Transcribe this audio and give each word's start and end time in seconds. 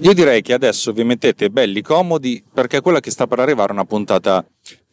Io 0.00 0.12
direi 0.12 0.42
che 0.42 0.52
adesso 0.52 0.92
vi 0.92 1.02
mettete 1.02 1.50
belli 1.50 1.82
comodi 1.82 2.44
perché 2.52 2.80
quella 2.80 3.00
che 3.00 3.10
sta 3.10 3.26
per 3.26 3.40
arrivare 3.40 3.70
è 3.70 3.72
una 3.72 3.84
puntata 3.84 4.46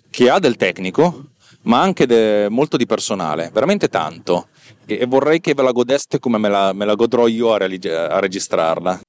che 0.09 0.29
ha 0.31 0.39
del 0.39 0.55
tecnico, 0.55 1.25
ma 1.63 1.79
anche 1.79 2.07
de, 2.07 2.47
molto 2.49 2.75
di 2.75 2.87
personale, 2.87 3.51
veramente 3.53 3.87
tanto. 3.87 4.47
E, 4.87 5.05
vorrei 5.05 5.41
che 5.41 5.53
ve 5.53 5.61
la 5.61 5.71
godeste 5.71 6.17
come 6.17 6.39
me 6.39 6.49
la, 6.49 6.73
me 6.73 6.85
la 6.85 6.95
godrò 6.95 7.27
io 7.27 7.53
a, 7.53 7.57
a 7.57 8.19
registrarla. 8.19 8.99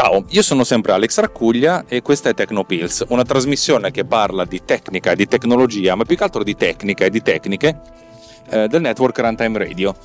Ciao, 0.00 0.22
io 0.28 0.42
sono 0.42 0.62
sempre 0.62 0.92
Alex 0.92 1.18
Raccuglia 1.18 1.84
e 1.88 2.02
questa 2.02 2.28
è 2.28 2.34
Tecnopills, 2.34 3.06
una 3.08 3.24
trasmissione 3.24 3.90
che 3.90 4.04
parla 4.04 4.44
di 4.44 4.62
tecnica 4.64 5.10
e 5.10 5.16
di 5.16 5.26
tecnologia, 5.26 5.96
ma 5.96 6.04
più 6.04 6.16
che 6.16 6.22
altro 6.22 6.44
di 6.44 6.54
tecnica 6.54 7.04
e 7.04 7.10
di 7.10 7.20
tecniche 7.20 7.80
eh, 8.48 8.68
del 8.68 8.80
network 8.80 9.18
Runtime 9.18 9.58
Radio. 9.58 9.96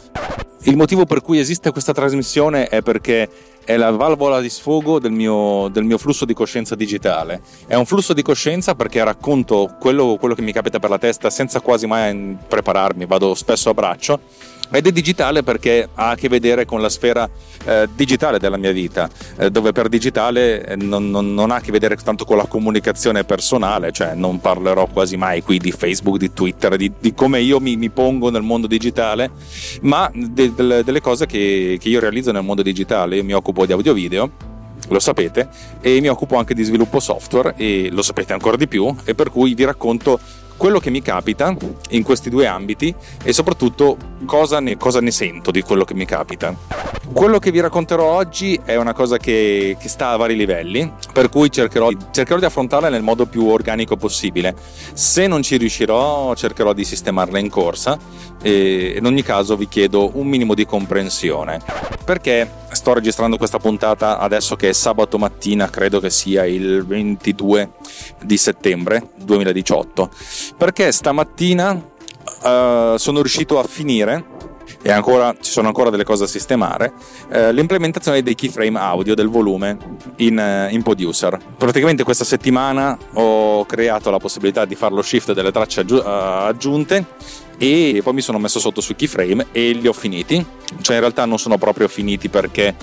Il 0.64 0.78
motivo 0.78 1.06
per 1.06 1.22
cui 1.22 1.38
esiste 1.38 1.70
questa 1.72 1.94
trasmissione 1.94 2.70
è 2.70 2.82
perché 2.82 3.30
è 3.64 3.78
la 3.78 3.92
valvola 3.92 4.42
di 4.42 4.50
sfogo 4.50 4.98
del 4.98 5.12
mio, 5.12 5.68
del 5.68 5.84
mio, 5.84 6.00
flusso 6.00 6.26
di 6.26 6.34
coscienza 6.34 6.74
digitale. 6.74 7.44
È 7.68 7.76
un 7.76 7.86
flusso 7.86 8.14
di 8.14 8.24
coscienza 8.24 8.74
perché 8.74 9.04
racconto 9.04 9.76
quello, 9.80 10.18
quello, 10.20 10.34
che 10.34 10.42
mi 10.42 10.52
capita 10.52 10.80
per 10.80 10.90
la 10.90 10.98
testa 10.98 11.30
senza 11.30 11.60
quasi 11.62 11.86
mai 11.86 12.36
prepararmi, 12.48 13.06
vado 13.06 13.36
spesso 13.36 13.70
a 13.70 13.76
braccio. 13.76 14.20
Ed 14.76 14.88
è 14.88 14.92
digitale 14.92 15.44
perché 15.44 15.88
ha 15.94 16.10
a 16.10 16.16
che 16.16 16.28
vedere 16.28 16.66
con 16.66 16.82
la 16.82 16.90
sfera 16.90 17.30
eh, 17.64 17.88
digitale 17.96 18.40
della 18.40 18.58
mia 18.58 18.72
vita, 18.72 19.08
eh, 19.38 19.52
dove 19.52 19.72
per 19.72 19.88
digitale 19.88 20.66
eh, 20.66 20.76
non, 20.76 21.12
non, 21.12 21.32
non, 21.32 21.52
ha 21.52 21.58
a 21.58 21.62
che 21.62 21.72
vedere 21.72 21.96
tanto 21.96 22.26
con 22.26 22.38
la 22.38 22.48
comunicazione 22.48 23.24
personale, 23.24 23.92
cioè 23.92 24.16
non 24.16 24.40
parlerò 24.40 24.88
quasi 24.88 25.16
mai 25.16 25.44
qui 25.44 25.60
di 25.60 25.72
Facebook, 25.72 26.18
di 26.18 26.34
Twitter, 26.34 26.76
di, 26.76 26.92
di 27.00 27.14
come 27.14 27.40
io 27.40 27.60
mi, 27.60 27.76
mi, 27.76 27.92
pongo 27.92 28.32
nel 28.32 28.42
mondo 28.42 28.66
digitale, 28.66 29.30
ma 29.82 30.10
de, 30.12 30.52
de, 30.56 30.84
delle 30.84 31.02
cose 31.02 31.28
che, 31.28 31.78
che 31.80 31.90
io 31.90 32.00
realizzo 32.00 32.32
nel 32.32 32.44
mondo 32.44 32.64
digitale. 32.64 33.18
Io 33.18 33.24
mi 33.24 33.34
occupo 33.34 33.68
di 33.68 33.74
audio 33.74 33.94
video, 33.94 34.32
lo 34.90 35.00
sapete, 35.00 35.50
e 35.82 36.02
mi 36.02 36.08
occupo 36.08 36.36
anche 36.38 36.56
di 36.56 36.64
sviluppo 36.64 37.00
software 37.00 37.54
e 37.58 37.90
lo 37.92 38.02
sapete 38.02 38.34
ancora 38.34 38.58
di 38.58 38.68
più 38.68 38.94
e 39.06 39.14
per 39.14 39.30
cui 39.30 39.54
vi 39.54 39.66
racconto 39.66 40.20
quello 40.58 40.80
che 40.80 40.90
mi 40.90 41.02
capita 41.02 41.56
in 41.90 42.04
questi 42.04 42.30
due 42.30 42.48
ambiti 42.48 42.94
e 43.24 43.34
soprattutto 43.34 43.98
cosa 44.26 44.60
ne, 44.60 44.78
cosa 44.78 45.00
ne, 45.02 45.12
sento 45.12 45.52
di 45.52 45.62
quello 45.62 45.84
che 45.84 45.94
mi 45.94 46.06
capita. 46.06 46.56
Quello 47.12 47.38
che 47.38 47.52
vi 47.52 47.60
racconterò 47.60 48.04
oggi 48.04 48.60
è 48.64 48.76
una 48.76 48.94
cosa 48.94 49.18
che, 49.18 49.78
che 49.80 49.90
sta 49.90 50.10
a 50.10 50.18
vari 50.18 50.36
livelli, 50.36 50.92
per 51.12 51.30
cui 51.30 51.52
cercherò, 51.52 51.90
cercherò, 52.12 52.40
di 52.40 52.46
affrontarla 52.46 52.90
nel 52.90 53.04
modo 53.04 53.26
più 53.26 53.48
organico 53.48 53.98
possibile. 53.98 54.56
Se 54.94 55.28
non 55.28 55.44
ci 55.44 55.58
riuscirò, 55.58 56.34
cercherò 56.34 56.74
di 56.74 56.84
sistemarla 56.84 57.38
in 57.40 57.50
corsa 57.50 58.00
e 58.42 58.96
in 58.98 59.06
ogni 59.06 59.22
caso 59.22 59.56
vi 59.56 59.68
chiedo 59.68 60.12
un 60.14 60.28
minimo 60.28 60.54
di 60.54 60.66
comprensione. 60.66 61.62
Perché 62.04 62.50
sto 62.72 62.94
registrando 62.94 63.38
questa 63.38 63.60
puntata 63.60 64.18
adesso 64.18 64.56
che 64.56 64.70
è 64.70 64.74
sabato 64.74 65.18
mattina, 65.18 65.70
credo 65.70 66.00
che 66.00 66.10
sia 66.10 66.46
il 66.46 66.86
22 66.86 67.70
di 68.24 68.38
settembre 68.38 69.10
2018? 69.16 70.10
Perché 70.58 70.92
stamattina 70.92 71.72
uh, 71.72 72.98
sono 72.98 73.22
riuscito 73.22 73.60
a 73.60 73.64
finire 73.64 74.32
e 74.82 74.92
ancora, 74.92 75.34
ci 75.40 75.50
sono 75.50 75.68
ancora 75.68 75.90
delle 75.90 76.04
cose 76.04 76.24
da 76.24 76.30
sistemare, 76.30 76.94
eh, 77.30 77.54
l'implementazione 77.54 78.22
dei 78.22 78.36
keyframe 78.36 78.78
audio 78.78 79.16
del 79.16 79.30
volume 79.30 79.78
in, 80.18 80.38
eh, 80.38 80.70
in, 80.72 80.82
Producer. 80.84 81.40
Praticamente 81.58 82.04
questa 82.04 82.26
settimana 82.26 82.98
ho 83.14 83.66
creato 83.66 84.10
la 84.10 84.18
possibilità 84.18 84.66
di 84.66 84.76
fare 84.76 84.94
lo 84.94 85.02
shift 85.02 85.32
delle 85.32 85.52
tracce 85.52 85.80
aggi- 85.82 86.02
aggiunte 86.04 87.06
e 87.58 88.02
poi 88.04 88.14
mi 88.14 88.22
sono 88.22 88.40
messo 88.40 88.60
sotto 88.60 88.82
sui 88.82 88.96
keyframe 88.96 89.48
e 89.52 89.72
li 89.72 89.88
ho 89.88 89.94
finiti. 89.94 90.46
Cioè 90.82 90.96
in 90.96 91.02
realtà 91.02 91.26
non 91.26 91.38
sono 91.38 91.58
proprio 91.58 91.88
finiti 91.88 92.30
perché, 92.30 92.76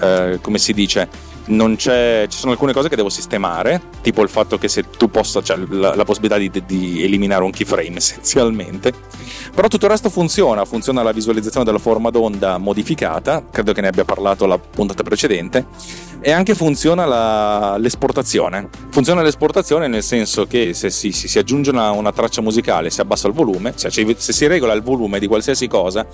eh, 0.00 0.38
come 0.40 0.58
si 0.58 0.72
dice, 0.72 1.08
ci 1.46 2.38
sono 2.38 2.52
alcune 2.52 2.72
cose 2.72 2.88
che 2.88 2.96
devo 2.96 3.08
sistemare, 3.08 3.80
tipo 4.02 4.22
il 4.22 4.28
fatto 4.28 4.58
che 4.58 4.68
se 4.68 4.90
tu 4.90 5.08
possa, 5.08 5.42
cioè 5.42 5.56
la, 5.68 5.94
la 5.94 6.04
possibilità 6.04 6.38
di, 6.38 6.50
di, 6.66 7.04
eliminare 7.04 7.44
un 7.44 7.52
keyframe 7.52 7.96
essenzialmente, 7.98 8.92
però 9.54 9.68
tutto 9.68 9.84
il 9.84 9.92
resto 9.92 10.10
funziona, 10.10 10.64
funziona 10.64 11.02
la 11.02 11.12
visualizzazione 11.12 11.64
della 11.64 11.78
forma 11.78 12.10
d'onda 12.10 12.58
modificata, 12.58 13.44
credo 13.50 13.72
che 13.72 13.80
ne 13.80 13.88
abbia 13.88 14.04
parlato 14.04 14.46
la 14.46 14.58
puntata 14.58 15.04
precedente, 15.04 15.66
e 16.20 16.32
anche 16.32 16.54
funziona 16.54 17.04
la, 17.04 17.76
l'esportazione. 17.78 18.68
Funziona 18.90 19.22
l'esportazione 19.22 19.86
nel 19.88 20.02
senso 20.02 20.46
che 20.46 20.74
se 20.74 20.90
si, 20.90 21.12
si, 21.12 21.28
si 21.28 21.38
aggiunge 21.38 21.70
una, 21.70 21.90
una, 21.90 22.12
traccia 22.12 22.40
musicale, 22.40 22.90
si 22.90 23.00
abbassa 23.00 23.28
il 23.28 23.34
volume, 23.34 23.74
cioè 23.76 23.90
se 23.90 24.32
si 24.32 24.46
regola 24.46 24.72
il 24.72 24.82
volume 24.82 25.18
di 25.18 25.26
qualsiasi 25.26 25.66
cosa 25.68 26.06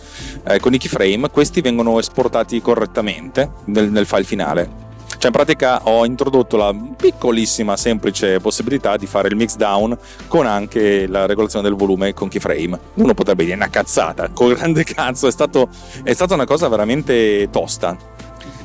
eh, 0.46 0.60
con 0.60 0.74
i 0.74 0.78
keyframe, 0.78 1.30
questi 1.30 1.60
vengono 1.60 1.98
esportati 1.98 2.60
correttamente 2.60 3.50
nel, 3.66 3.90
nel 3.90 4.06
file 4.06 4.24
finale. 4.24 4.90
Cioè 5.22 5.30
in 5.30 5.36
pratica 5.36 5.82
ho 5.84 6.04
introdotto 6.04 6.56
la 6.56 6.74
piccolissima 6.96 7.76
semplice 7.76 8.40
possibilità 8.40 8.96
di 8.96 9.06
fare 9.06 9.28
il 9.28 9.36
mix 9.36 9.54
down 9.54 9.96
con 10.26 10.46
anche 10.46 11.06
la 11.06 11.26
regolazione 11.26 11.68
del 11.68 11.78
volume 11.78 12.12
con 12.12 12.26
keyframe. 12.26 12.76
Uno 12.94 13.14
potrebbe 13.14 13.44
dire 13.44 13.54
una 13.54 13.70
cazzata, 13.70 14.30
col 14.30 14.56
grande 14.56 14.82
cazzo, 14.82 15.28
è, 15.28 15.30
stato, 15.30 15.68
è 16.02 16.12
stata 16.12 16.34
una 16.34 16.44
cosa 16.44 16.66
veramente 16.66 17.48
tosta. 17.52 17.96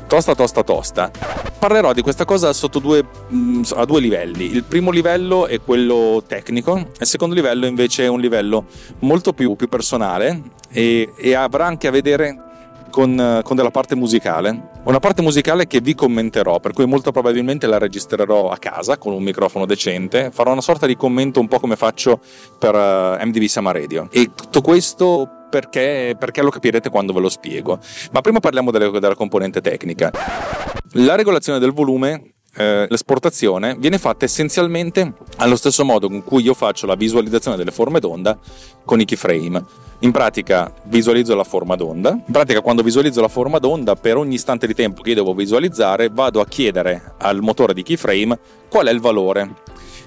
Tosta, 0.07 0.35
tosta, 0.35 0.63
tosta. 0.63 1.12
Parlerò 1.59 1.91
di 1.91 2.01
questa 2.01 2.23
cosa 2.23 2.53
sotto 2.53 2.79
due, 2.79 3.03
mm, 3.34 3.63
a 3.75 3.84
due 3.84 4.00
livelli. 4.00 4.45
Il 4.45 4.63
primo 4.63 4.90
livello 4.90 5.47
è 5.47 5.59
quello 5.59 6.23
tecnico, 6.25 6.78
il 6.97 7.06
secondo 7.06 7.35
livello 7.35 7.66
invece 7.66 8.06
è 8.06 8.07
un 8.07 8.22
livello 8.22 8.67
molto 9.00 9.34
più, 9.34 9.56
più 9.57 9.67
personale 9.67 10.44
e, 10.69 11.12
e 11.17 11.34
avrà 11.34 11.66
anche 11.66 11.88
a 11.88 11.91
vedere 11.91 12.41
con, 12.90 13.41
con, 13.44 13.57
della 13.57 13.69
parte 13.69 13.96
musicale. 13.96 14.69
Una 14.84 15.00
parte 15.00 15.22
musicale 15.22 15.67
che 15.67 15.81
vi 15.81 15.94
commenterò, 15.94 16.62
per 16.62 16.72
cui 16.72 16.85
molto 16.85 17.12
probabilmente 17.12 17.67
la 17.67 17.78
registrerò 17.78 18.50
a 18.50 18.57
casa 18.57 18.97
con 18.97 19.12
un 19.12 19.22
microfono 19.22 19.66
decente. 19.66 20.31
Farò 20.31 20.53
una 20.53 20.62
sorta 20.62 20.85
di 20.85 20.96
commento 20.96 21.41
un 21.41 21.50
po' 21.50 21.59
come 21.59 21.75
faccio 21.75 22.22
per 22.57 22.73
eh, 22.73 23.25
MDV 23.25 23.44
Sama 23.44 23.73
Radio. 23.73 24.07
E 24.09 24.31
tutto 24.34 24.62
questo 24.62 25.36
perché, 25.50 26.16
perché, 26.18 26.41
lo 26.41 26.50
capirete 26.50 26.90
quando 26.90 27.13
ve 27.13 27.19
lo 27.19 27.30
spiego. 27.30 27.80
Ma 28.12 28.22
prima 28.22 28.40
parliamo 28.40 28.72
delle, 28.72 28.91
della 28.91 29.16
componente 29.16 29.62
tecnica. 29.62 30.12
La 30.94 31.16
regolazione 31.16 31.59
del 31.59 31.72
volume 31.72 32.34
eh, 32.58 32.88
l'esportazione 32.90 33.75
viene 33.78 34.00
fatta 34.00 34.25
essenzialmente 34.25 35.13
allo 35.38 35.56
stesso 35.56 35.85
modo 35.85 36.08
con 36.08 36.24
cui 36.24 36.44
io 36.44 36.56
faccio 36.56 36.88
la 36.88 36.96
visualizzazione 36.96 37.56
delle 37.56 37.72
forme 37.72 38.00
d'onda 38.00 38.38
con 38.84 39.00
i 39.00 39.06
keyframe. 39.06 39.63
In 40.00 40.12
pratica 40.12 40.72
visualizzo 40.85 41.35
la 41.35 41.44
forma 41.44 41.75
d'onda, 41.75 42.09
in 42.09 42.31
pratica 42.31 42.62
quando 42.62 42.81
visualizzo 42.81 43.22
la 43.22 43.28
forma 43.28 43.59
d'onda 43.59 43.96
per 43.96 44.18
ogni 44.18 44.35
istante 44.35 44.66
di 44.66 44.74
tempo 44.74 45.02
che 45.02 45.09
io 45.09 45.16
devo 45.16 45.34
visualizzare 45.34 46.09
vado 46.09 46.41
a 46.41 46.46
chiedere 46.46 47.14
al 47.18 47.41
motore 47.41 47.74
di 47.74 47.84
keyframe 47.84 48.38
qual 48.69 48.88
è 48.88 48.91
il 48.91 49.00
valore 49.00 49.53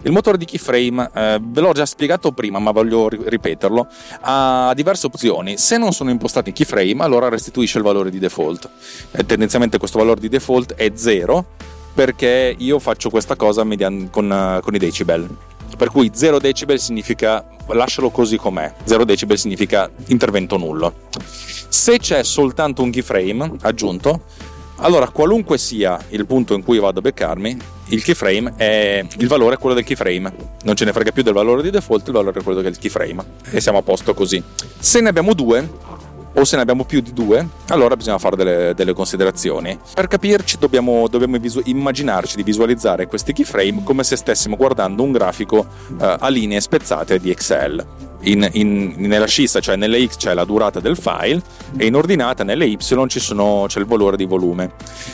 il 0.02 0.12
motore 0.12 0.38
di 0.38 0.44
keyframe, 0.44 1.10
eh, 1.14 1.38
ve 1.42 1.60
l'ho 1.60 1.72
già 1.72 1.84
spiegato 1.84 2.32
prima, 2.32 2.58
ma 2.58 2.70
voglio 2.70 3.08
ripeterlo, 3.08 3.86
ha 4.22 4.72
diverse 4.74 5.06
opzioni. 5.06 5.58
Se 5.58 5.76
non 5.76 5.92
sono 5.92 6.10
impostati 6.10 6.48
in 6.50 6.54
keyframe, 6.54 7.02
allora 7.02 7.28
restituisce 7.28 7.78
il 7.78 7.84
valore 7.84 8.10
di 8.10 8.18
default. 8.18 8.68
Eh, 9.12 9.26
tendenzialmente 9.26 9.78
questo 9.78 9.98
valore 9.98 10.20
di 10.20 10.28
default 10.28 10.74
è 10.74 10.90
0 10.94 11.46
perché 11.92 12.54
io 12.56 12.78
faccio 12.78 13.10
questa 13.10 13.36
cosa 13.36 13.64
mediante, 13.64 14.10
con, 14.10 14.30
uh, 14.30 14.60
con 14.60 14.74
i 14.74 14.78
decibel. 14.78 15.28
Per 15.76 15.90
cui 15.90 16.10
0 16.12 16.38
decibel 16.38 16.78
significa 16.78 17.44
lascialo 17.68 18.10
così 18.10 18.36
com'è, 18.36 18.72
0 18.84 19.04
decibel 19.04 19.38
significa 19.38 19.90
intervento 20.06 20.56
nullo. 20.56 20.94
Se 21.68 21.98
c'è 21.98 22.22
soltanto 22.22 22.82
un 22.82 22.90
keyframe 22.90 23.52
aggiunto, 23.62 24.22
allora 24.80 25.08
qualunque 25.08 25.58
sia 25.58 25.98
il 26.10 26.26
punto 26.26 26.54
in 26.54 26.62
cui 26.62 26.78
vado 26.78 26.98
a 26.98 27.02
beccarmi, 27.02 27.56
il 27.88 28.02
keyframe 28.02 28.54
è 28.56 29.04
il 29.18 29.28
valore 29.28 29.56
è 29.56 29.58
quello 29.58 29.74
del 29.74 29.84
keyframe. 29.84 30.32
Non 30.62 30.74
ce 30.74 30.84
ne 30.84 30.92
frega 30.92 31.12
più 31.12 31.22
del 31.22 31.34
valore 31.34 31.62
di 31.62 31.70
default, 31.70 32.06
il 32.06 32.12
valore 32.12 32.40
è 32.40 32.42
quello 32.42 32.60
del 32.60 32.78
keyframe. 32.78 33.22
E 33.50 33.60
siamo 33.60 33.78
a 33.78 33.82
posto 33.82 34.14
così. 34.14 34.42
Se 34.78 35.00
ne 35.00 35.08
abbiamo 35.08 35.34
due, 35.34 35.68
o 36.32 36.44
se 36.44 36.56
ne 36.56 36.62
abbiamo 36.62 36.84
più 36.84 37.00
di 37.00 37.12
due, 37.12 37.46
allora 37.68 37.96
bisogna 37.96 38.18
fare 38.18 38.36
delle, 38.36 38.74
delle 38.74 38.92
considerazioni. 38.92 39.78
Per 39.94 40.06
capirci 40.06 40.56
dobbiamo, 40.58 41.08
dobbiamo 41.08 41.38
visu- 41.38 41.62
immaginarci 41.64 42.36
di 42.36 42.42
visualizzare 42.42 43.06
questi 43.06 43.32
keyframe 43.32 43.82
come 43.84 44.04
se 44.04 44.16
stessimo 44.16 44.56
guardando 44.56 45.02
un 45.02 45.12
grafico 45.12 45.66
eh, 46.00 46.16
a 46.18 46.28
linee 46.28 46.60
spezzate 46.60 47.18
di 47.18 47.30
Excel 47.30 48.08
in, 48.22 48.48
in, 48.52 48.94
nella 48.96 49.26
scissa, 49.26 49.60
cioè 49.60 49.76
nelle 49.76 50.06
X 50.06 50.16
c'è 50.16 50.34
la 50.34 50.44
durata 50.44 50.80
del 50.80 50.96
file 50.96 51.40
e 51.76 51.86
in 51.86 51.94
ordinata 51.94 52.44
nelle 52.44 52.66
Y 52.66 52.76
sono, 52.80 53.06
c'è 53.66 53.78
il 53.78 53.86
valore 53.86 54.16
di 54.16 54.24
volume. 54.24 54.72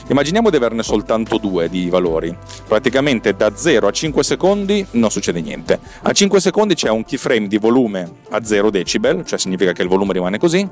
Immaginiamo 0.09 0.51
di 0.51 0.57
averne 0.57 0.83
soltanto 0.83 1.39
due 1.39 1.69
di 1.69 1.89
valori. 1.89 2.37
Praticamente 2.67 3.35
da 3.35 3.55
0 3.55 3.87
a 3.87 3.91
5 3.91 4.25
secondi 4.25 4.87
non 4.93 5.11
succede 5.11 5.41
niente. 5.41 5.79
A 6.03 6.13
5 6.13 6.41
secondi 6.41 6.75
c'è 6.75 6.89
un 6.89 7.05
keyframe 7.05 7.47
di 7.47 7.59
volume 7.59 8.11
a 8.31 8.45
0 8.45 8.71
decibel, 8.71 9.25
cioè 9.25 9.39
significa 9.39 9.73
che 9.73 9.83
il 9.83 9.89
volume 9.89 10.13
rimane 10.13 10.39
così. 10.39 10.69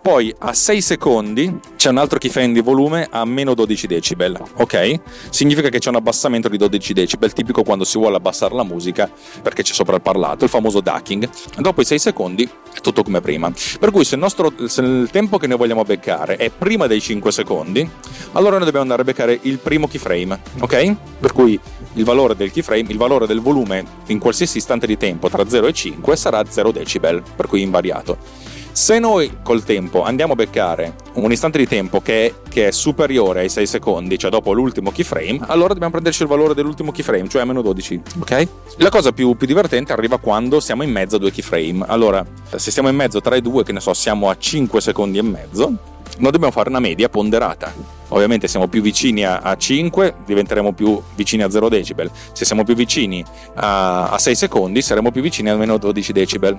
Poi 0.00 0.34
a 0.38 0.52
6 0.52 0.80
secondi 0.80 1.58
c'è 1.76 1.90
un 1.90 1.98
altro 1.98 2.18
keyframe 2.18 2.52
di 2.52 2.60
volume 2.60 3.06
a 3.10 3.24
meno 3.24 3.54
12 3.54 3.86
decibel, 3.86 4.40
ok? 4.56 5.00
Significa 5.30 5.68
che 5.68 5.78
c'è 5.78 5.88
un 5.88 5.96
abbassamento 5.96 6.48
di 6.48 6.56
12 6.56 6.92
decibel, 6.92 7.32
tipico 7.32 7.62
quando 7.62 7.84
si 7.84 7.98
vuole 7.98 8.16
abbassare 8.16 8.54
la 8.54 8.64
musica 8.64 9.10
perché 9.42 9.62
c'è 9.62 9.72
sopra 9.72 9.96
il 9.96 10.02
parlato, 10.02 10.44
il 10.44 10.50
famoso 10.50 10.80
ducking. 10.80 11.28
Dopo 11.58 11.75
dopo 11.76 11.82
i 11.82 11.84
6 11.84 11.98
secondi 11.98 12.48
è 12.72 12.80
tutto 12.80 13.02
come 13.02 13.20
prima. 13.20 13.52
Per 13.78 13.90
cui 13.90 14.04
se 14.04 14.14
il, 14.14 14.20
nostro, 14.20 14.52
se 14.66 14.80
il 14.80 15.08
tempo 15.10 15.36
che 15.36 15.46
noi 15.46 15.58
vogliamo 15.58 15.82
beccare 15.82 16.36
è 16.36 16.50
prima 16.50 16.86
dei 16.86 17.00
5 17.02 17.30
secondi, 17.30 17.88
allora 18.32 18.56
noi 18.56 18.64
dobbiamo 18.64 18.82
andare 18.82 19.02
a 19.02 19.04
beccare 19.04 19.38
il 19.42 19.58
primo 19.58 19.86
keyframe, 19.86 20.40
ok? 20.60 20.96
Per 21.20 21.32
cui 21.32 21.58
il 21.94 22.04
valore 22.04 22.34
del 22.34 22.50
keyframe, 22.50 22.86
il 22.88 22.96
valore 22.96 23.26
del 23.26 23.40
volume 23.40 23.84
in 24.06 24.18
qualsiasi 24.18 24.58
istante 24.58 24.86
di 24.86 24.96
tempo 24.96 25.28
tra 25.28 25.46
0 25.46 25.66
e 25.66 25.72
5 25.74 26.16
sarà 26.16 26.42
0 26.48 26.70
decibel, 26.72 27.22
per 27.36 27.46
cui 27.46 27.60
invariato. 27.60 28.16
Se 28.76 28.98
noi 28.98 29.38
col 29.42 29.64
tempo 29.64 30.02
andiamo 30.02 30.34
a 30.34 30.36
beccare 30.36 30.96
un 31.14 31.32
istante 31.32 31.56
di 31.56 31.66
tempo 31.66 32.02
che 32.02 32.34
che 32.46 32.68
è, 32.68 32.70
superiore 32.72 33.40
ai 33.40 33.48
6 33.48 33.66
secondi, 33.66 34.18
cioè 34.18 34.30
dopo 34.30 34.52
l'ultimo 34.52 34.90
keyframe, 34.90 35.40
allora 35.46 35.68
dobbiamo 35.68 35.92
prenderci 35.92 36.20
il 36.20 36.28
valore 36.28 36.52
dell'ultimo 36.52 36.92
keyframe, 36.92 37.26
cioè 37.26 37.40
a 37.40 37.46
meno 37.46 37.62
12, 37.62 38.02
ok? 38.18 38.48
La 38.76 38.90
cosa 38.90 39.12
più, 39.12 39.34
più, 39.34 39.46
divertente 39.46 39.94
arriva 39.94 40.18
quando 40.18 40.60
siamo 40.60 40.82
in 40.82 40.90
mezzo 40.90 41.16
a 41.16 41.18
due 41.18 41.30
keyframe. 41.30 41.86
Allora, 41.86 42.22
se 42.54 42.70
siamo 42.70 42.90
in 42.90 42.96
mezzo 42.96 43.22
tra 43.22 43.34
i 43.34 43.40
due, 43.40 43.64
che 43.64 43.72
ne 43.72 43.80
so, 43.80 43.94
siamo 43.94 44.28
a 44.28 44.36
5 44.36 44.78
secondi 44.82 45.16
e 45.16 45.22
mezzo, 45.22 45.64
noi 46.18 46.30
dobbiamo 46.30 46.52
fare 46.52 46.68
una 46.68 46.80
media 46.80 47.08
ponderata. 47.08 47.72
Ovviamente 48.08 48.46
siamo 48.46 48.68
più 48.68 48.82
vicini 48.82 49.24
a 49.24 49.56
5, 49.56 50.16
diventeremo 50.26 50.74
più 50.74 51.00
vicini 51.14 51.42
a 51.42 51.50
0 51.50 51.70
decibel. 51.70 52.10
Se 52.32 52.44
siamo 52.44 52.62
più 52.62 52.74
vicini 52.74 53.24
a, 53.54 54.10
a 54.10 54.18
6 54.18 54.34
secondi, 54.34 54.82
saremo 54.82 55.10
più 55.10 55.22
vicini 55.22 55.48
a 55.48 55.56
meno 55.56 55.78
12 55.78 56.12
decibel 56.12 56.58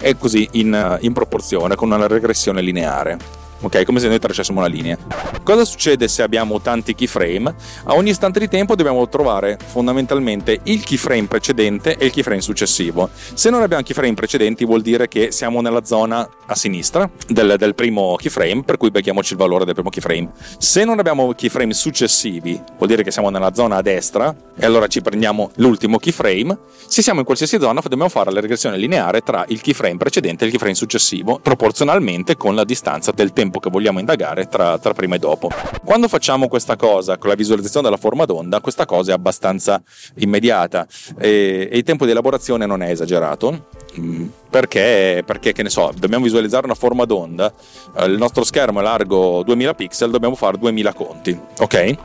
e 0.00 0.16
così 0.16 0.48
in, 0.52 0.98
in 1.00 1.12
proporzione 1.12 1.74
con 1.76 1.90
una 1.90 2.06
regressione 2.06 2.62
lineare 2.62 3.18
ok? 3.60 3.84
Come 3.84 4.00
se 4.00 4.08
noi 4.08 4.18
tracciassimo 4.18 4.58
una 4.58 4.68
linea. 4.68 4.96
Cosa 5.42 5.64
succede 5.64 6.08
se 6.08 6.22
abbiamo 6.22 6.60
tanti 6.60 6.94
keyframe? 6.94 7.54
A 7.84 7.94
ogni 7.94 8.10
istante 8.10 8.38
di 8.38 8.48
tempo 8.48 8.74
dobbiamo 8.74 9.08
trovare 9.08 9.58
fondamentalmente 9.64 10.60
il 10.64 10.82
keyframe 10.82 11.24
precedente 11.24 11.96
e 11.96 12.06
il 12.06 12.12
keyframe 12.12 12.40
successivo. 12.40 13.10
Se 13.34 13.50
non 13.50 13.62
abbiamo 13.62 13.82
keyframe 13.82 14.14
precedenti 14.14 14.64
vuol 14.64 14.82
dire 14.82 15.08
che 15.08 15.32
siamo 15.32 15.60
nella 15.60 15.84
zona 15.84 16.28
a 16.46 16.54
sinistra 16.54 17.08
del, 17.28 17.56
del 17.58 17.74
primo 17.74 18.16
keyframe, 18.16 18.62
per 18.62 18.76
cui 18.76 18.90
becchiamoci 18.90 19.32
il 19.32 19.38
valore 19.38 19.64
del 19.64 19.74
primo 19.74 19.90
keyframe. 19.90 20.30
Se 20.58 20.84
non 20.84 20.98
abbiamo 20.98 21.32
keyframe 21.32 21.72
successivi, 21.72 22.60
vuol 22.76 22.88
dire 22.88 23.02
che 23.02 23.10
siamo 23.10 23.30
nella 23.30 23.54
zona 23.54 23.76
a 23.76 23.82
destra 23.82 24.34
e 24.56 24.64
allora 24.64 24.86
ci 24.86 25.00
prendiamo 25.00 25.50
l'ultimo 25.56 25.98
keyframe. 25.98 26.56
Se 26.86 27.02
siamo 27.02 27.20
in 27.20 27.24
qualsiasi 27.24 27.58
zona 27.58 27.80
dobbiamo 27.80 28.08
fare 28.08 28.30
la 28.30 28.40
regressione 28.40 28.76
lineare 28.76 29.22
tra 29.22 29.44
il 29.48 29.60
keyframe 29.60 29.96
precedente 29.96 30.44
e 30.44 30.46
il 30.46 30.52
keyframe 30.52 30.74
successivo, 30.74 31.38
proporzionalmente 31.42 32.36
con 32.36 32.54
la 32.54 32.64
distanza 32.64 33.10
del 33.10 33.32
tempo 33.32 33.49
tempo 33.50 33.58
che 33.58 33.68
vogliamo 33.68 33.98
indagare 33.98 34.46
tra, 34.46 34.78
tra 34.78 34.94
prima 34.94 35.16
e 35.16 35.18
dopo. 35.18 35.50
Quando 35.84 36.06
facciamo 36.06 36.48
questa 36.48 36.76
cosa 36.76 37.18
con 37.18 37.28
la 37.28 37.34
visualizzazione 37.34 37.88
della 37.88 38.00
forma 38.00 38.24
d'onda, 38.24 38.60
questa 38.60 38.86
cosa 38.86 39.10
è 39.10 39.14
abbastanza 39.14 39.82
immediata 40.16 40.86
e, 41.18 41.68
e 41.70 41.76
il 41.76 41.82
tempo 41.82 42.04
di 42.04 42.12
elaborazione 42.12 42.64
non 42.64 42.82
è 42.82 42.90
esagerato. 42.90 43.66
Mm, 43.98 44.28
perché, 44.48 45.24
perché, 45.26 45.52
che 45.52 45.64
ne 45.64 45.68
so, 45.68 45.92
dobbiamo 45.96 46.24
visualizzare 46.24 46.64
una 46.64 46.76
forma 46.76 47.04
d'onda, 47.04 47.52
eh, 47.96 48.04
il 48.04 48.16
nostro 48.16 48.44
schermo 48.44 48.78
è 48.78 48.82
largo 48.82 49.42
2000 49.42 49.74
pixel, 49.74 50.10
dobbiamo 50.10 50.36
fare 50.36 50.56
2000 50.58 50.92
conti, 50.92 51.38
ok? 51.58 51.96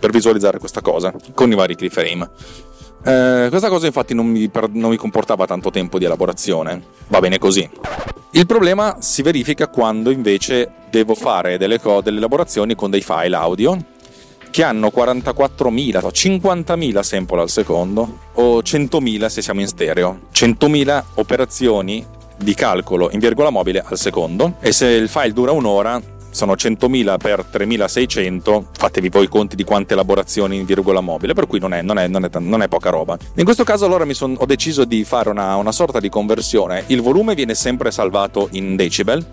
Per 0.00 0.10
visualizzare 0.10 0.58
questa 0.58 0.80
cosa 0.80 1.14
con 1.34 1.52
i 1.52 1.54
vari 1.54 1.76
keyframe. 1.76 2.28
Eh, 3.04 3.46
questa 3.48 3.68
cosa 3.68 3.86
infatti 3.86 4.14
non 4.14 4.26
mi, 4.26 4.50
non 4.72 4.90
mi, 4.90 4.96
comportava 4.96 5.46
tanto 5.46 5.70
tempo 5.70 5.98
di 5.98 6.04
elaborazione, 6.04 6.82
va 7.08 7.20
bene 7.20 7.38
così. 7.38 7.68
Il 8.32 8.46
problema 8.46 8.96
si 9.00 9.22
verifica 9.22 9.68
quando 9.68 10.10
invece 10.10 10.70
devo 10.90 11.14
fare 11.14 11.58
delle, 11.58 11.80
co- 11.80 12.00
delle 12.00 12.18
elaborazioni 12.18 12.74
con 12.74 12.90
dei 12.90 13.00
file 13.00 13.36
audio 13.36 13.76
che 14.50 14.62
hanno 14.62 14.90
44.000 14.94 16.04
o 16.04 16.08
50.000 16.08 17.00
sample 17.00 17.40
al 17.40 17.50
secondo 17.50 18.18
o 18.34 18.60
100.000 18.60 19.26
se 19.26 19.42
siamo 19.42 19.60
in 19.60 19.68
stereo. 19.68 20.20
100.000 20.32 21.02
operazioni 21.14 22.04
di 22.36 22.54
calcolo 22.54 23.10
in 23.10 23.18
virgola 23.18 23.50
mobile 23.50 23.82
al 23.84 23.98
secondo 23.98 24.56
e 24.60 24.72
se 24.72 24.86
il 24.86 25.08
file 25.08 25.32
dura 25.32 25.52
un'ora 25.52 26.00
sono 26.38 26.52
100.000 26.52 27.16
per 27.18 27.44
3.600, 27.52 28.66
fatevi 28.70 29.08
voi 29.08 29.24
i 29.24 29.28
conti 29.28 29.56
di 29.56 29.64
quante 29.64 29.94
elaborazioni 29.94 30.56
in 30.56 30.66
virgola 30.66 31.00
mobile, 31.00 31.34
per 31.34 31.48
cui 31.48 31.58
non 31.58 31.74
è, 31.74 31.82
non 31.82 31.98
è, 31.98 32.06
non 32.06 32.24
è, 32.24 32.30
non 32.38 32.62
è 32.62 32.68
poca 32.68 32.90
roba. 32.90 33.18
In 33.34 33.42
questo 33.42 33.64
caso 33.64 33.86
allora 33.86 34.06
son, 34.14 34.36
ho 34.38 34.46
deciso 34.46 34.84
di 34.84 35.02
fare 35.02 35.30
una, 35.30 35.56
una 35.56 35.72
sorta 35.72 35.98
di 35.98 36.08
conversione, 36.08 36.84
il 36.86 37.02
volume 37.02 37.34
viene 37.34 37.56
sempre 37.56 37.90
salvato 37.90 38.46
in 38.52 38.76
decibel, 38.76 39.26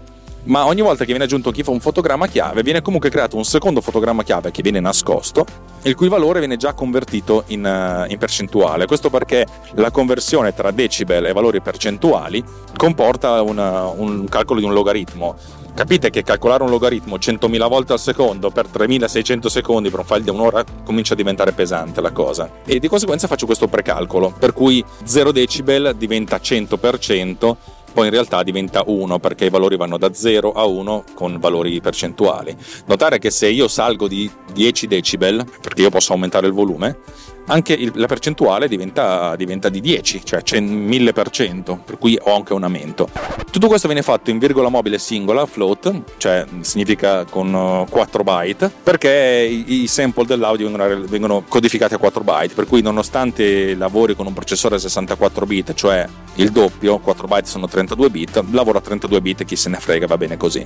ma 0.46 0.66
ogni 0.66 0.82
volta 0.82 1.02
che 1.04 1.12
viene 1.12 1.26
aggiunto 1.26 1.54
un 1.68 1.80
fotogramma 1.80 2.26
chiave 2.26 2.64
viene 2.64 2.82
comunque 2.82 3.10
creato 3.10 3.36
un 3.36 3.46
secondo 3.46 3.82
fotogramma 3.82 4.24
chiave 4.24 4.50
che 4.50 4.62
viene 4.62 4.80
nascosto 4.80 5.46
il 5.84 5.96
cui 5.96 6.08
valore 6.08 6.40
viene 6.40 6.58
già 6.58 6.74
convertito 6.74 7.44
in, 7.48 7.64
uh, 7.64 8.10
in, 8.10 8.18
percentuale. 8.18 8.88
Questo 8.88 9.12
perché 9.12 9.46
la 9.76 9.92
conversione 9.92 10.54
tra 10.54 10.72
decibel 10.72 11.26
e 11.26 11.34
valori 11.34 11.62
percentuali 11.62 12.44
comporta 12.76 13.42
una, 13.44 13.88
un 13.88 14.28
calcolo 14.28 14.60
di 14.60 14.66
un 14.66 14.74
logaritmo 14.74 15.36
Capite 15.76 16.10
che 16.10 16.24
calcolare 16.24 16.64
un 16.64 16.70
logaritmo 16.70 17.18
100.000 17.18 17.68
volte 17.68 17.92
al 17.92 18.00
secondo 18.00 18.50
per 18.50 18.68
3.600 18.68 19.48
secondi 19.48 19.90
per 19.90 20.00
un 20.00 20.06
file 20.06 20.24
di 20.24 20.30
un'ora 20.30 20.64
comincia 20.86 21.12
a 21.12 21.18
diventare 21.18 21.52
pesante 21.52 22.00
la 22.00 22.14
cosa. 22.14 22.50
E 22.66 22.80
di 22.80 22.88
conseguenza 22.88 23.28
faccio 23.28 23.46
questo 23.46 23.68
precalcolo, 23.68 24.34
per 24.40 24.54
cui 24.54 24.82
0 25.04 25.34
decibel 25.34 25.94
diventa 25.98 26.38
100%, 26.38 27.56
poi 27.92 28.06
in 28.06 28.12
realtà 28.12 28.42
diventa 28.42 28.84
1 28.86 29.20
perché 29.20 29.46
i 29.46 29.50
valori 29.50 29.76
vanno 29.76 29.98
da 29.98 30.14
0 30.14 30.54
a 30.54 30.64
1 30.64 31.04
con 31.14 31.40
valori 31.40 31.82
percentuali. 31.82 32.56
Notare 32.86 33.20
che 33.20 33.30
se 33.30 33.50
io 33.50 33.68
salgo 33.68 34.08
di 34.08 34.32
10 34.54 34.88
decibel, 34.88 35.46
perché 35.62 35.82
io 35.82 35.90
posso 35.90 36.14
aumentare 36.14 36.48
il 36.48 36.54
volume, 36.54 37.00
anche 37.48 37.74
il, 37.74 37.92
la 37.96 38.08
percentuale 38.08 38.68
diventa, 38.68 39.36
diventa, 39.36 39.70
di 39.70 39.82
10, 39.82 40.22
cioè 40.24 40.42
c'è 40.42 40.60
1000%, 40.60 41.78
per 41.84 41.98
cui 41.98 42.18
ho 42.22 42.36
anche 42.36 42.54
un 42.54 42.64
aumento. 42.64 43.10
Tutto 43.52 43.68
questo 43.68 43.88
viene 43.88 44.02
fatto 44.02 44.30
in 44.30 44.40
virgola 44.40 44.70
mobile 44.70 44.98
singola, 44.98 45.46
float, 45.46 46.02
cioè 46.18 46.46
significa 46.62 47.26
con 47.26 47.86
4 47.90 48.22
uh, 48.22 48.24
byte, 48.24 48.72
perché 48.84 49.48
i, 49.50 49.84
i 49.84 49.88
sample 49.88 50.26
dell'audio 50.26 50.70
vengono, 50.70 51.06
vengono 51.08 51.44
codificati 51.48 51.94
a 51.94 51.98
4 51.98 52.24
byte, 52.24 52.54
per 52.54 52.66
cui 52.66 52.82
nonostante 52.82 53.76
lavori 53.76 54.16
con 54.16 54.26
un 54.26 54.34
processore 54.34 54.76
a 54.76 54.80
64 54.80 55.46
bit, 55.46 55.74
cioè 55.74 56.08
il 56.36 56.52
doppio, 56.52 57.00
4 57.00 57.28
byte 57.28 57.48
sono 57.48 57.68
32 57.68 58.10
bit, 58.10 58.44
lavoro 58.52 58.80
a 58.80 58.82
32 58.82 59.22
bit, 59.22 59.46
chi 59.46 59.56
se 59.56 59.70
ne 59.70 59.78
frega, 59.78 60.08
va 60.08 60.18
bene 60.18 60.38
così. 60.38 60.66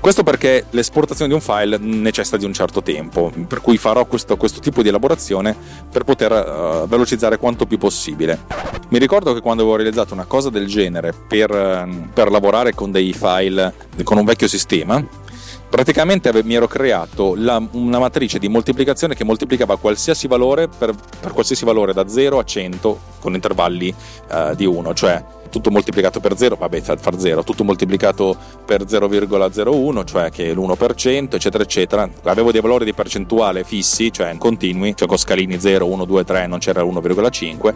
Questo 0.00 0.22
perché 0.22 0.64
l'esportazione 0.70 1.28
di 1.28 1.34
un 1.34 1.42
file 1.42 1.76
necessita 1.76 2.38
di 2.38 2.46
un 2.46 2.54
certo 2.54 2.82
tempo, 2.82 3.30
per 3.46 3.60
cui 3.60 3.76
farò 3.76 4.06
questo, 4.06 4.36
questo 4.38 4.60
tipo 4.60 4.82
di 4.82 4.88
elaborazione 4.88 5.54
per 5.90 6.04
poter 6.04 6.19
poter 6.20 6.82
uh, 6.82 6.86
velocizzare 6.86 7.38
quanto 7.38 7.66
più 7.66 7.78
possibile. 7.78 8.38
Mi 8.88 8.98
ricordo 8.98 9.32
che 9.32 9.40
quando 9.40 9.62
avevo 9.62 9.76
realizzato 9.76 10.12
una 10.12 10.24
cosa 10.24 10.50
del 10.50 10.66
genere 10.66 11.12
per, 11.12 11.50
uh, 11.50 12.08
per 12.12 12.30
lavorare 12.30 12.74
con 12.74 12.90
dei 12.90 13.12
file 13.12 13.72
con 14.02 14.18
un 14.18 14.24
vecchio 14.24 14.48
sistema, 14.48 15.02
praticamente 15.68 16.30
mi 16.44 16.54
ero 16.54 16.66
creato 16.66 17.34
la, 17.36 17.62
una 17.72 17.98
matrice 17.98 18.38
di 18.38 18.48
moltiplicazione 18.48 19.14
che 19.14 19.24
moltiplicava 19.24 19.78
qualsiasi 19.78 20.26
valore 20.26 20.68
per, 20.68 20.94
per, 21.20 21.32
qualsiasi 21.32 21.64
valore 21.64 21.92
da 21.92 22.06
0 22.06 22.38
a 22.38 22.44
100 22.44 23.00
con 23.20 23.34
intervalli 23.34 23.94
uh, 24.30 24.54
di 24.54 24.66
1, 24.66 24.94
cioè 24.94 25.24
tutto 25.50 25.70
moltiplicato 25.70 26.20
per 26.20 26.36
0, 26.36 26.56
vabbè, 26.56 26.80
far 26.80 27.18
0, 27.18 27.44
tutto 27.44 27.64
moltiplicato 27.64 28.36
per 28.64 28.84
0,01, 28.84 30.04
cioè 30.04 30.30
che 30.30 30.50
è 30.50 30.54
l'1%, 30.54 31.34
eccetera, 31.34 31.62
eccetera. 31.62 32.08
Avevo 32.24 32.52
dei 32.52 32.60
valori 32.60 32.84
di 32.84 32.94
percentuale 32.94 33.64
fissi, 33.64 34.12
cioè 34.12 34.34
continui, 34.38 34.96
cioè 34.96 35.08
con 35.08 35.18
scalini 35.18 35.58
0, 35.60 35.86
1, 35.86 36.04
2, 36.04 36.24
3, 36.24 36.46
non 36.46 36.58
c'era 36.58 36.82
1,5. 36.82 37.74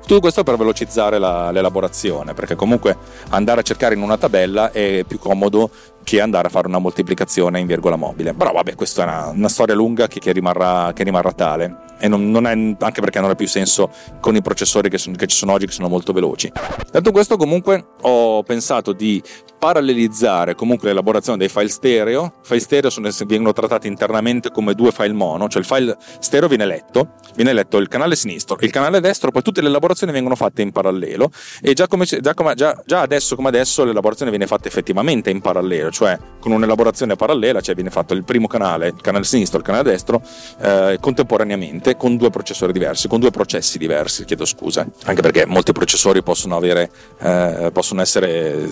Tutto 0.00 0.20
questo 0.20 0.42
per 0.44 0.56
velocizzare 0.56 1.18
la, 1.18 1.50
l'elaborazione, 1.50 2.34
perché 2.34 2.54
comunque 2.54 2.96
andare 3.30 3.60
a 3.60 3.62
cercare 3.62 3.94
in 3.94 4.02
una 4.02 4.18
tabella 4.18 4.70
è 4.70 5.04
più 5.06 5.18
comodo 5.18 5.70
che 6.04 6.20
andare 6.20 6.46
a 6.46 6.50
fare 6.50 6.68
una 6.68 6.78
moltiplicazione 6.78 7.58
in 7.58 7.66
virgola 7.66 7.96
mobile. 7.96 8.34
Però 8.34 8.52
vabbè, 8.52 8.76
questa 8.76 9.02
è 9.02 9.04
una, 9.06 9.28
una 9.30 9.48
storia 9.48 9.74
lunga 9.74 10.06
che, 10.06 10.20
che, 10.20 10.30
rimarrà, 10.30 10.92
che, 10.94 11.02
rimarrà, 11.02 11.32
tale. 11.32 11.78
E 11.98 12.06
non, 12.06 12.30
non 12.30 12.46
è, 12.46 12.50
anche 12.52 13.00
perché 13.00 13.18
non 13.20 13.30
ha 13.30 13.34
più 13.34 13.48
senso 13.48 13.90
con 14.20 14.36
i 14.36 14.42
processori 14.42 14.88
che, 14.88 14.98
sono, 14.98 15.16
che 15.16 15.26
ci 15.26 15.36
sono 15.36 15.52
oggi, 15.52 15.66
che 15.66 15.72
sono 15.72 15.88
molto 15.88 16.12
veloci. 16.12 16.52
Detto 16.92 17.10
questo, 17.10 17.36
comunque, 17.36 17.84
ho 18.02 18.42
pensato 18.44 18.92
di 18.92 19.20
parallelizzare 19.64 20.54
comunque 20.54 20.88
l'elaborazione 20.88 21.38
dei 21.38 21.48
file 21.48 21.68
stereo. 21.68 22.34
File 22.42 22.60
stereo 22.60 22.90
sono, 22.90 23.08
vengono 23.26 23.54
trattati 23.54 23.88
internamente 23.88 24.50
come 24.50 24.74
due 24.74 24.92
file 24.92 25.14
mono, 25.14 25.48
cioè 25.48 25.62
il 25.62 25.66
file 25.66 25.96
stereo 26.18 26.48
viene 26.48 26.66
letto, 26.66 27.14
viene 27.34 27.54
letto 27.54 27.78
il 27.78 27.88
canale 27.88 28.14
sinistro, 28.14 28.58
il 28.60 28.70
canale 28.70 29.00
destro, 29.00 29.30
poi 29.30 29.40
tutte 29.40 29.62
le 29.62 29.68
elaborazioni 29.68 30.12
vengono 30.12 30.34
fatte 30.34 30.60
in 30.60 30.70
parallelo 30.70 31.30
e 31.62 31.72
già, 31.72 31.86
come, 31.86 32.04
già, 32.04 32.34
come, 32.34 32.54
già, 32.54 32.78
già 32.84 33.00
adesso 33.00 33.36
come 33.36 33.48
adesso 33.48 33.84
l'elaborazione 33.84 34.30
viene 34.30 34.46
fatta 34.46 34.68
effettivamente 34.68 35.30
in 35.30 35.40
parallelo, 35.40 35.90
cioè 35.94 36.18
con 36.40 36.52
un'elaborazione 36.52 37.16
parallela, 37.16 37.60
cioè 37.60 37.74
viene 37.74 37.88
fatto 37.88 38.12
il 38.12 38.24
primo 38.24 38.46
canale, 38.46 38.88
il 38.88 39.00
canale 39.00 39.24
sinistro 39.24 39.58
e 39.58 39.60
il 39.60 39.66
canale 39.66 39.90
destro 39.90 40.20
eh, 40.60 40.98
contemporaneamente 41.00 41.96
con 41.96 42.16
due 42.16 42.28
processori 42.28 42.72
diversi, 42.72 43.08
con 43.08 43.20
due 43.20 43.30
processi 43.30 43.78
diversi, 43.78 44.24
chiedo 44.26 44.44
scusa, 44.44 44.86
anche 45.04 45.22
perché 45.22 45.46
molti 45.46 45.72
processori 45.72 46.22
possono 46.22 46.56
avere, 46.56 46.90
eh, 47.20 47.70
possono 47.72 48.02
essere 48.02 48.68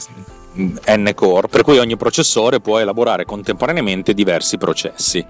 N-core, 0.55 1.49
per 1.49 1.63
cui 1.63 1.79
ogni 1.79 1.97
processore 1.97 2.61
può 2.61 2.79
elaborare 2.79 3.25
contemporaneamente 3.25 4.13
diversi 4.13 4.59
processi. 4.59 5.25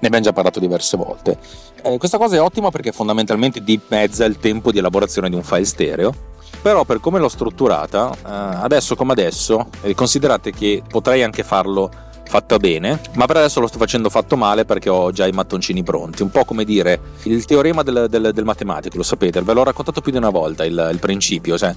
Ne 0.00 0.06
abbiamo 0.06 0.24
già 0.24 0.32
parlato 0.32 0.60
diverse 0.60 0.96
volte. 0.96 1.38
Eh, 1.82 1.98
questa 1.98 2.18
cosa 2.18 2.36
è 2.36 2.40
ottima 2.40 2.70
perché 2.70 2.92
fondamentalmente 2.92 3.64
dimezza 3.64 4.24
il 4.24 4.38
tempo 4.38 4.70
di 4.70 4.78
elaborazione 4.78 5.28
di 5.28 5.34
un 5.34 5.42
file 5.42 5.64
stereo. 5.64 6.14
Però 6.60 6.84
per 6.84 7.00
come 7.00 7.18
l'ho 7.18 7.28
strutturata, 7.28 8.12
eh, 8.12 8.18
adesso 8.24 8.96
come 8.96 9.12
adesso, 9.12 9.68
eh, 9.82 9.94
considerate 9.94 10.52
che 10.52 10.82
potrei 10.88 11.22
anche 11.22 11.42
farlo 11.42 11.90
fatta 12.28 12.58
bene, 12.58 13.00
ma 13.14 13.24
per 13.24 13.38
adesso 13.38 13.58
lo 13.58 13.66
sto 13.66 13.78
facendo 13.78 14.10
fatto 14.10 14.36
male 14.36 14.66
perché 14.66 14.90
ho 14.90 15.10
già 15.10 15.26
i 15.26 15.32
mattoncini 15.32 15.82
pronti. 15.82 16.22
Un 16.22 16.30
po' 16.30 16.44
come 16.44 16.64
dire 16.64 17.00
il 17.22 17.44
teorema 17.46 17.82
del, 17.82 18.06
del, 18.10 18.32
del 18.34 18.44
matematico, 18.44 18.98
lo 18.98 19.02
sapete, 19.02 19.40
ve 19.40 19.52
l'ho 19.54 19.64
raccontato 19.64 20.02
più 20.02 20.12
di 20.12 20.18
una 20.18 20.30
volta 20.30 20.64
il, 20.64 20.90
il 20.92 20.98
principio. 20.98 21.56
Cioè, 21.56 21.74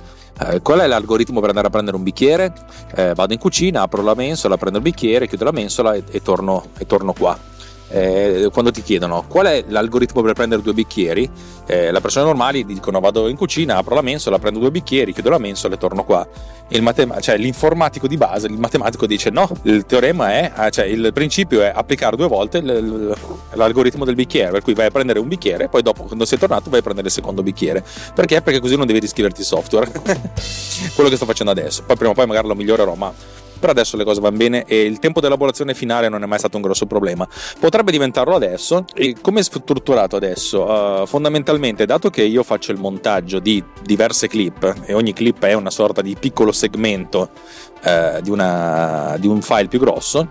eh, 0.48 0.62
qual 0.62 0.80
è 0.80 0.88
l'algoritmo 0.88 1.40
per 1.40 1.50
andare 1.50 1.68
a 1.68 1.70
prendere 1.70 1.96
un 1.96 2.04
bicchiere? 2.04 2.54
Eh, 2.96 3.14
vado 3.16 3.32
in 3.32 3.40
cucina, 3.40 3.84
apro 3.84 4.02
la 4.02 4.14
mensola, 4.14 4.58
prendo 4.58 4.78
il 4.80 4.84
bicchiere, 4.84 5.28
chiudo 5.28 5.46
la 5.46 5.52
mensola 5.52 5.94
e, 5.94 6.04
e, 6.12 6.22
torno, 6.22 6.66
e 6.78 6.86
torno 6.86 7.14
qua 7.14 7.38
eh, 7.92 8.50
quando 8.52 8.72
ti 8.72 8.82
chiedono 8.82 9.26
qual 9.28 9.48
è 9.48 9.66
l'algoritmo 9.68 10.22
per 10.22 10.34
prendere 10.34 10.62
due 10.62 10.74
bicchieri, 10.74 11.30
eh, 11.68 11.92
le 11.92 12.02
persone 12.02 12.26
normali 12.26 12.66
dicono 12.66 13.00
vado 13.00 13.28
in 13.28 13.36
cucina, 13.36 13.78
apro 13.78 13.96
la 13.96 14.02
mensola, 14.02 14.40
prendo 14.40 14.60
due 14.60 14.72
bicchieri, 14.72 15.14
chiudo 15.14 15.30
la 15.30 15.38
mensola 15.38 15.76
e 15.76 15.78
torno 15.78 16.04
qua. 16.04 16.28
Il 16.70 16.82
matem- 16.82 17.20
cioè, 17.20 17.38
l'informatico 17.38 18.08
di 18.08 18.16
base, 18.16 18.48
il 18.48 18.58
matematico 18.58 19.06
dice 19.06 19.30
no, 19.30 19.50
il 19.64 19.86
teorema 19.86 20.32
è, 20.32 20.52
ah, 20.56 20.70
cioè 20.70 20.86
il 20.86 21.12
principio 21.14 21.62
è 21.62 21.72
applicare 21.74 22.16
due 22.16 22.28
volte 22.28 22.62
l'algoritmo 22.62 24.06
del 24.06 24.16
bicchiere, 24.16 24.52
per 24.52 24.62
cui 24.62 24.74
vai 24.74 24.86
a 24.86 24.92
prendere 24.92 25.20
un 25.20 25.28
bicchiere 25.28 25.66
e 25.66 25.70
poi 25.70 25.82
dopo 25.82 26.04
quando 26.04 26.24
sei 26.24 26.38
tornato 26.38 26.70
vai 26.70 26.80
a 26.80 26.84
prendere 26.84 27.08
il 27.08 27.14
secondo 27.14 27.44
bicchiere. 27.44 27.84
Perché? 28.16 28.42
Perché 28.42 28.60
così 28.62 28.78
non 28.78 28.88
devi 28.88 29.00
riscriverti 29.00 29.42
il 29.42 29.48
software. 29.48 29.92
Quello 30.96 31.10
che 31.10 31.18
sto 31.18 31.26
facendo 31.26 31.52
adesso. 31.52 31.84
Poi 31.86 31.96
prima 31.98 32.12
o 32.12 32.14
poi 32.16 32.26
magari 32.26 32.48
lo 32.48 32.56
migliorerò, 32.56 32.96
ma 32.96 33.14
per 33.62 33.70
adesso 33.70 33.96
le 33.96 34.04
cose 34.04 34.20
vanno 34.20 34.38
bene 34.38 34.66
e 34.66 34.82
il 34.82 35.00
tempo 35.00 35.20
di 35.20 35.28
elaborazione 35.28 35.74
finale 35.74 36.10
non 36.10 36.24
è 36.24 36.26
mai 36.26 36.40
stato 36.40 36.58
un 36.58 36.64
grosso 36.64 36.88
problema. 36.88 37.26
Potrebbe 37.60 37.92
diventarlo 37.92 38.36
adesso 38.36 38.86
e 38.94 39.16
come 39.22 39.40
è 39.40 39.44
strutturato 39.44 40.16
adesso? 40.16 40.64
Uh, 40.64 41.06
fondamentalmente, 41.06 41.86
dato 41.86 42.10
che 42.10 42.24
io 42.24 42.44
faccio 42.44 42.72
il 42.72 42.80
montaggio 42.80 43.40
di 43.40 43.64
diverse 43.84 44.28
clip 44.28 44.82
e 44.86 44.94
ogni 44.94 45.14
clip 45.14 45.46
è 45.46 45.54
una 45.54 45.70
sorta 45.70 46.02
di 46.02 46.18
piccolo 46.20 46.52
segmento 46.52 47.30
uh, 47.84 48.20
di, 48.22 48.32
una, 48.32 49.16
di 49.20 49.28
un 49.28 49.42
file 49.42 49.68
più 49.68 49.80
grosso, 49.80 50.30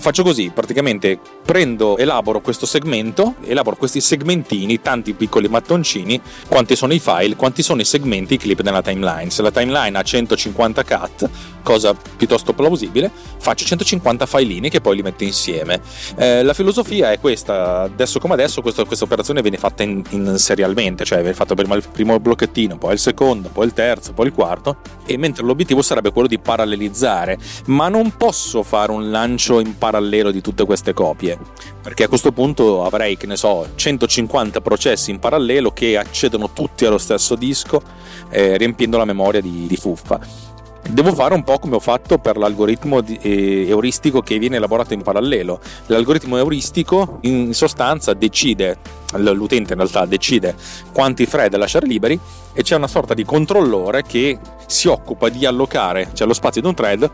faccio 0.00 0.22
così, 0.22 0.50
praticamente 0.50 1.18
prendo, 1.44 1.96
elaboro 1.96 2.40
questo 2.40 2.66
segmento, 2.66 3.34
elaboro 3.44 3.76
questi 3.76 4.00
segmentini, 4.00 4.80
tanti 4.80 5.14
piccoli 5.14 5.48
mattoncini, 5.48 6.20
quanti 6.48 6.76
sono 6.76 6.92
i 6.92 6.98
file, 6.98 7.36
quanti 7.36 7.62
sono 7.62 7.80
i 7.80 7.84
segmenti, 7.84 8.34
i 8.34 8.36
clip 8.38 8.60
nella 8.60 8.82
timeline. 8.82 9.30
Se 9.30 9.42
la 9.42 9.50
timeline 9.50 9.96
ha 9.96 10.02
150 10.02 10.84
cut, 10.84 11.30
cosa 11.62 11.94
piuttosto 11.94 12.52
plausibile, 12.52 13.10
faccio 13.38 13.64
150 13.64 14.26
filini 14.26 14.68
che 14.70 14.80
poi 14.80 14.96
li 14.96 15.02
metto 15.02 15.24
insieme. 15.24 15.80
Eh, 16.16 16.42
la 16.42 16.54
filosofia 16.54 17.12
è 17.12 17.18
questa, 17.18 17.82
adesso 17.82 18.18
come 18.18 18.34
adesso 18.34 18.60
questa, 18.62 18.84
questa 18.84 19.04
operazione 19.04 19.42
viene 19.42 19.56
fatta 19.56 19.82
in, 19.82 20.02
in, 20.10 20.38
serialmente, 20.38 21.04
cioè 21.04 21.18
viene 21.18 21.34
fatto 21.34 21.54
prima 21.54 21.74
il 21.74 21.84
primo 21.90 22.18
blocchettino, 22.18 22.78
poi 22.78 22.92
il 22.92 22.98
secondo, 22.98 23.48
poi 23.48 23.66
il 23.66 23.72
terzo, 23.72 24.12
poi 24.12 24.26
il 24.26 24.32
quarto, 24.32 24.78
e 25.06 25.16
mentre 25.16 25.44
l'obiettivo 25.44 25.82
sarebbe 25.82 26.12
quello 26.12 26.28
di 26.28 26.38
parallelizzare, 26.38 27.38
ma 27.66 27.88
non 27.88 28.16
posso 28.16 28.62
fare 28.62 28.92
un 28.92 29.10
lancio 29.10 29.60
in 29.60 29.69
parallelo 29.76 30.30
di 30.30 30.40
tutte 30.40 30.64
queste 30.64 30.92
copie, 30.92 31.38
perché 31.82 32.04
a 32.04 32.08
questo 32.08 32.32
punto 32.32 32.84
avrei, 32.84 33.16
che 33.16 33.26
ne 33.26 33.36
so, 33.36 33.68
150 33.74 34.60
processi 34.60 35.10
in 35.10 35.18
parallelo 35.18 35.72
che 35.72 35.96
accedono 35.96 36.52
tutti 36.52 36.84
allo 36.84 36.98
stesso 36.98 37.34
disco, 37.34 37.82
eh, 38.30 38.56
riempiendo 38.56 38.96
la 38.96 39.04
memoria 39.04 39.40
di, 39.40 39.66
di 39.66 39.76
fuffa 39.76 40.48
Devo 40.88 41.14
fare 41.14 41.34
un 41.34 41.44
po' 41.44 41.58
come 41.60 41.76
ho 41.76 41.80
fatto 41.80 42.18
per 42.18 42.36
l'algoritmo 42.36 43.00
di, 43.00 43.16
eh, 43.22 43.68
euristico 43.68 44.22
che 44.22 44.38
viene 44.38 44.56
elaborato 44.56 44.92
in 44.92 45.02
parallelo. 45.02 45.60
L'algoritmo 45.86 46.36
euristico 46.36 47.18
in 47.22 47.54
sostanza 47.54 48.12
decide, 48.12 48.78
l'utente 49.12 49.74
in 49.74 49.78
realtà 49.78 50.04
decide 50.06 50.56
quanti 50.92 51.28
thread 51.28 51.54
lasciare 51.56 51.86
liberi 51.86 52.18
e 52.52 52.62
c'è 52.62 52.76
una 52.76 52.88
sorta 52.88 53.14
di 53.14 53.24
controllore 53.24 54.02
che 54.02 54.38
si 54.66 54.86
occupa 54.86 55.28
di 55.28 55.46
allocare 55.46 56.10
cioè 56.12 56.26
lo 56.26 56.32
spazio 56.32 56.60
di 56.60 56.66
un 56.68 56.74
thread 56.74 57.10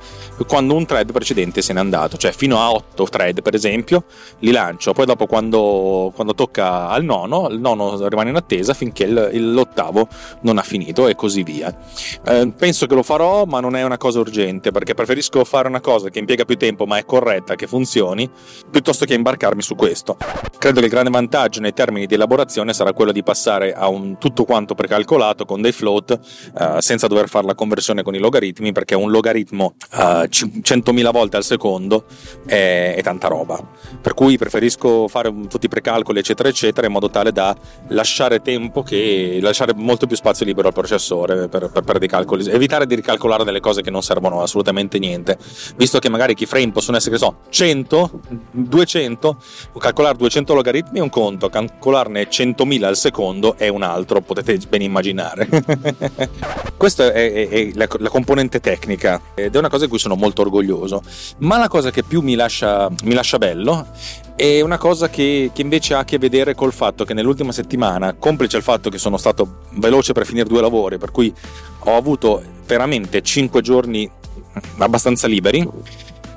quando 0.46 0.74
un 0.74 0.84
thread 0.84 1.10
precedente 1.12 1.62
se 1.62 1.72
n'è 1.72 1.78
andato, 1.78 2.16
cioè 2.16 2.32
fino 2.32 2.60
a 2.60 2.70
8 2.72 3.04
thread 3.04 3.42
per 3.42 3.54
esempio 3.54 4.04
li 4.40 4.50
lancio, 4.50 4.92
poi 4.92 5.06
dopo 5.06 5.26
quando, 5.26 6.12
quando 6.14 6.34
tocca 6.34 6.88
al 6.88 7.04
nono, 7.04 7.48
il 7.50 7.58
nono 7.58 8.06
rimane 8.08 8.30
in 8.30 8.36
attesa 8.36 8.74
finché 8.74 9.04
il, 9.04 9.52
l'ottavo 9.52 10.08
non 10.42 10.58
ha 10.58 10.62
finito 10.62 11.08
e 11.08 11.14
così 11.14 11.42
via. 11.42 11.74
Eh, 12.24 12.52
penso 12.56 12.86
che 12.86 12.94
lo 12.94 13.02
farò 13.02 13.44
ma 13.44 13.60
non 13.60 13.74
è 13.76 13.82
una 13.82 13.96
cosa 13.96 14.20
urgente 14.20 14.70
perché 14.70 14.94
preferisco 14.94 15.44
fare 15.44 15.68
una 15.68 15.80
cosa 15.80 16.10
che 16.10 16.18
impiega 16.18 16.44
più 16.44 16.56
tempo 16.56 16.86
ma 16.86 16.98
è 16.98 17.04
corretta, 17.04 17.54
che 17.54 17.66
funzioni, 17.66 18.30
piuttosto 18.70 19.04
che 19.04 19.14
imbarcarmi 19.14 19.62
su 19.62 19.74
questo. 19.74 20.16
Credo 20.58 20.80
che 20.80 20.86
il 20.86 20.92
grande 20.92 21.10
vantaggio 21.10 21.60
nei 21.60 21.72
termini 21.72 22.06
di 22.06 22.14
elaborazione 22.14 22.72
sarà 22.72 22.92
quello 22.92 23.12
di 23.12 23.22
passare 23.22 23.72
a 23.72 23.88
un 23.88 24.18
tutto 24.18 24.44
quanto 24.44 24.74
precalcolato 24.74 25.25
con 25.46 25.60
dei 25.60 25.72
float 25.72 26.18
eh, 26.58 26.80
senza 26.80 27.06
dover 27.06 27.28
fare 27.28 27.46
la 27.46 27.54
conversione 27.54 28.02
con 28.02 28.14
i 28.14 28.18
logaritmi 28.18 28.72
perché 28.72 28.94
un 28.94 29.10
logaritmo 29.10 29.74
eh, 29.92 30.28
100.000 30.28 31.10
volte 31.10 31.36
al 31.36 31.44
secondo 31.44 32.04
è, 32.46 32.94
è, 32.96 33.02
tanta 33.02 33.28
roba. 33.28 33.60
Per 34.00 34.14
cui 34.14 34.36
preferisco 34.36 35.08
fare 35.08 35.32
tutti 35.48 35.66
i 35.66 35.68
precalcoli 35.68 36.18
eccetera 36.18 36.48
eccetera 36.48 36.86
in 36.86 36.92
modo 36.92 37.10
tale 37.10 37.32
da 37.32 37.56
lasciare 37.88 38.40
tempo 38.42 38.82
che 38.82 39.38
lasciare 39.40 39.72
molto 39.74 40.06
più 40.06 40.16
spazio 40.16 40.44
libero 40.44 40.68
al 40.68 40.74
processore 40.74 41.48
per, 41.48 41.70
per, 41.70 41.82
per 41.82 41.98
dei 41.98 42.08
calcoli, 42.08 42.48
evitare 42.48 42.86
di 42.86 42.94
ricalcolare 42.94 43.44
delle 43.44 43.60
cose 43.60 43.82
che 43.82 43.90
non 43.90 44.02
servono 44.02 44.42
assolutamente 44.42 44.98
niente, 44.98 45.38
visto 45.76 45.98
che 45.98 46.08
magari 46.08 46.32
i 46.32 46.34
keyframe 46.34 46.72
possono 46.72 46.96
essere 46.96 47.16
che 47.16 47.18
so 47.18 47.38
100, 47.48 48.20
200, 48.50 49.42
calcolare 49.78 50.16
200 50.16 50.54
logaritmi 50.54 50.98
è 50.98 51.02
un 51.02 51.10
conto, 51.10 51.48
calcolarne 51.48 52.28
100.000 52.28 52.84
al 52.84 52.96
secondo 52.96 53.56
è 53.56 53.68
un 53.68 53.82
altro, 53.82 54.20
potete 54.20 54.58
ben 54.68 54.82
immaginare. 54.82 55.14
Questa 56.76 57.12
è, 57.12 57.32
è, 57.32 57.48
è 57.48 57.70
la, 57.74 57.88
la, 57.98 58.08
componente 58.08 58.60
tecnica 58.60 59.20
ed 59.34 59.54
è 59.54 59.58
una 59.58 59.68
cosa 59.68 59.84
di 59.84 59.90
cui 59.90 59.98
sono 59.98 60.14
molto 60.14 60.42
orgoglioso, 60.42 61.02
ma 61.38 61.58
la 61.58 61.68
cosa 61.68 61.90
che 61.90 62.02
più 62.02 62.20
mi 62.20 62.34
lascia, 62.34 62.90
mi 63.04 63.14
lascia 63.14 63.38
bello 63.38 63.86
è 64.36 64.60
una 64.60 64.76
cosa 64.76 65.08
che, 65.08 65.50
che, 65.54 65.62
invece 65.62 65.94
ha 65.94 66.00
a 66.00 66.04
che 66.04 66.18
vedere 66.18 66.54
col 66.54 66.72
fatto 66.72 67.04
che 67.04 67.14
nell'ultima 67.14 67.52
settimana, 67.52 68.14
complice 68.14 68.58
il 68.58 68.62
fatto 68.62 68.90
che 68.90 68.98
sono 68.98 69.16
stato 69.16 69.60
veloce 69.70 70.12
per 70.12 70.26
finire 70.26 70.46
due 70.46 70.60
lavori, 70.60 70.98
per 70.98 71.10
cui 71.10 71.32
ho 71.78 71.96
avuto 71.96 72.42
veramente 72.66 73.22
5 73.22 73.62
giorni 73.62 74.08
abbastanza 74.78 75.26
liberi 75.26 75.66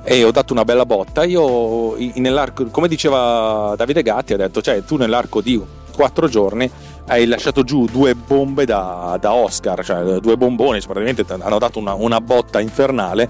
e 0.02 0.24
ho 0.24 0.30
dato 0.30 0.52
una 0.52 0.64
bella 0.64 0.86
botta. 0.86 1.24
Io 1.24 1.96
nell'arco, 2.14 2.66
come 2.66 2.88
diceva 2.88 3.74
Davide 3.76 4.02
Gatti, 4.02 4.32
ha 4.32 4.36
detto, 4.36 4.62
cioè 4.62 4.82
tu 4.84 4.96
nell'arco 4.96 5.40
di 5.40 5.60
4 5.94 6.28
giorni 6.28 6.70
hai 7.10 7.26
lasciato 7.26 7.64
giù 7.64 7.86
due 7.86 8.14
bombe 8.14 8.64
da, 8.64 9.18
da 9.20 9.32
Oscar, 9.32 9.84
cioè 9.84 10.20
due 10.20 10.36
bomboni, 10.36 10.80
cioè 10.80 10.92
praticamente 10.92 11.24
hanno 11.32 11.58
dato 11.58 11.80
una, 11.80 11.92
una 11.92 12.20
botta 12.20 12.60
infernale 12.60 13.28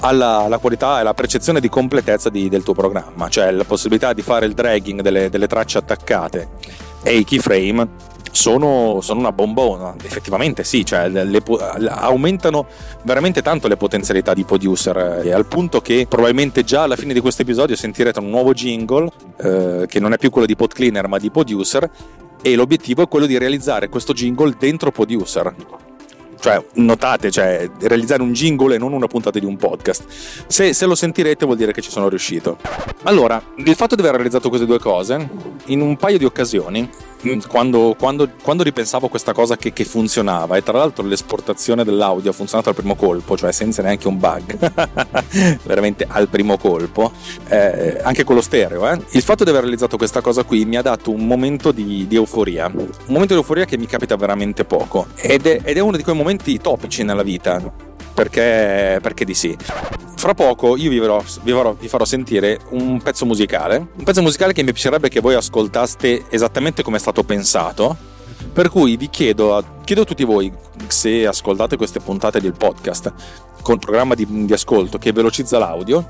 alla, 0.00 0.38
alla, 0.38 0.58
qualità 0.58 0.96
e 0.96 1.00
alla 1.00 1.14
percezione 1.14 1.60
di 1.60 1.68
completezza 1.68 2.28
di, 2.30 2.48
del 2.48 2.64
tuo 2.64 2.74
programma, 2.74 3.28
cioè 3.28 3.52
la 3.52 3.64
possibilità 3.64 4.12
di 4.12 4.22
fare 4.22 4.46
il 4.46 4.54
dragging 4.54 5.02
delle, 5.02 5.30
delle 5.30 5.46
tracce 5.46 5.78
attaccate 5.78 6.48
e 7.04 7.16
i 7.16 7.22
keyframe 7.22 8.10
sono, 8.32 8.98
sono, 9.02 9.20
una 9.20 9.30
bombona. 9.30 9.94
Effettivamente 10.02 10.64
sì, 10.64 10.84
cioè 10.84 11.08
le, 11.08 11.22
le, 11.22 11.42
aumentano 11.88 12.66
veramente 13.02 13.40
tanto 13.40 13.68
le 13.68 13.76
potenzialità 13.76 14.34
di 14.34 14.42
producer, 14.42 15.22
eh, 15.24 15.32
al 15.32 15.46
punto 15.46 15.80
che 15.80 16.06
probabilmente 16.08 16.64
già 16.64 16.82
alla 16.82 16.96
fine 16.96 17.14
di 17.14 17.20
questo 17.20 17.42
episodio 17.42 17.76
sentirete 17.76 18.18
un 18.18 18.30
nuovo 18.30 18.52
jingle, 18.52 19.08
eh, 19.36 19.84
che 19.86 20.00
non 20.00 20.12
è 20.12 20.18
più 20.18 20.30
quello 20.30 20.46
di 20.48 20.56
PodCleaner 20.56 21.06
ma 21.06 21.18
di 21.18 21.30
Producer, 21.30 21.88
e 22.42 22.54
l'obiettivo 22.54 23.02
è 23.02 23.08
quello 23.08 23.26
di 23.26 23.38
realizzare 23.38 23.88
questo 23.88 24.12
jingle 24.12 24.54
dentro 24.58 24.90
Producer 24.90 25.54
cioè 26.42 26.60
notate, 26.74 27.30
cioè, 27.30 27.70
realizzare 27.82 28.20
un 28.20 28.32
jingle 28.32 28.74
e 28.74 28.78
non 28.78 28.92
una 28.92 29.06
puntata 29.06 29.38
di 29.38 29.44
un 29.46 29.56
podcast. 29.56 30.04
Se, 30.48 30.72
se, 30.72 30.86
lo 30.86 30.96
sentirete 30.96 31.44
vuol 31.44 31.56
dire 31.56 31.72
che 31.72 31.80
ci 31.80 31.90
sono 31.90 32.08
riuscito. 32.08 32.58
Allora, 33.04 33.40
il 33.58 33.76
fatto 33.76 33.94
di 33.94 34.00
aver 34.00 34.14
realizzato 34.14 34.48
queste 34.48 34.66
due 34.66 34.80
cose, 34.80 35.28
in 35.66 35.80
un 35.80 35.96
paio 35.96 36.18
di 36.18 36.24
occasioni, 36.24 36.90
quando, 37.46 37.94
quando, 37.98 38.28
quando 38.42 38.62
ripensavo 38.62 39.06
a 39.06 39.08
questa 39.08 39.32
cosa 39.32 39.56
che, 39.56 39.72
che, 39.72 39.84
funzionava, 39.84 40.56
e 40.56 40.62
tra 40.62 40.78
l'altro 40.78 41.06
l'esportazione 41.06 41.84
dell'audio 41.84 42.30
ha 42.30 42.34
funzionato 42.34 42.70
al 42.70 42.74
primo 42.74 42.94
colpo, 42.96 43.36
cioè 43.36 43.52
senza 43.52 43.82
neanche 43.82 44.08
un 44.08 44.18
bug, 44.18 44.58
veramente 45.64 46.04
al 46.08 46.28
primo 46.28 46.58
colpo, 46.58 47.12
eh, 47.48 48.00
anche 48.02 48.24
con 48.24 48.34
lo 48.34 48.42
stereo, 48.42 48.88
eh, 48.88 49.00
il 49.10 49.22
fatto 49.22 49.44
di 49.44 49.50
aver 49.50 49.62
realizzato 49.62 49.96
questa 49.96 50.20
cosa 50.20 50.42
qui 50.42 50.64
mi 50.64 50.76
ha 50.76 50.82
dato 50.82 51.10
un 51.10 51.26
momento 51.26 51.72
di, 51.72 52.06
di 52.08 52.16
euforia, 52.16 52.66
un 52.66 52.88
momento 53.06 53.34
di 53.34 53.40
euforia 53.40 53.64
che 53.64 53.78
mi 53.78 53.86
capita 53.86 54.16
veramente 54.16 54.64
poco, 54.64 55.06
ed 55.14 55.46
è, 55.46 55.60
ed 55.62 55.76
è 55.76 55.80
uno 55.80 55.96
di 55.96 56.02
quei 56.02 56.16
momenti 56.16 56.58
topici 56.58 57.04
nella 57.04 57.22
vita 57.22 57.90
perché, 58.14 58.98
perché 59.02 59.24
di 59.24 59.34
sì. 59.34 59.56
Fra 60.16 60.34
poco 60.34 60.76
io 60.76 60.90
vi 60.90 61.00
farò, 61.00 61.22
vi, 61.42 61.50
farò, 61.50 61.74
vi 61.74 61.88
farò, 61.88 62.04
sentire 62.04 62.60
un 62.70 63.00
pezzo 63.02 63.26
musicale, 63.26 63.76
un 63.96 64.04
pezzo 64.04 64.22
musicale 64.22 64.52
che 64.52 64.62
mi 64.62 64.72
piacerebbe 64.72 65.08
che 65.08 65.20
voi 65.20 65.34
ascoltaste 65.34 66.26
esattamente 66.28 66.82
come 66.82 66.98
è 66.98 67.00
stato 67.00 67.24
pensato, 67.24 67.96
per 68.52 68.68
cui 68.68 68.96
vi 68.96 69.10
chiedo, 69.10 69.64
chiedo 69.84 70.02
a 70.02 70.04
tutti 70.04 70.24
voi 70.24 70.52
se 70.86 71.26
ascoltate 71.26 71.76
queste 71.76 72.00
puntate 72.00 72.40
del 72.40 72.52
podcast 72.52 73.12
con 73.62 73.78
programma 73.78 74.14
di, 74.14 74.26
di 74.44 74.52
ascolto 74.52 74.98
che 74.98 75.12
velocizza 75.12 75.58
l'audio, 75.58 76.08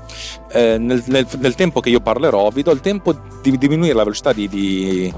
eh, 0.51 0.77
nel, 0.77 1.03
nel, 1.07 1.27
nel, 1.37 1.55
tempo 1.55 1.79
che 1.79 1.89
io 1.89 2.01
parlerò 2.01 2.49
vi 2.49 2.63
do 2.63 2.71
il 2.71 2.81
tempo 2.81 3.15
di 3.41 3.57
diminuire 3.57 3.93
la 3.93 4.03
velocità 4.03 4.33
di, 4.33 4.49
di 4.49 5.13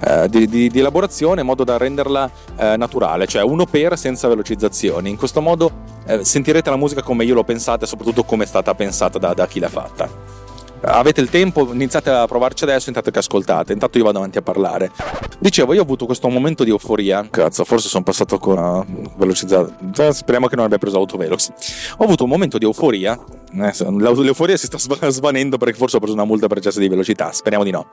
eh, 0.00 0.28
di, 0.28 0.46
di, 0.46 0.68
di, 0.68 0.78
elaborazione 0.78 1.40
in 1.40 1.46
modo 1.46 1.64
da 1.64 1.76
renderla 1.76 2.30
eh, 2.56 2.76
naturale, 2.76 3.26
cioè 3.26 3.42
uno 3.42 3.66
per 3.66 3.98
senza 3.98 4.28
velocizzazioni. 4.28 5.10
In 5.10 5.16
questo 5.16 5.40
modo 5.40 5.70
eh, 6.06 6.24
sentirete 6.24 6.70
la 6.70 6.76
musica 6.76 7.02
come 7.02 7.24
io 7.24 7.34
l'ho 7.34 7.44
pensata 7.44 7.84
e 7.84 7.88
soprattutto 7.88 8.24
come 8.24 8.44
è 8.44 8.46
stata 8.46 8.74
pensata 8.74 9.18
da, 9.18 9.34
da 9.34 9.46
chi 9.46 9.60
l'ha 9.60 9.68
fatta. 9.68 10.08
Avete 10.82 11.20
il 11.20 11.28
tempo, 11.28 11.72
iniziate 11.72 12.10
a 12.10 12.26
provarci 12.26 12.64
adesso, 12.64 12.88
intanto 12.88 13.10
che 13.10 13.18
ascoltate, 13.18 13.72
intanto 13.72 13.98
io 13.98 14.04
vado 14.04 14.18
avanti 14.18 14.38
a 14.38 14.42
parlare. 14.42 14.90
Dicevo, 15.38 15.74
io 15.74 15.80
ho 15.80 15.84
avuto 15.84 16.06
questo 16.06 16.28
momento 16.28 16.64
di 16.64 16.70
euforia, 16.70 17.26
cazzo, 17.30 17.64
forse 17.64 17.88
sono 17.88 18.02
passato 18.02 18.38
con 18.38 18.56
una 18.56 18.84
velocizzato, 19.16 19.74
cioè, 19.92 20.12
speriamo 20.12 20.46
che 20.46 20.56
non 20.56 20.64
abbia 20.64 20.78
preso 20.78 20.96
autovelox. 20.96 21.50
Ho 21.98 22.04
avuto 22.04 22.24
un 22.24 22.30
momento 22.30 22.56
di 22.56 22.64
euforia, 22.64 23.18
eh, 23.52 23.72
l'euforia 23.90 24.56
si 24.56 24.66
sta 24.66 24.78
svanendo 25.10 25.58
perché 25.58 25.76
forse 25.76 25.96
ho 25.96 26.00
preso 26.00 26.14
una 26.14 26.24
multa 26.24 26.46
per 26.46 26.58
eccesso 26.58 26.78
di 26.78 26.88
velocità, 26.88 27.30
speriamo 27.32 27.64
di 27.64 27.70
no. 27.70 27.90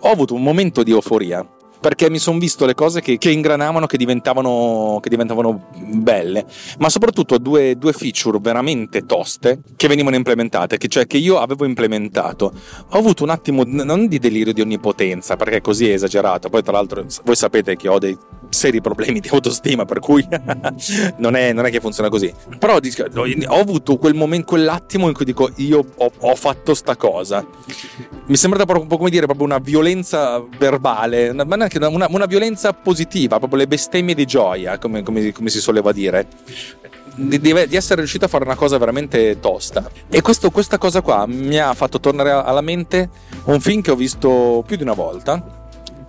Ho 0.00 0.10
avuto 0.10 0.34
un 0.34 0.42
momento 0.42 0.82
di 0.82 0.90
euforia 0.90 1.46
perché 1.82 2.08
mi 2.08 2.20
sono 2.20 2.38
visto 2.38 2.64
le 2.64 2.74
cose 2.74 3.00
che, 3.00 3.18
che 3.18 3.30
ingranavano, 3.30 3.86
che 3.86 3.96
diventavano, 3.96 5.00
che 5.02 5.08
diventavano, 5.08 5.66
belle, 5.96 6.46
ma 6.78 6.88
soprattutto 6.88 7.38
due, 7.38 7.76
due, 7.76 7.92
feature 7.92 8.38
veramente 8.40 9.04
toste 9.04 9.62
che 9.74 9.88
venivano 9.88 10.14
implementate, 10.14 10.78
che, 10.78 10.86
cioè 10.86 11.08
che 11.08 11.16
io 11.16 11.40
avevo 11.40 11.64
implementato. 11.64 12.52
Ho 12.90 12.98
avuto 12.98 13.24
un 13.24 13.30
attimo, 13.30 13.64
non 13.66 14.06
di 14.06 14.20
delirio 14.20 14.52
di 14.52 14.60
onnipotenza, 14.60 15.34
perché 15.34 15.60
così 15.60 15.90
è 15.90 15.94
esagerato, 15.94 16.48
poi 16.48 16.62
tra 16.62 16.72
l'altro 16.72 17.04
voi 17.24 17.34
sapete 17.34 17.74
che 17.74 17.88
ho 17.88 17.98
dei 17.98 18.16
seri 18.48 18.80
problemi 18.80 19.18
di 19.18 19.28
autostima, 19.28 19.84
per 19.84 19.98
cui 19.98 20.24
non, 21.18 21.34
è, 21.34 21.52
non, 21.52 21.66
è, 21.66 21.70
che 21.70 21.80
funziona 21.80 22.08
così. 22.08 22.32
Però 22.58 22.76
ho 22.76 23.60
avuto 23.60 23.96
quel 23.96 24.14
momento, 24.14 24.46
quell'attimo 24.46 25.08
in 25.08 25.14
cui 25.14 25.24
dico 25.24 25.50
io 25.56 25.84
ho, 25.96 26.12
ho 26.16 26.34
fatto 26.36 26.74
sta 26.74 26.94
cosa. 26.96 27.44
Mi 28.26 28.36
sembra 28.36 28.64
proprio, 28.64 28.96
come 28.96 29.10
dire, 29.10 29.26
proprio 29.26 29.46
una 29.46 29.58
violenza 29.58 30.42
verbale, 30.58 31.32
ma 31.32 31.56
neanche 31.78 31.96
una, 31.96 32.06
una, 32.08 32.26
violenza 32.26 32.72
positiva, 32.72 33.38
proprio 33.38 33.60
le 33.60 33.66
bestemmie 33.66 34.14
di 34.14 34.24
gioia, 34.24 34.78
come, 34.78 35.02
come, 35.02 35.32
come 35.32 35.50
si 35.50 35.60
soleva 35.60 35.92
dire. 35.92 36.26
Di, 37.14 37.38
di, 37.38 37.76
essere 37.76 38.00
riuscito 38.00 38.24
a 38.24 38.28
fare 38.28 38.44
una 38.44 38.54
cosa 38.54 38.78
veramente 38.78 39.38
tosta. 39.38 39.90
E 40.08 40.22
questo, 40.22 40.50
questa 40.50 40.78
cosa 40.78 41.02
qua 41.02 41.26
mi 41.26 41.58
ha 41.58 41.74
fatto 41.74 42.00
tornare 42.00 42.30
alla 42.30 42.62
mente 42.62 43.10
un 43.44 43.60
film 43.60 43.82
che 43.82 43.90
ho 43.90 43.96
visto 43.96 44.64
più 44.66 44.76
di 44.76 44.82
una 44.82 44.94
volta 44.94 45.60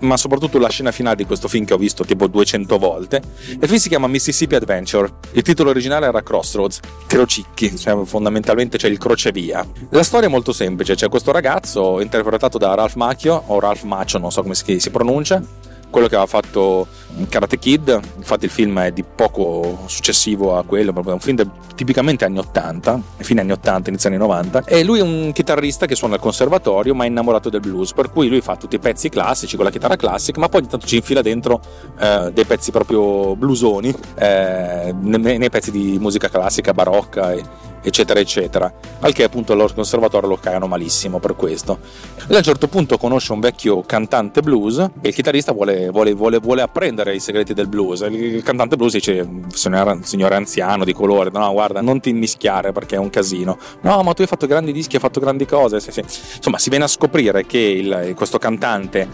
ma 0.03 0.17
soprattutto 0.17 0.59
la 0.59 0.69
scena 0.69 0.91
finale 0.91 1.15
di 1.15 1.25
questo 1.25 1.47
film 1.47 1.65
che 1.65 1.73
ho 1.73 1.77
visto 1.77 2.05
tipo 2.05 2.27
200 2.27 2.77
volte. 2.77 3.21
Il 3.47 3.67
film 3.67 3.77
si 3.77 3.89
chiama 3.89 4.07
Mississippi 4.07 4.55
Adventure. 4.55 5.11
Il 5.31 5.41
titolo 5.41 5.69
originale 5.69 6.05
era 6.05 6.21
Crossroads, 6.21 6.79
Crocicchi, 7.07 7.77
cioè 7.77 8.05
fondamentalmente 8.05 8.77
c'è 8.77 8.87
il 8.87 8.97
crocevia. 8.97 9.65
La 9.89 10.03
storia 10.03 10.27
è 10.27 10.31
molto 10.31 10.51
semplice, 10.53 10.95
c'è 10.95 11.09
questo 11.09 11.31
ragazzo 11.31 11.99
interpretato 12.01 12.57
da 12.57 12.73
Ralph 12.73 12.95
Macchio, 12.95 13.43
o 13.47 13.59
Ralph 13.59 13.83
Macchio, 13.83 14.19
non 14.19 14.31
so 14.31 14.41
come 14.41 14.55
si 14.55 14.89
pronuncia, 14.91 15.41
quello 15.89 16.07
che 16.07 16.15
aveva 16.15 16.29
fatto 16.29 16.87
Karate 17.29 17.59
Kid, 17.59 17.99
infatti 18.17 18.45
il 18.45 18.51
film 18.51 18.79
è 18.79 18.91
di 18.91 19.03
poco 19.03 19.83
successivo 19.85 20.57
a 20.57 20.63
quello, 20.63 20.93
è 20.93 21.11
un 21.11 21.19
film 21.19 21.37
tipicamente 21.75 22.25
anni 22.25 22.39
80, 22.39 23.01
fine 23.17 23.41
anni 23.41 23.51
80, 23.51 23.89
inizio 23.89 24.09
anni 24.09 24.17
90, 24.17 24.63
e 24.65 24.83
lui 24.83 24.99
è 24.99 25.01
un 25.01 25.31
chitarrista 25.33 25.85
che 25.85 25.95
suona 25.95 26.15
al 26.15 26.19
conservatorio 26.19 26.95
ma 26.95 27.03
è 27.03 27.07
innamorato 27.07 27.49
del 27.49 27.59
blues, 27.59 27.93
per 27.93 28.09
cui 28.11 28.27
lui 28.29 28.41
fa 28.41 28.55
tutti 28.55 28.75
i 28.75 28.79
pezzi 28.79 29.09
classici 29.09 29.55
con 29.55 29.65
la 29.65 29.71
chitarra 29.71 29.95
classica, 29.95 30.39
ma 30.39 30.49
poi 30.49 30.61
ogni 30.61 30.69
tanto 30.69 30.87
ci 30.87 30.97
infila 30.97 31.21
dentro 31.21 31.61
eh, 31.99 32.31
dei 32.33 32.45
pezzi 32.45 32.71
proprio 32.71 33.35
bluesoni, 33.35 33.93
eh, 34.15 34.93
nei, 34.99 35.37
nei, 35.37 35.49
pezzi 35.49 35.71
di 35.71 35.97
musica 35.99 36.29
classica, 36.29 36.73
barocca 36.73 37.33
e, 37.33 37.43
eccetera 37.83 38.19
eccetera. 38.19 38.73
Al 39.01 39.13
che 39.13 39.23
appunto 39.23 39.53
loro 39.53 39.73
conservatorio 39.73 40.29
lo 40.29 40.37
cagano 40.37 40.67
malissimo 40.67 41.19
per 41.19 41.35
questo. 41.35 41.79
E 42.27 42.33
a 42.33 42.37
un 42.37 42.43
certo 42.43 42.67
punto 42.67 42.97
conosce 42.97 43.33
un 43.33 43.41
vecchio 43.41 43.81
cantante 43.81 44.41
blues 44.41 44.79
e 44.79 45.09
il 45.09 45.13
chitarrista 45.13 45.51
vuole, 45.51 45.89
vuole, 45.89 46.13
vuole, 46.13 46.39
vuole 46.39 46.61
apprendere 46.61 47.02
i 47.11 47.19
segreti 47.19 47.53
del 47.53 47.67
blues. 47.67 48.01
Il, 48.01 48.41
cantante 48.43 48.75
blues 48.75 48.93
dice 48.93 49.27
signore, 49.49 49.99
signore 50.03 50.35
anziano 50.35 50.85
di 50.85 50.93
colore 50.93 51.29
no 51.31 51.51
guarda 51.51 51.81
non 51.81 51.99
ti 51.99 52.13
mischiare 52.13 52.71
perché 52.71 52.95
è 52.95 52.99
un 52.99 53.09
casino. 53.09 53.57
No 53.81 54.01
ma 54.03 54.13
tu 54.13 54.21
hai 54.21 54.27
fatto 54.27 54.47
grandi 54.47 54.71
dischi 54.71 54.95
hai 54.95 55.01
fatto 55.01 55.19
grandi 55.19 55.45
cose 55.45 55.79
sì, 55.79 55.91
sì. 55.91 56.01
insomma 56.01 56.57
si 56.57 56.69
viene 56.69 56.85
a 56.85 56.87
scoprire 56.87 57.45
che 57.45 57.57
il, 57.57 58.13
questo 58.15 58.37
cantante 58.37 59.07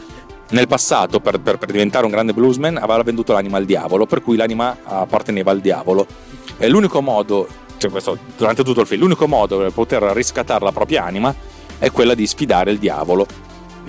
nel 0.50 0.68
passato 0.68 1.20
per, 1.20 1.40
per, 1.40 1.58
per, 1.58 1.72
diventare 1.72 2.06
un 2.06 2.12
grande 2.12 2.34
bluesman 2.34 2.78
aveva 2.78 3.04
venduto 3.04 3.34
l'anima 3.34 3.58
al 3.58 3.66
diavolo 3.66 4.06
per 4.06 4.22
cui 4.22 4.36
l'anima 4.36 4.78
apparteneva 4.84 5.52
al 5.52 5.60
diavolo. 5.60 6.06
E 6.58 6.68
l'unico 6.68 7.02
modo 7.02 7.48
cioè 7.78 7.90
questo, 7.90 8.18
durante 8.36 8.64
tutto 8.64 8.82
il 8.82 8.88
film, 8.88 9.02
l'unico 9.02 9.28
modo 9.28 9.58
per 9.58 9.72
poter 9.72 10.04
riscattare 10.14 10.64
la 10.64 10.72
propria 10.72 11.06
anima 11.06 11.34
è 11.80 11.92
quella 11.92 12.14
di 12.14 12.28
sfidare 12.28 12.72
il 12.72 12.78
diavolo 12.78 13.26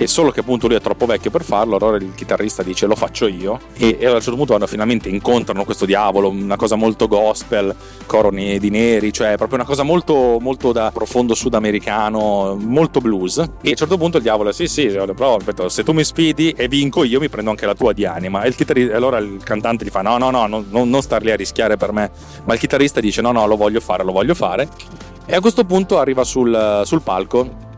e 0.01 0.07
solo 0.07 0.31
che 0.31 0.41
appunto 0.41 0.67
lui 0.67 0.77
è 0.77 0.81
troppo 0.81 1.05
vecchio 1.05 1.31
per 1.31 1.45
farlo, 1.45 1.77
allora 1.77 1.99
il 1.99 2.15
chitarrista 2.15 2.63
dice 2.63 2.87
lo 2.87 2.95
faccio 2.95 3.27
io. 3.27 3.61
E, 3.77 3.99
e 4.01 4.07
a 4.07 4.15
un 4.15 4.21
certo 4.23 4.35
punto 4.35 4.55
vanno, 4.55 4.67
finalmente 4.67 5.11
incontrano 5.11 5.63
questo 5.67 5.85
diavolo, 5.85 6.31
una 6.31 6.57
cosa 6.57 6.75
molto 6.75 7.07
gospel, 7.07 7.77
coro 8.07 8.31
di 8.31 8.71
neri, 8.71 9.13
cioè 9.13 9.37
proprio 9.37 9.59
una 9.59 9.67
cosa 9.67 9.83
molto, 9.83 10.39
molto 10.41 10.73
da 10.73 10.91
profondo 10.91 11.35
sudamericano, 11.35 12.57
molto 12.59 13.01
blues. 13.01 13.37
E 13.37 13.43
a 13.43 13.69
un 13.69 13.75
certo 13.75 13.99
punto 13.99 14.17
il 14.17 14.23
diavolo 14.23 14.53
sì 14.53 14.69
sì, 14.69 14.87
però 14.87 15.37
ripeto, 15.37 15.69
se 15.69 15.85
tu 15.85 15.93
mi 15.93 16.03
sfidi 16.03 16.53
e 16.53 16.67
vinco 16.67 17.05
io 17.05 17.21
mi 17.21 17.29
prendo 17.29 17.51
anche 17.51 17.67
la 17.67 17.75
tua 17.75 17.93
di 17.93 18.07
anima. 18.07 18.43
E 18.45 18.49
il 18.49 18.55
chitarrista, 18.55 18.97
allora 18.97 19.19
il 19.19 19.43
cantante 19.45 19.85
gli 19.85 19.91
fa 19.91 20.01
no 20.01 20.17
no, 20.17 20.31
no 20.31 20.47
non, 20.47 20.67
non 20.71 21.03
star 21.03 21.23
lì 21.23 21.31
a 21.31 21.37
rischiare 21.37 21.77
per 21.77 21.93
me, 21.93 22.11
ma 22.45 22.55
il 22.55 22.59
chitarrista 22.59 23.01
dice 23.01 23.21
no 23.21 23.33
no 23.33 23.47
lo 23.47 23.57
voglio 23.57 23.81
fare, 23.81 24.03
lo 24.03 24.13
voglio 24.13 24.35
fare. 24.35 24.67
E 25.27 25.35
a 25.35 25.41
questo 25.41 25.65
punto 25.65 25.99
arriva 25.99 26.25
sul, 26.25 26.85
sul 26.87 27.03
palco 27.03 27.69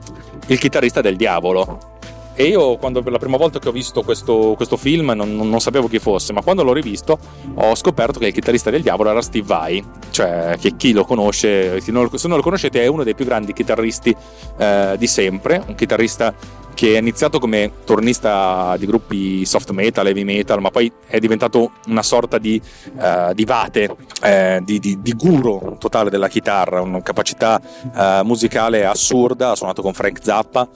il 0.47 0.59
chitarrista 0.61 1.01
del 1.01 1.17
diavolo 1.17 1.91
e 2.35 2.45
io 2.45 2.77
quando 2.77 3.03
per 3.03 3.13
la 3.13 3.19
prima 3.19 3.37
volta 3.37 3.59
che 3.59 3.69
ho 3.69 3.73
visto 3.73 4.03
questo, 4.03 4.55
questo 4.57 4.77
film 4.77 5.13
non, 5.13 5.37
non, 5.37 5.61
sapevo 5.61 5.89
chi 5.89 5.99
fosse, 5.99 6.33
ma 6.33 6.43
quando 6.43 6.63
l'ho 6.63 6.73
rivisto 6.73 7.19
ho 7.55 7.75
scoperto 7.75 8.19
che 8.19 8.27
il 8.27 8.33
chitarrista 8.33 8.71
del 8.71 8.83
diavolo 8.83 9.11
era 9.11 9.21
Steve 9.21 9.47
Vai, 9.47 9.85
cioè 10.11 10.57
che 10.59 10.77
chi 10.77 10.93
lo 10.93 11.05
conosce, 11.05 11.81
se 11.81 11.93
non 11.93 12.09
lo 12.11 12.43
conoscete 12.43 12.83
è 12.83 12.87
uno 12.87 13.05
dei 13.05 13.15
più 13.15 13.25
grandi 13.25 13.53
chitarristi 13.53 14.15
eh, 14.57 14.95
di 14.99 15.07
sempre, 15.07 15.63
un 15.67 15.75
chitarrista 15.75 16.35
che 16.75 16.95
è 16.95 16.99
iniziato 16.99 17.39
come 17.39 17.71
tornista 17.85 18.77
di 18.79 18.87
gruppi 18.87 19.45
soft 19.45 19.71
metal, 19.71 20.07
heavy 20.07 20.25
metal, 20.25 20.61
ma 20.61 20.71
poi 20.71 20.91
è 21.07 21.19
diventato 21.19 21.73
una 21.87 22.03
sorta 22.03 22.39
di, 22.39 22.61
uh, 22.95 23.33
di 23.33 23.45
vate, 23.45 23.97
eh, 24.23 24.61
di, 24.65 24.79
di, 24.79 25.01
di, 25.01 25.13
guru 25.15 25.77
totale 25.79 26.11
della 26.11 26.29
chitarra, 26.29 26.81
una 26.81 27.03
capacità 27.03 27.61
uh, 27.61 28.25
musicale 28.25 28.85
assurda, 28.85 29.51
ha 29.51 29.57
suonato 29.57 29.83
con 29.83 29.93
Frank 29.93 30.19
Zappa, 30.23 30.69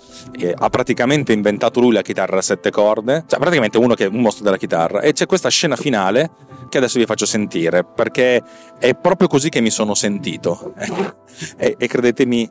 ha 0.54 0.68
praticamente 0.68 1.32
inventato 1.32 1.80
lui 1.80 1.92
la 1.92 2.02
chitarra 2.02 2.38
a 2.38 2.42
sette 2.42 2.70
corde, 2.70 3.24
cioè 3.26 3.38
praticamente 3.38 3.78
uno 3.78 3.94
che 3.94 4.04
è 4.04 4.08
un 4.08 4.20
mostro 4.20 4.44
della 4.44 4.58
chitarra. 4.58 5.00
E 5.00 5.12
c'è 5.12 5.26
questa 5.26 5.48
scena 5.48 5.76
finale 5.76 6.30
che 6.68 6.78
adesso 6.78 6.98
vi 6.98 7.06
faccio 7.06 7.26
sentire, 7.26 7.84
perché 7.84 8.42
è 8.78 8.94
proprio 8.94 9.28
così 9.28 9.48
che 9.48 9.60
mi 9.60 9.70
sono 9.70 9.94
sentito. 9.94 10.74
e, 11.56 11.76
e 11.78 11.86
credetemi, 11.86 12.50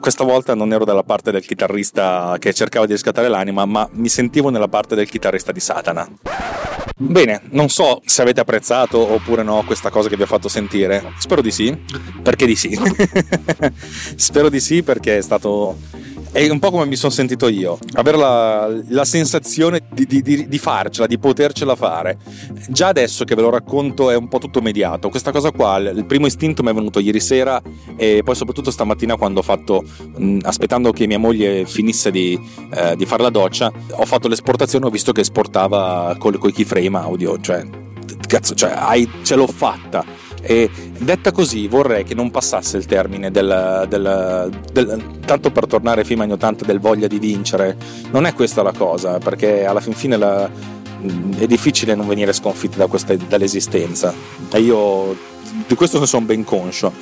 questa 0.00 0.24
volta 0.24 0.54
non 0.54 0.72
ero 0.72 0.84
dalla 0.84 1.02
parte 1.02 1.30
del 1.30 1.44
chitarrista 1.44 2.36
che 2.38 2.52
cercava 2.52 2.86
di 2.86 2.92
riscattare 2.92 3.28
l'anima, 3.28 3.64
ma 3.64 3.88
mi 3.92 4.08
sentivo 4.08 4.50
nella 4.50 4.68
parte 4.68 4.94
del 4.94 5.08
chitarrista 5.08 5.52
di 5.52 5.60
Satana. 5.60 6.08
Bene, 6.96 7.42
non 7.50 7.68
so 7.68 8.00
se 8.04 8.22
avete 8.22 8.40
apprezzato 8.40 9.12
oppure 9.12 9.42
no 9.42 9.64
questa 9.64 9.90
cosa 9.90 10.08
che 10.08 10.16
vi 10.16 10.22
ho 10.22 10.26
fatto 10.26 10.48
sentire. 10.48 11.12
Spero 11.18 11.40
di 11.40 11.50
sì, 11.50 11.76
perché 12.22 12.46
di 12.46 12.54
sì. 12.54 12.78
Spero 14.16 14.48
di 14.48 14.60
sì 14.60 14.82
perché 14.82 15.18
è 15.18 15.22
stato 15.22 15.78
è 16.32 16.48
un 16.48 16.58
po' 16.58 16.70
come 16.70 16.86
mi 16.86 16.96
sono 16.96 17.12
sentito 17.12 17.46
io, 17.46 17.78
avere 17.92 18.16
la, 18.16 18.66
la 18.88 19.04
sensazione 19.04 19.82
di, 19.92 20.06
di, 20.06 20.22
di, 20.22 20.48
di, 20.48 20.58
farcela, 20.58 21.06
di 21.06 21.18
potercela 21.18 21.76
fare. 21.76 22.18
Già 22.68 22.88
adesso 22.88 23.24
che 23.24 23.34
ve 23.34 23.42
lo 23.42 23.50
racconto 23.50 24.10
è 24.10 24.16
un 24.16 24.28
po' 24.28 24.38
tutto 24.38 24.62
mediato. 24.62 25.10
Questa 25.10 25.30
cosa 25.30 25.50
qua, 25.50 25.76
il 25.76 26.06
primo 26.06 26.26
istinto 26.26 26.62
mi 26.62 26.70
è 26.70 26.74
venuto 26.74 27.00
ieri 27.00 27.20
sera 27.20 27.60
e 27.96 28.22
poi 28.24 28.34
soprattutto 28.34 28.70
stamattina 28.70 29.16
quando 29.16 29.40
ho 29.40 29.42
fatto, 29.42 29.84
aspettando 30.42 30.90
che 30.92 31.06
mia 31.06 31.18
moglie 31.18 31.66
finisse 31.66 32.10
di, 32.10 32.38
eh, 32.72 32.96
fare 33.04 33.22
la 33.22 33.30
doccia, 33.30 33.70
ho 33.90 34.06
fatto 34.06 34.26
l'esportazione, 34.28 34.86
ho 34.86 34.90
visto 34.90 35.12
che 35.12 35.20
esportava 35.20 36.16
con 36.18 36.32
i 36.32 36.52
keyframe 36.52 36.96
audio, 36.96 37.38
cioè, 37.40 37.62
cazzo, 38.26 38.54
cioè, 38.54 38.72
hai, 38.74 39.06
ce 39.22 39.34
l'ho 39.34 39.46
fatta 39.46 40.21
e 40.42 40.68
detta 40.98 41.30
così 41.30 41.68
vorrei 41.68 42.04
che 42.04 42.14
non 42.14 42.30
passasse 42.30 42.76
il 42.76 42.84
termine 42.86 43.30
del, 43.30 43.86
del, 43.88 44.50
del 44.72 45.04
tanto 45.24 45.50
per 45.50 45.66
tornare 45.66 46.04
fino 46.04 46.22
agli 46.22 46.32
80 46.32 46.64
del 46.64 46.80
voglia 46.80 47.06
di 47.06 47.18
vincere. 47.18 47.76
Non 48.10 48.26
è 48.26 48.34
questa 48.34 48.62
la 48.62 48.72
cosa, 48.72 49.18
perché 49.18 49.64
alla 49.64 49.80
fin 49.80 49.94
fine 49.94 50.16
la, 50.16 50.50
è 51.38 51.46
difficile 51.46 51.94
non 51.94 52.06
venire 52.06 52.32
sconfitti 52.32 52.76
da 52.76 52.88
questa, 52.88 53.14
dall'esistenza. 53.14 54.12
E 54.52 54.60
io 54.60 55.16
di 55.66 55.74
questo 55.74 55.98
ne 55.98 56.06
sono 56.06 56.26
ben 56.26 56.44
conscio 56.44 56.92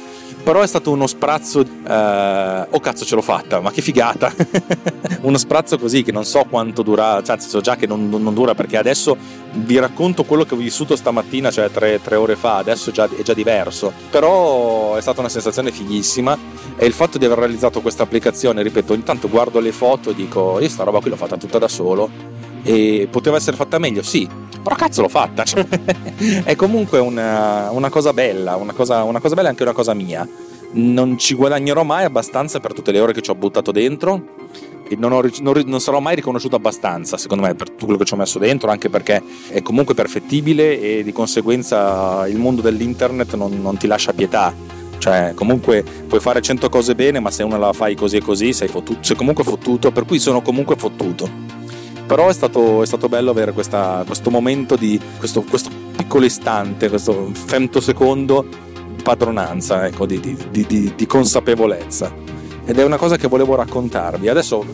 però 0.42 0.61
è 0.62 0.66
stato 0.66 0.90
uno 0.90 1.07
sprazzo 1.07 1.61
eh, 1.61 2.66
oh 2.70 2.81
cazzo 2.81 3.05
ce 3.05 3.14
l'ho 3.14 3.22
fatta 3.22 3.61
ma 3.61 3.70
che 3.70 3.83
figata. 3.83 4.33
Uno 5.22 5.37
sprazzo 5.37 5.76
così 5.79 6.03
che 6.03 6.12
non 6.12 6.24
so 6.24 6.46
quanto 6.48 6.83
dura 6.83 7.22
cioè 7.22 7.38
so 7.38 7.61
già 7.61 7.76
che 7.76 7.87
non, 7.87 8.09
non, 8.09 8.33
dura 8.33 8.55
perché 8.55 8.79
adesso 8.79 9.14
vi 9.53 9.79
racconto 9.79 10.24
quello 10.24 10.44
che 10.44 10.55
ho 10.55 10.57
vissuto 10.57 10.96
stamattina 10.96 11.50
cioè 11.50 11.70
tre, 11.70 12.00
tre 12.03 12.16
ore 12.16 12.37
fa 12.37 12.57
adesso 12.57 12.90
già, 12.90 13.05
è 13.05 13.22
già 13.22 13.35
diverso. 13.35 13.92
Però 14.11 14.94
è 14.94 15.00
stata 15.00 15.20
una 15.20 15.29
sensazione 15.29 15.72
fighissima 15.72 16.37
e 16.76 16.87
il 16.87 16.94
fatto 16.94 17.18
di 17.18 17.26
aver 17.26 17.38
realizzato 17.38 17.83
questa 17.83 18.05
applicazione 18.05 18.62
ripeto 18.62 18.94
intanto 18.94 19.29
guardo 19.29 19.61
le 19.61 19.72
foto 19.72 20.11
e 20.11 20.14
dico 20.14 20.59
io 20.59 20.68
sta 20.68 20.85
roba 20.85 21.00
qui 21.00 21.11
l'ho 21.11 21.16
fatta 21.16 21.37
tutta 21.37 21.59
da 21.59 21.68
solo 21.68 22.30
e 22.62 23.09
poteva 23.11 23.37
essere 23.37 23.57
fatta 23.57 23.79
meglio 23.79 24.03
sì 24.03 24.29
però 24.62 24.77
cazzo 24.77 25.03
l'ho 25.03 25.09
fatta. 25.09 25.44
È 26.44 26.55
comunque 26.55 26.99
una, 26.99 27.70
una 27.70 27.88
cosa 27.88 28.12
bella, 28.12 28.57
una 28.57 28.73
cosa, 28.73 29.03
una 29.05 29.20
cosa 29.20 29.35
bella 29.35 29.49
e 29.49 29.51
anche 29.51 29.62
una 29.62 29.73
cosa 29.73 29.94
mia. 29.94 30.29
Non 30.73 31.18
ci 31.18 31.35
guadagnerò 31.35 31.83
mai 31.83 32.05
abbastanza 32.05 32.61
per 32.61 32.73
tutte 32.73 32.92
le 32.92 33.01
ore 33.01 33.12
che 33.12 33.23
ci 33.23 33.31
ho 33.31 33.35
buttato 33.35 33.73
dentro. 33.73 34.38
E 34.88 34.96
non, 34.96 35.12
ho, 35.12 35.23
non, 35.40 35.62
non, 35.66 35.81
sarò 35.81 36.01
mai 36.01 36.16
riconosciuto 36.16 36.57
abbastanza, 36.57 37.16
secondo 37.16 37.44
me, 37.44 37.55
per 37.55 37.70
tutto 37.70 37.85
quello 37.85 37.99
che 37.99 38.05
ci 38.05 38.14
ho 38.14 38.16
messo 38.16 38.40
dentro, 38.40 38.70
anche 38.70 38.90
perché 38.90 39.23
è 39.49 39.62
comunque 39.62 39.94
perfettibile 39.94 40.81
e 40.81 41.05
di 41.05 41.12
conseguenza 41.12 42.27
il 42.27 42.37
mondo 42.37 42.61
dell'internet 42.61 43.35
non, 43.37 43.61
non 43.62 43.77
ti 43.77 43.87
lascia 43.87 44.12
pietà. 44.12 44.53
Cioè, 44.99 45.33
comunque 45.35 45.83
puoi 45.83 46.20
fare 46.20 46.42
100 46.42 46.68
cose 46.68 46.94
bene, 46.94 47.20
ma 47.20 47.31
se 47.31 47.44
una 47.44 47.57
la 47.57 47.73
fai 47.73 47.94
così 47.94 48.16
e 48.16 48.20
così 48.20 48.53
sei, 48.53 48.68
fottuto, 48.68 48.99
sei 49.01 49.16
comunque 49.16 49.44
fottuto, 49.44 49.92
per 49.92 50.05
cui 50.05 50.18
sono 50.18 50.42
comunque 50.42 50.77
fottuto 50.77 51.60
però 52.11 52.29
è 52.29 52.33
stato, 52.33 52.83
è 52.83 52.87
stato 52.87 53.09
bello 53.09 53.31
avere 53.31 53.53
questa, 53.53 54.03
questo 54.05 54.31
momento 54.31 54.75
di 54.75 55.01
questo, 55.16 55.42
questo, 55.42 55.70
piccolo 55.94 56.25
istante, 56.25 56.88
questo 56.88 57.31
femtosecondo 57.33 58.49
di 58.96 59.01
padronanza, 59.01 59.87
ecco, 59.87 60.07
di, 60.07 60.18
di, 60.18 60.66
di, 60.66 60.92
di 60.96 61.07
consapevolezza. 61.07 62.12
Ed 62.64 62.77
è 62.81 62.83
una 62.83 62.96
cosa 62.96 63.16
che 63.16 63.29
volevo 63.29 63.55
raccontarvi. 63.55 64.27
Adesso 64.27 64.64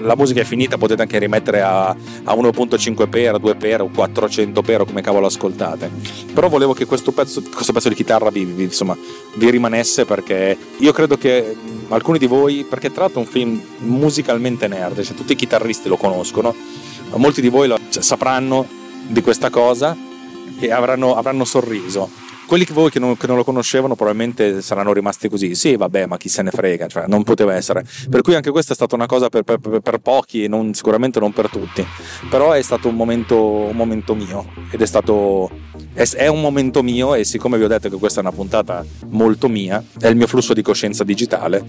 la 0.00 0.16
musica 0.16 0.40
è 0.40 0.44
finita, 0.44 0.76
potete 0.76 1.02
anche 1.02 1.16
rimettere 1.18 1.62
a, 1.62 1.90
a 1.90 2.34
1.5x, 2.34 3.06
2x 3.06 3.80
o 3.80 3.90
400x 3.94 4.80
o 4.80 4.84
come 4.84 5.00
cavolo 5.00 5.26
ascoltate. 5.26 5.88
Però 6.32 6.48
volevo 6.48 6.72
che 6.72 6.86
questo 6.86 7.12
pezzo, 7.12 7.40
questo 7.54 7.72
pezzo 7.72 7.88
di 7.88 7.94
chitarra 7.94 8.30
vi, 8.30 8.44
vi, 8.44 8.64
insomma, 8.64 8.96
vi 9.34 9.48
rimanesse 9.48 10.04
perché 10.04 10.58
io 10.78 10.90
credo 10.90 11.16
che 11.16 11.56
alcuni 11.88 12.18
di 12.18 12.26
voi, 12.26 12.64
perché 12.68 12.90
tra 12.90 13.02
l'altro 13.02 13.20
è 13.20 13.24
un 13.24 13.30
film 13.30 13.62
musicalmente 13.78 14.68
nerd, 14.68 15.02
cioè 15.02 15.14
tutti 15.14 15.32
i 15.32 15.36
chitarristi 15.36 15.88
lo 15.88 15.96
conoscono, 15.96 16.54
molti 17.16 17.40
di 17.40 17.48
voi 17.48 17.68
lo, 17.68 17.78
cioè, 17.88 18.02
sapranno 18.02 18.66
di 19.06 19.20
questa 19.22 19.50
cosa 19.50 19.96
e 20.58 20.70
avranno, 20.70 21.16
avranno 21.16 21.44
sorriso 21.44 22.22
quelli 22.46 22.64
che 22.64 22.72
voi 22.72 22.90
che 22.90 22.98
non, 22.98 23.16
che 23.16 23.26
non, 23.26 23.36
lo 23.36 23.44
conoscevano 23.44 23.94
probabilmente 23.94 24.62
saranno 24.62 24.92
rimasti 24.92 25.28
così, 25.28 25.54
sì 25.54 25.76
vabbè 25.76 26.06
ma 26.06 26.16
chi 26.16 26.28
se 26.28 26.42
ne 26.42 26.50
frega, 26.50 26.86
cioè, 26.86 27.04
non 27.06 27.22
poteva 27.22 27.54
essere. 27.54 27.84
Per 28.08 28.22
cui 28.22 28.34
anche 28.34 28.50
questa 28.50 28.72
è 28.72 28.74
stata 28.74 28.94
una 28.94 29.06
cosa 29.06 29.28
per, 29.28 29.42
per, 29.42 29.58
per 29.80 29.98
pochi 29.98 30.44
e 30.44 30.48
non, 30.48 30.74
sicuramente 30.74 31.20
non 31.20 31.32
per 31.32 31.48
tutti, 31.48 31.84
però 32.28 32.52
è 32.52 32.62
stato 32.62 32.88
un 32.88 32.96
momento, 32.96 33.40
un 33.40 33.76
momento 33.76 34.14
mio 34.14 34.46
ed 34.70 34.80
è 34.80 34.86
stato... 34.86 35.50
È, 35.92 36.02
è 36.02 36.26
un 36.26 36.40
momento 36.40 36.82
mio 36.82 37.14
e 37.14 37.24
siccome 37.24 37.56
vi 37.56 37.64
ho 37.64 37.68
detto 37.68 37.88
che 37.88 37.96
questa 37.96 38.20
è 38.20 38.22
una 38.22 38.32
puntata 38.32 38.84
molto 39.08 39.48
mia, 39.48 39.82
è 39.98 40.08
il 40.08 40.16
mio 40.16 40.26
flusso 40.26 40.52
di 40.52 40.62
coscienza 40.62 41.04
digitale, 41.04 41.64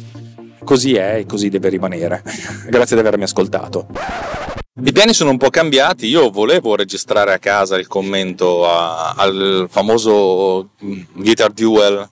così 0.63 0.95
è 0.95 1.17
e 1.19 1.25
così 1.25 1.49
deve 1.49 1.69
rimanere. 1.69 2.23
Grazie 2.67 2.95
di 2.95 3.01
avermi 3.01 3.23
ascoltato. 3.23 4.44
I 4.77 4.91
piani 4.91 5.13
sono 5.13 5.29
un 5.29 5.37
po' 5.37 5.49
cambiati, 5.49 6.05
io 6.07 6.29
volevo 6.29 6.75
registrare 6.75 7.31
a 7.31 7.39
casa 7.39 7.77
il 7.77 7.87
commento 7.87 8.67
a, 8.67 9.13
al 9.13 9.67
famoso 9.69 10.71
Guitar 11.13 11.53
Duel, 11.53 12.09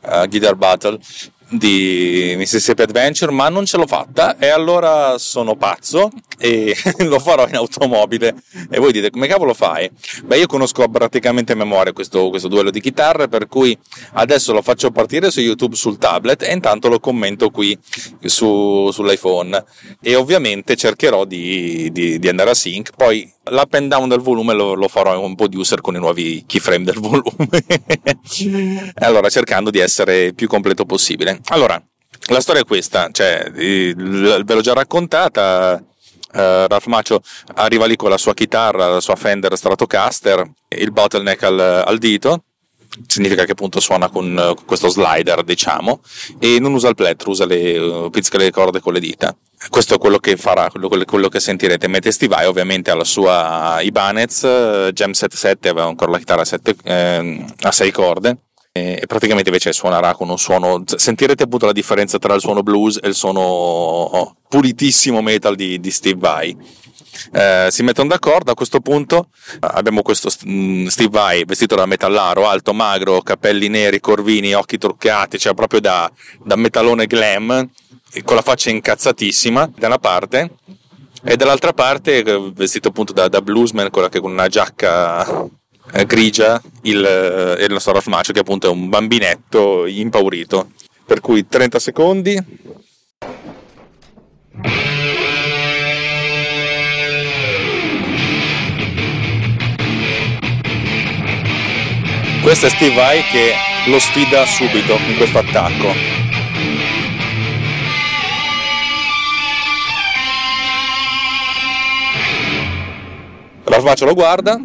uh, 0.00 0.26
Guitar 0.26 0.54
Battle, 0.56 0.98
di 1.48 2.34
Mississippi 2.36 2.82
Adventure, 2.82 3.30
ma 3.30 3.48
non 3.48 3.66
ce 3.66 3.76
l'ho 3.76 3.86
fatta 3.86 4.36
e 4.38 4.48
allora 4.48 5.16
sono 5.18 5.54
pazzo 5.56 6.10
e 6.38 6.76
lo 7.04 7.18
farò 7.18 7.46
in 7.46 7.56
automobile. 7.56 8.34
E 8.70 8.78
voi 8.78 8.92
dite 8.92 9.10
come 9.10 9.26
cavolo 9.26 9.54
fai? 9.54 9.90
Beh, 10.24 10.38
io 10.38 10.46
conosco 10.46 10.88
praticamente 10.88 11.52
a 11.52 11.56
memoria 11.56 11.92
questo, 11.92 12.28
questo 12.30 12.48
duello 12.48 12.70
di 12.70 12.80
chitarre, 12.80 13.28
per 13.28 13.46
cui 13.46 13.76
adesso 14.14 14.52
lo 14.52 14.62
faccio 14.62 14.90
partire 14.90 15.30
su 15.30 15.40
YouTube 15.40 15.76
sul 15.76 15.98
tablet 15.98 16.42
e 16.42 16.52
intanto 16.52 16.88
lo 16.88 17.00
commento 17.00 17.50
qui 17.50 17.78
su, 18.24 18.90
sull'iPhone. 18.90 19.64
E 20.00 20.14
ovviamente 20.14 20.76
cercherò 20.76 21.24
di, 21.24 21.90
di, 21.92 22.18
di 22.18 22.28
andare 22.28 22.50
a 22.50 22.54
sync. 22.54 22.90
Poi 22.96 23.32
l'up 23.50 23.74
and 23.74 23.88
down 23.88 24.08
del 24.08 24.20
volume 24.20 24.52
lo, 24.52 24.74
lo 24.74 24.88
farò 24.88 25.18
un 25.20 25.34
producer 25.34 25.80
con 25.80 25.94
i 25.94 25.98
nuovi 25.98 26.44
keyframe 26.46 26.84
del 26.84 26.98
volume. 26.98 27.48
allora, 28.96 29.28
cercando 29.28 29.70
di 29.70 29.78
essere 29.78 30.32
più 30.32 30.48
completo 30.48 30.84
possibile. 30.84 31.35
Allora, 31.46 31.80
la 32.28 32.40
storia 32.40 32.62
è 32.62 32.64
questa, 32.64 33.08
cioè, 33.12 33.50
ve 33.52 33.94
l'ho 33.94 34.60
già 34.60 34.72
raccontata. 34.72 35.82
Uh, 36.32 36.66
Ralph 36.66 36.86
Maccio 36.86 37.22
arriva 37.54 37.86
lì 37.86 37.96
con 37.96 38.10
la 38.10 38.18
sua 38.18 38.34
chitarra, 38.34 38.88
la 38.88 39.00
sua 39.00 39.16
Fender 39.16 39.56
Stratocaster, 39.56 40.44
il 40.76 40.92
bottleneck 40.92 41.42
al, 41.44 41.58
al 41.86 41.98
dito, 41.98 42.44
significa 43.06 43.44
che 43.44 43.52
appunto 43.52 43.80
suona 43.80 44.10
con, 44.10 44.36
uh, 44.36 44.64
questo 44.66 44.88
slider, 44.88 45.44
diciamo, 45.44 46.00
e 46.38 46.58
non 46.58 46.74
usa 46.74 46.88
il 46.88 46.94
plettro, 46.94 47.30
usa 47.30 47.46
le, 47.46 47.78
uh, 47.78 48.10
pizzica 48.10 48.36
le 48.36 48.50
corde 48.50 48.80
con 48.80 48.92
le 48.92 49.00
dita 49.00 49.34
questo 49.70 49.94
è 49.94 49.98
quello 49.98 50.18
che 50.18 50.36
farà, 50.36 50.70
quello, 50.70 50.88
quello 51.06 51.28
che 51.28 51.40
sentirete. 51.40 51.88
Mete 51.88 52.12
Steve 52.12 52.44
ovviamente 52.44 52.90
alla 52.90 53.04
sua 53.04 53.78
Ibanez, 53.80 54.40
Gem 54.92 55.12
77 55.12 55.70
aveva 55.70 55.86
ancora 55.86 56.10
la 56.10 56.18
chitarra 56.18 56.42
a, 56.42 56.44
sette, 56.44 56.76
eh, 56.84 57.44
a 57.62 57.72
6 57.72 57.90
corde 57.90 58.36
e 58.98 59.06
praticamente 59.06 59.48
invece 59.48 59.72
suonerà 59.72 60.14
con 60.14 60.28
un 60.28 60.38
suono 60.38 60.82
sentirete 60.86 61.44
appunto 61.44 61.66
la 61.66 61.72
differenza 61.72 62.18
tra 62.18 62.34
il 62.34 62.40
suono 62.40 62.62
blues 62.62 62.98
e 63.02 63.08
il 63.08 63.14
suono 63.14 63.40
oh, 63.40 64.36
pulitissimo 64.48 65.22
metal 65.22 65.54
di, 65.54 65.80
di 65.80 65.90
Steve 65.90 66.18
Vai. 66.18 66.56
Eh, 67.32 67.68
si 67.70 67.82
mettono 67.82 68.08
d'accordo 68.08 68.50
a 68.50 68.54
questo 68.54 68.80
punto 68.80 69.28
abbiamo 69.60 70.02
questo 70.02 70.30
mm, 70.46 70.86
Steve 70.86 71.08
Vai 71.08 71.44
vestito 71.44 71.74
da 71.74 71.86
metallaro 71.86 72.46
alto 72.46 72.74
magro 72.74 73.22
capelli 73.22 73.68
neri 73.68 74.00
corvini 74.00 74.52
occhi 74.52 74.76
truccati 74.76 75.38
cioè 75.38 75.54
proprio 75.54 75.80
da, 75.80 76.10
da 76.44 76.56
metalone 76.56 77.06
glam 77.06 77.70
con 78.22 78.36
la 78.36 78.42
faccia 78.42 78.68
incazzatissima 78.68 79.72
da 79.76 79.86
una 79.86 79.98
parte 79.98 80.50
e 81.22 81.36
dall'altra 81.36 81.72
parte 81.72 82.22
eh, 82.22 82.52
vestito 82.54 82.88
appunto 82.88 83.12
da, 83.12 83.28
da 83.28 83.40
bluesman 83.40 83.90
con, 83.90 84.08
una 84.22 84.48
giacca 84.48 85.48
grigia 86.06 86.60
il, 86.82 87.04
eh, 87.04 87.64
il 87.64 87.72
nostro 87.72 87.92
Ralph 87.92 88.06
Macho 88.06 88.32
che 88.32 88.40
appunto 88.40 88.66
è 88.66 88.70
un 88.70 88.88
bambinetto 88.88 89.86
impaurito. 89.86 90.70
Per 91.04 91.20
cui 91.20 91.46
30 91.46 91.78
secondi. 91.78 92.44
Questo 102.42 102.66
è 102.66 102.70
Steve 102.70 102.94
Vai 102.94 103.22
che 103.24 103.52
lo 103.88 103.98
sfida 103.98 104.44
subito 104.46 104.96
in 105.08 105.16
questo 105.16 105.38
attacco. 105.38 106.16
Ralph 113.64 114.00
lo 114.00 114.14
guarda, 114.14 114.60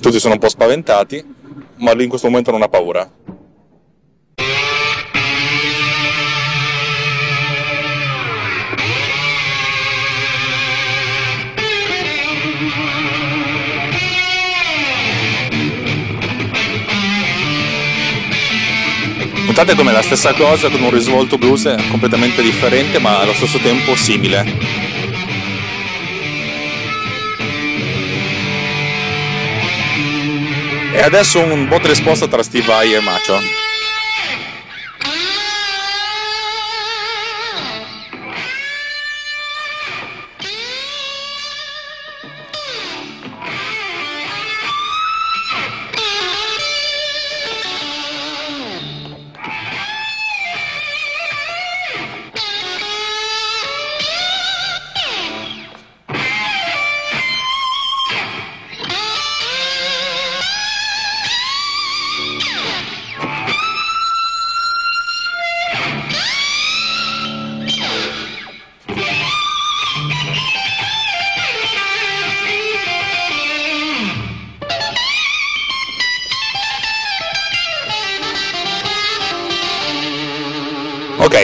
tutti 0.00 0.18
sono 0.18 0.34
un 0.34 0.40
po' 0.40 0.48
spaventati, 0.48 1.24
ma 1.76 1.92
lui 1.92 2.04
in 2.04 2.08
questo 2.08 2.28
momento 2.28 2.50
non 2.50 2.62
ha 2.62 2.68
paura. 2.68 3.10
Notate 19.46 19.76
come 19.76 19.92
la 19.92 20.02
stessa 20.02 20.32
cosa 20.32 20.68
con 20.68 20.82
un 20.82 20.90
risvolto 20.90 21.38
blues 21.38 21.72
completamente 21.88 22.42
differente 22.42 22.98
ma 22.98 23.20
allo 23.20 23.34
stesso 23.34 23.58
tempo 23.58 23.94
simile. 23.94 24.93
E 30.96 31.02
adesso 31.02 31.40
un 31.40 31.66
bot 31.66 31.84
risposta 31.88 32.28
tra 32.28 32.40
Steve 32.44 32.66
Vai 32.66 32.94
e 32.94 33.00
Macho. 33.00 33.36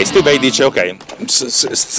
Steve 0.05 0.23
Vai 0.23 0.39
dice 0.39 0.65
ok, 0.65 0.97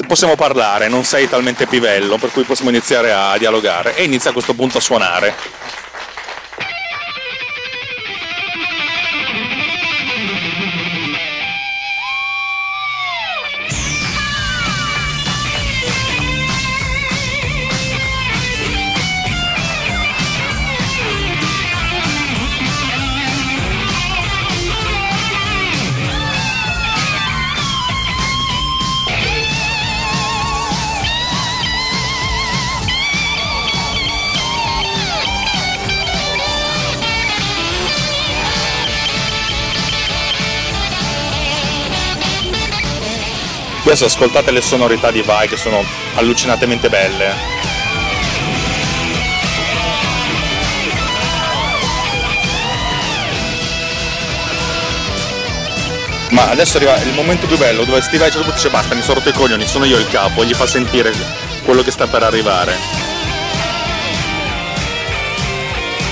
possiamo 0.07 0.35
parlare, 0.35 0.87
non 0.87 1.03
sei 1.03 1.29
talmente 1.29 1.67
pivello, 1.67 2.17
per 2.17 2.31
cui 2.31 2.43
possiamo 2.43 2.69
iniziare 2.69 3.11
a 3.11 3.37
dialogare 3.37 3.95
e 3.95 4.03
inizia 4.03 4.31
a 4.31 4.33
questo 4.33 4.53
punto 4.53 4.79
a 4.79 4.81
suonare. 4.81 5.60
Adesso 43.91 44.05
ascoltate 44.05 44.51
le 44.51 44.61
sonorità 44.61 45.11
di 45.11 45.21
Vai 45.21 45.49
che 45.49 45.57
sono 45.57 45.83
allucinatamente 46.13 46.87
belle. 46.87 47.35
Ma 56.29 56.49
adesso 56.51 56.77
arriva 56.77 56.95
il 57.01 57.11
momento 57.11 57.47
più 57.47 57.57
bello 57.57 57.83
dove 57.83 57.99
Steve 58.01 58.29
Vai 58.29 58.53
dice 58.53 58.69
basta, 58.69 58.95
mi 58.95 59.01
sono 59.01 59.15
rotto 59.15 59.27
i 59.27 59.33
coglioni, 59.33 59.67
sono 59.67 59.83
io 59.83 59.97
il 59.97 60.07
capo, 60.07 60.45
gli 60.45 60.53
fa 60.53 60.65
sentire 60.65 61.13
quello 61.65 61.81
che 61.81 61.91
sta 61.91 62.07
per 62.07 62.23
arrivare. 62.23 62.77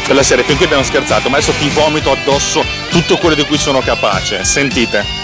Per 0.06 0.16
la 0.16 0.24
serie, 0.24 0.44
fin 0.44 0.58
qui 0.58 0.66
abbiamo 0.66 0.84
scherzato, 0.84 1.30
ma 1.30 1.38
adesso 1.38 1.54
ti 1.54 1.70
vomito 1.70 2.12
addosso 2.12 2.62
tutto 2.90 3.16
quello 3.16 3.36
di 3.36 3.46
cui 3.46 3.58
sono 3.58 3.80
capace. 3.80 4.44
Sentite. 4.44 5.19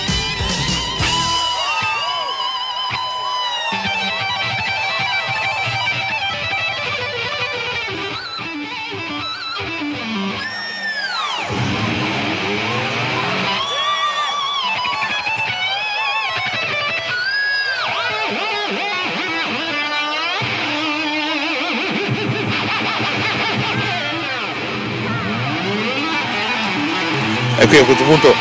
E 27.57 27.67
qui 27.67 27.77
a 27.77 27.83
questo 27.83 28.03
punto 28.03 28.33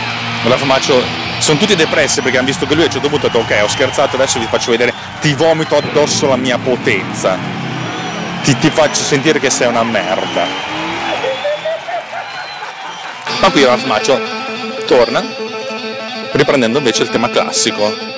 la 0.44 0.56
faccio 0.56 1.02
sono 1.38 1.58
tutti 1.58 1.74
depressi 1.74 2.20
perché 2.20 2.38
hanno 2.38 2.46
visto 2.46 2.66
che 2.66 2.74
lui 2.74 2.84
a 2.84 2.86
un 2.86 2.92
certo 2.92 3.08
punto 3.08 3.26
ha 3.26 3.28
detto 3.28 3.42
ok 3.42 3.62
ho 3.62 3.68
scherzato 3.68 4.16
adesso 4.16 4.38
vi 4.38 4.46
faccio 4.46 4.70
vedere 4.70 4.92
ti 5.20 5.34
vomito 5.34 5.76
addosso 5.76 6.28
la 6.28 6.36
mia 6.36 6.58
potenza. 6.58 7.38
Ti, 8.42 8.58
ti 8.58 8.70
faccio 8.70 9.02
sentire 9.02 9.38
che 9.40 9.50
sei 9.50 9.68
una 9.68 9.82
merda. 9.82 10.46
Ma 13.40 13.50
qui 13.50 13.64
Ralph 13.64 13.84
Maccio 13.84 14.20
torna 14.86 15.22
riprendendo 16.32 16.78
invece 16.78 17.04
il 17.04 17.10
tema 17.10 17.30
classico 17.30 18.13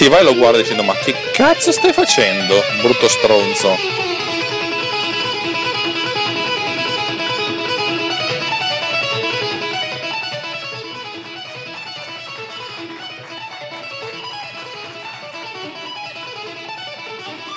E 0.00 0.08
Vai 0.08 0.24
lo 0.24 0.34
guarda 0.34 0.56
dicendo 0.56 0.82
ma 0.82 0.94
che 0.94 1.14
cazzo 1.34 1.70
stai 1.70 1.92
facendo, 1.92 2.62
brutto 2.80 3.08
stronzo? 3.08 3.76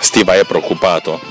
Steve 0.02 0.26
Vai 0.26 0.40
è 0.40 0.46
preoccupato. 0.46 1.31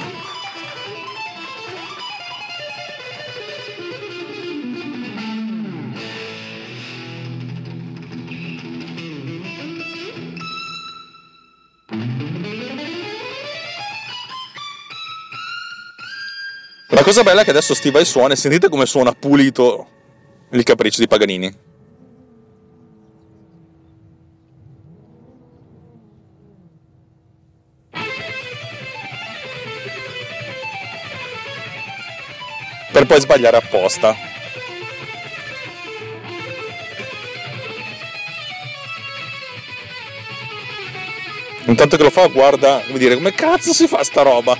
La 16.90 17.02
cosa 17.02 17.24
bella 17.24 17.40
è 17.40 17.44
che 17.44 17.50
adesso 17.50 17.74
Steve 17.74 17.96
Vai 17.96 18.04
suona 18.04 18.34
e 18.34 18.36
sentite 18.36 18.68
come 18.68 18.86
suona 18.86 19.12
pulito 19.12 19.88
il 20.50 20.62
capriccio 20.62 21.00
di 21.00 21.08
Paganini. 21.08 21.52
Per 32.92 33.06
poi 33.06 33.20
sbagliare 33.20 33.56
apposta. 33.56 34.29
Intanto 41.70 41.96
che 41.96 42.02
lo 42.02 42.10
fa 42.10 42.26
guarda, 42.26 42.82
come 42.84 42.98
dire, 42.98 43.14
come 43.14 43.32
cazzo 43.32 43.72
si 43.72 43.86
fa 43.86 44.02
sta 44.02 44.22
roba? 44.22 44.58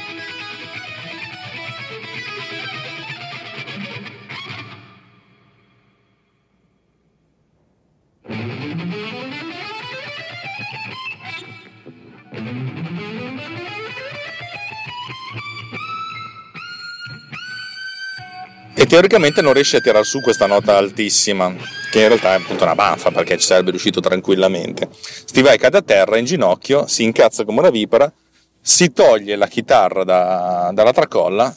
Teoricamente 18.91 19.41
non 19.41 19.53
riesce 19.53 19.77
a 19.77 19.81
tirar 19.81 20.05
su 20.05 20.21
questa 20.21 20.47
nota 20.47 20.77
altissima 20.77 21.55
che 21.93 22.01
in 22.01 22.09
realtà 22.09 22.33
è 22.33 22.39
appunto 22.39 22.65
una 22.65 22.75
banfa 22.75 23.13
perché 23.13 23.39
ci 23.39 23.47
sarebbe 23.47 23.71
riuscito 23.71 24.01
tranquillamente. 24.01 24.89
Steve 24.91 25.47
Vai 25.47 25.59
cade 25.59 25.79
a 25.79 25.83
terra 25.83 26.17
in 26.17 26.25
ginocchio, 26.25 26.89
si 26.89 27.05
incazza 27.05 27.45
come 27.45 27.61
una 27.61 27.71
vipera, 27.71 28.13
si 28.61 28.93
toglie 28.93 29.37
la 29.37 29.47
chitarra 29.47 30.03
da, 30.03 30.71
dalla 30.75 30.93
tracolla 30.93 31.57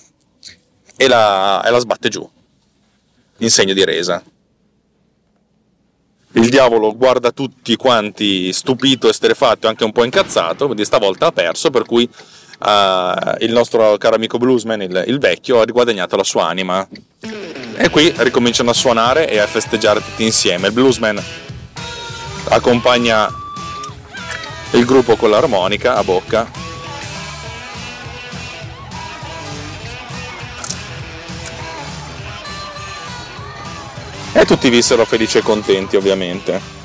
e 0.95 1.07
la, 1.07 1.63
e 1.65 1.71
la 1.71 1.79
sbatte 1.79 2.09
giù 2.09 2.29
in 3.37 3.49
segno 3.49 3.73
di 3.73 3.83
resa. 3.83 4.23
Il 6.33 6.49
diavolo 6.49 6.95
guarda 6.95 7.31
tutti 7.31 7.75
quanti 7.75 8.53
stupito, 8.53 9.09
esterefatto 9.09 9.65
e 9.65 9.69
anche 9.69 9.83
un 9.83 9.91
po' 9.91 10.03
incazzato, 10.03 10.65
quindi 10.65 10.85
stavolta 10.85 11.27
ha 11.27 11.31
perso, 11.31 11.71
per 11.71 11.85
cui 11.85 12.07
il 13.39 13.51
nostro 13.51 13.97
caro 13.97 14.15
amico 14.15 14.37
bluesman, 14.37 14.81
il, 14.81 15.03
il, 15.07 15.19
vecchio, 15.19 15.59
ha 15.59 15.65
riguadagnato 15.65 16.15
la 16.15 16.23
sua 16.23 16.47
anima. 16.47 16.87
E 17.75 17.89
qui 17.89 18.13
ricominciano 18.17 18.69
a 18.69 18.73
suonare 18.73 19.29
e 19.29 19.39
a 19.39 19.47
festeggiare 19.47 19.99
tutti 20.03 20.23
insieme. 20.23 20.67
Il 20.67 20.73
bluesman 20.73 21.21
accompagna 22.49 23.29
il 24.71 24.85
gruppo 24.85 25.15
con 25.15 25.29
l'armonica 25.29 25.95
a 25.95 26.03
bocca 26.03 26.49
e 34.33 34.45
tutti 34.45 34.69
vissero 34.69 35.05
felici 35.05 35.37
e 35.37 35.41
contenti 35.41 35.95
ovviamente. 35.95 36.82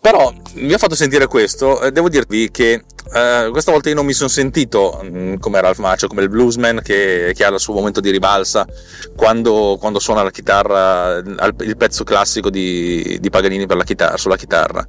Però 0.00 0.32
vi 0.54 0.72
ho 0.72 0.78
fatto 0.78 0.94
sentire 0.94 1.26
questo, 1.26 1.90
devo 1.92 2.08
dirvi 2.08 2.50
che 2.50 2.84
eh, 3.12 3.48
questa 3.50 3.70
volta 3.70 3.90
io 3.90 3.94
non 3.94 4.06
mi 4.06 4.14
sono 4.14 4.30
sentito 4.30 4.98
mm, 5.04 5.34
come 5.34 5.60
Ralph 5.60 5.78
Macchio, 5.78 6.08
come 6.08 6.22
il 6.22 6.30
bluesman 6.30 6.80
che, 6.82 7.32
che, 7.34 7.44
ha 7.44 7.50
il 7.50 7.60
suo 7.60 7.74
momento 7.74 8.00
di 8.00 8.10
ribalsa 8.10 8.66
quando, 9.14 9.76
quando 9.78 9.98
suona 9.98 10.22
la 10.22 10.30
chitarra, 10.30 11.16
il 11.16 11.76
pezzo 11.76 12.04
classico 12.04 12.48
di, 12.48 13.18
di 13.20 13.30
Paganini 13.30 13.66
la 13.66 13.84
chitarra, 13.84 14.16
sulla 14.16 14.36
chitarra. 14.36 14.86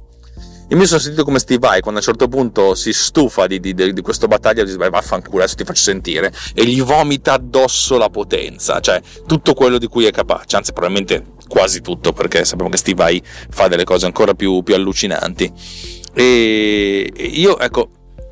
Io 0.72 0.78
mi 0.78 0.86
sono 0.86 1.00
sentito 1.00 1.24
come 1.24 1.38
Steve 1.38 1.58
Vai 1.58 1.82
quando 1.82 2.00
a 2.00 2.02
un 2.02 2.08
certo 2.08 2.28
punto 2.28 2.74
si 2.74 2.94
stufa 2.94 3.46
di, 3.46 3.60
di, 3.60 3.74
di 3.74 4.00
questa 4.00 4.26
battaglia, 4.26 4.64
dice 4.64 4.78
vai 4.78 4.88
vaffanculo 4.88 5.42
adesso 5.42 5.54
ti 5.54 5.64
faccio 5.64 5.82
sentire 5.82 6.32
e 6.54 6.64
gli 6.64 6.80
vomita 6.80 7.34
addosso 7.34 7.98
la 7.98 8.08
potenza, 8.08 8.80
cioè 8.80 8.98
tutto 9.26 9.52
quello 9.52 9.76
di 9.76 9.86
cui 9.86 10.06
è 10.06 10.10
capace, 10.10 10.56
anzi 10.56 10.72
probabilmente 10.72 11.34
quasi 11.46 11.82
tutto 11.82 12.14
perché 12.14 12.46
sappiamo 12.46 12.70
che 12.70 12.78
Steve 12.78 13.02
Vai 13.02 13.22
fa 13.50 13.68
delle 13.68 13.84
cose 13.84 14.06
ancora 14.06 14.32
più, 14.32 14.62
più 14.62 14.74
allucinanti. 14.74 15.52
E 16.14 17.12
io 17.16 17.58
ecco, 17.58 17.90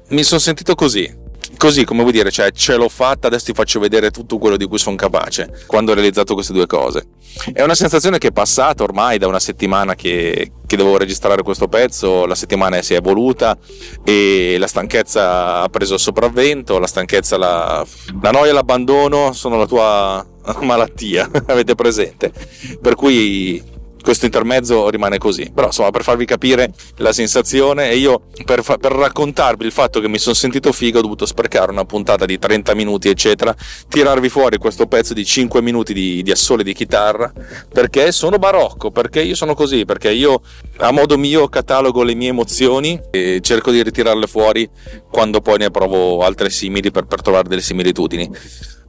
mi 0.08 0.22
sono 0.22 0.40
sentito 0.40 0.74
così, 0.74 1.14
così 1.60 1.84
come 1.84 2.00
vuoi 2.00 2.12
dire, 2.12 2.30
cioè 2.30 2.52
ce 2.52 2.76
l'ho 2.76 2.88
fatta, 2.88 3.26
adesso 3.26 3.44
ti 3.44 3.52
faccio 3.52 3.80
vedere 3.80 4.10
tutto 4.10 4.38
quello 4.38 4.56
di 4.56 4.64
cui 4.64 4.78
sono 4.78 4.96
capace 4.96 5.64
quando 5.66 5.90
ho 5.90 5.94
realizzato 5.94 6.32
queste 6.32 6.54
due 6.54 6.64
cose. 6.64 7.08
È 7.52 7.60
una 7.60 7.74
sensazione 7.74 8.16
che 8.16 8.28
è 8.28 8.32
passata 8.32 8.82
ormai 8.82 9.18
da 9.18 9.26
una 9.26 9.38
settimana 9.38 9.94
che, 9.94 10.52
che 10.66 10.76
devo 10.76 10.96
registrare 10.96 11.42
questo 11.42 11.68
pezzo, 11.68 12.24
la 12.24 12.34
settimana 12.34 12.80
si 12.80 12.94
è 12.94 12.96
evoluta 12.96 13.58
e 14.02 14.56
la 14.58 14.66
stanchezza 14.66 15.60
ha 15.60 15.68
preso 15.68 15.94
il 15.94 16.00
sopravvento, 16.00 16.78
la 16.78 16.86
stanchezza, 16.86 17.36
la, 17.36 17.86
la 18.22 18.30
noia 18.30 18.54
l'abbandono 18.54 19.34
sono 19.34 19.58
la 19.58 19.66
tua 19.66 20.26
malattia, 20.62 21.28
avete 21.44 21.74
presente? 21.74 22.32
Per 22.80 22.94
cui 22.94 23.62
questo 24.02 24.24
intermezzo 24.24 24.88
rimane 24.88 25.18
così. 25.18 25.50
Però 25.54 25.66
insomma, 25.66 25.90
per 25.90 26.02
farvi 26.02 26.24
capire 26.24 26.72
la 26.96 27.12
sensazione, 27.12 27.90
e 27.90 27.96
io 27.96 28.22
per, 28.44 28.62
fa- 28.62 28.78
per, 28.78 28.92
raccontarvi 28.92 29.64
il 29.64 29.72
fatto 29.72 30.00
che 30.00 30.08
mi 30.08 30.18
sono 30.18 30.34
sentito 30.34 30.72
figo, 30.72 30.98
ho 30.98 31.02
dovuto 31.02 31.26
sprecare 31.26 31.70
una 31.70 31.84
puntata 31.84 32.24
di 32.24 32.38
30 32.38 32.74
minuti, 32.74 33.08
eccetera, 33.08 33.54
tirarvi 33.88 34.28
fuori 34.28 34.58
questo 34.58 34.86
pezzo 34.86 35.14
di 35.14 35.24
5 35.24 35.62
minuti 35.62 35.92
di, 35.92 36.22
di 36.22 36.30
assole 36.30 36.62
di 36.62 36.72
chitarra, 36.72 37.32
perché 37.72 38.12
sono 38.12 38.38
barocco, 38.38 38.90
perché 38.90 39.22
io 39.22 39.34
sono 39.34 39.54
così, 39.54 39.84
perché 39.84 40.10
io 40.10 40.40
a 40.78 40.90
modo 40.92 41.18
mio 41.18 41.48
catalogo 41.48 42.02
le 42.02 42.14
mie 42.14 42.28
emozioni 42.28 43.00
e 43.10 43.40
cerco 43.42 43.70
di 43.70 43.82
ritirarle 43.82 44.26
fuori 44.26 44.68
quando 45.10 45.40
poi 45.40 45.58
ne 45.58 45.70
provo 45.70 46.22
altre 46.22 46.50
simili 46.50 46.90
per, 46.90 47.04
per 47.04 47.22
trovare 47.22 47.48
delle 47.48 47.60
similitudini 47.60 48.30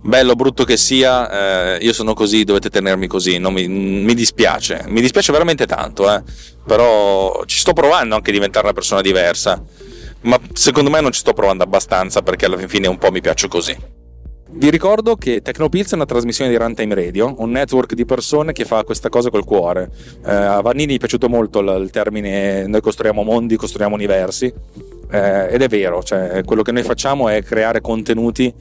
bello 0.02 0.32
o 0.32 0.36
brutto 0.36 0.64
che 0.64 0.78
sia, 0.78 1.76
eh, 1.76 1.84
io 1.84 1.94
sono 1.94 2.14
così, 2.14 2.44
dovete 2.44 2.70
tenermi 2.70 3.08
così, 3.08 3.40
mi, 3.40 3.68
mi, 3.68 4.14
dispiace, 4.14 4.84
mi 4.88 5.02
dispiace 5.02 5.32
veramente 5.32 5.66
tanto, 5.66 6.12
eh. 6.12 6.22
però 6.66 7.44
ci 7.46 7.60
sto 7.60 7.74
provando 7.74 8.16
anche 8.16 8.32
a 8.32 8.34
diventare 8.34 8.66
una 8.66 8.74
persona 8.74 9.02
diversa, 9.02 9.64
ma 10.22 10.40
secondo 10.54 10.90
me 10.90 11.02
non 11.02 11.12
ci 11.12 11.20
sto 11.20 11.34
provando 11.34 11.64
abbastanza 11.64 12.22
perché 12.22 12.46
alla 12.46 12.58
fine 12.68 12.88
un 12.88 12.98
po' 12.98 13.12
mi 13.12 13.22
piaccio 13.22 13.48
così. 13.48 14.00
Vi 14.54 14.70
ricordo 14.70 15.16
che 15.16 15.42
Tecnopills 15.42 15.94
è 15.94 15.96
una 15.96 16.06
trasmissione 16.06 16.52
di 16.52 16.58
Runtime 16.58 16.94
Radio, 16.94 17.34
un 17.38 17.52
network 17.52 17.94
di 17.94 18.04
persone 18.04 18.52
che 18.52 18.66
fa 18.66 18.84
questa 18.84 19.08
cosa 19.08 19.30
col 19.30 19.46
cuore. 19.46 19.90
Eh, 20.26 20.30
a 20.34 20.60
Vannini 20.60 20.96
è 20.96 20.98
piaciuto 20.98 21.30
molto 21.30 21.62
il 21.62 21.90
termine 21.90 22.68
noi 22.68 22.82
costruiamo 22.82 23.24
mondi, 23.24 23.56
costruiamo 23.56 23.96
universi 23.96 24.54
eh, 25.12 25.54
ed 25.54 25.62
è 25.62 25.68
vero, 25.68 26.02
cioè, 26.02 26.42
quello 26.46 26.62
che 26.62 26.72
noi 26.72 26.84
facciamo 26.84 27.28
è 27.28 27.44
creare 27.44 27.82
contenuti, 27.82 28.52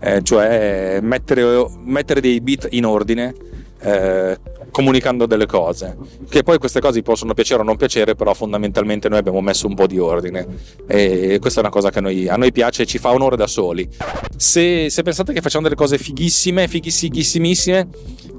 eh, 0.00 0.22
cioè 0.22 0.98
mettere, 1.00 1.66
mettere, 1.84 2.20
dei 2.20 2.40
bit 2.40 2.66
in 2.70 2.84
ordine. 2.84 3.32
Eh, 3.80 4.38
comunicando 4.70 5.26
delle 5.26 5.46
cose 5.46 5.96
che 6.28 6.42
poi 6.42 6.58
queste 6.58 6.80
cose 6.80 7.02
possono 7.02 7.34
piacere 7.34 7.60
o 7.62 7.64
non 7.64 7.76
piacere 7.76 8.14
però 8.14 8.34
fondamentalmente 8.34 9.08
noi 9.08 9.18
abbiamo 9.18 9.40
messo 9.40 9.66
un 9.66 9.74
po' 9.74 9.86
di 9.86 9.98
ordine. 9.98 10.46
E 10.86 11.38
questa 11.40 11.60
è 11.60 11.62
una 11.62 11.72
cosa 11.72 11.90
che 11.90 11.98
a 11.98 12.02
noi, 12.02 12.28
a 12.28 12.36
noi 12.36 12.52
piace 12.52 12.82
e 12.82 12.86
ci 12.86 12.98
fa 12.98 13.10
onore 13.10 13.36
da 13.36 13.46
soli. 13.46 13.88
Se, 14.36 14.88
se, 14.90 15.02
pensate 15.02 15.32
che 15.32 15.40
facciamo 15.40 15.64
delle 15.64 15.76
cose 15.76 15.98
fighissime 15.98 16.68
fighissimissime 16.68 17.88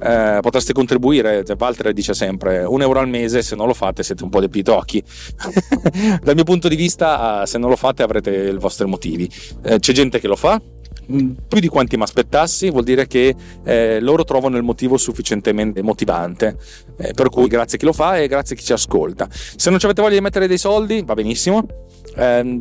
eh, 0.01 0.39
potreste 0.41 0.73
contribuire 0.73 1.43
cioè, 1.43 1.55
Walter 1.59 1.93
dice 1.93 2.13
sempre 2.13 2.63
un 2.63 2.81
euro 2.81 2.99
al 2.99 3.07
mese 3.07 3.43
se 3.43 3.55
non 3.55 3.67
lo 3.67 3.73
fate 3.73 4.01
siete 4.01 4.23
un 4.23 4.29
po' 4.29 4.39
dei 4.39 4.49
pitocchi 4.49 5.03
dal 6.23 6.33
mio 6.33 6.43
punto 6.43 6.67
di 6.67 6.75
vista 6.75 7.45
se 7.45 7.57
non 7.57 7.69
lo 7.69 7.75
fate 7.75 8.01
avrete 8.01 8.31
i 8.31 8.57
vostri 8.57 8.87
motivi 8.87 9.29
eh, 9.63 9.79
c'è 9.79 9.93
gente 9.93 10.19
che 10.19 10.27
lo 10.27 10.35
fa 10.35 10.59
più 11.05 11.59
di 11.59 11.67
quanti 11.67 11.97
mi 11.97 12.03
aspettassi, 12.03 12.69
vuol 12.69 12.83
dire 12.83 13.07
che 13.07 13.35
eh, 13.63 13.99
loro 13.99 14.23
trovano 14.23 14.57
il 14.57 14.63
motivo 14.63 14.97
sufficientemente 14.97 15.81
motivante. 15.81 16.57
Eh, 16.97 17.13
per 17.13 17.29
cui 17.29 17.47
grazie 17.47 17.77
a 17.77 17.79
chi 17.79 17.85
lo 17.85 17.93
fa 17.93 18.17
e 18.17 18.27
grazie 18.27 18.55
a 18.55 18.57
chi 18.57 18.63
ci 18.63 18.73
ascolta. 18.73 19.27
Se 19.31 19.69
non 19.69 19.79
avete 19.81 20.01
voglia 20.01 20.15
di 20.15 20.21
mettere 20.21 20.47
dei 20.47 20.57
soldi, 20.57 21.03
va 21.05 21.13
benissimo 21.13 21.65
eh, 22.15 22.59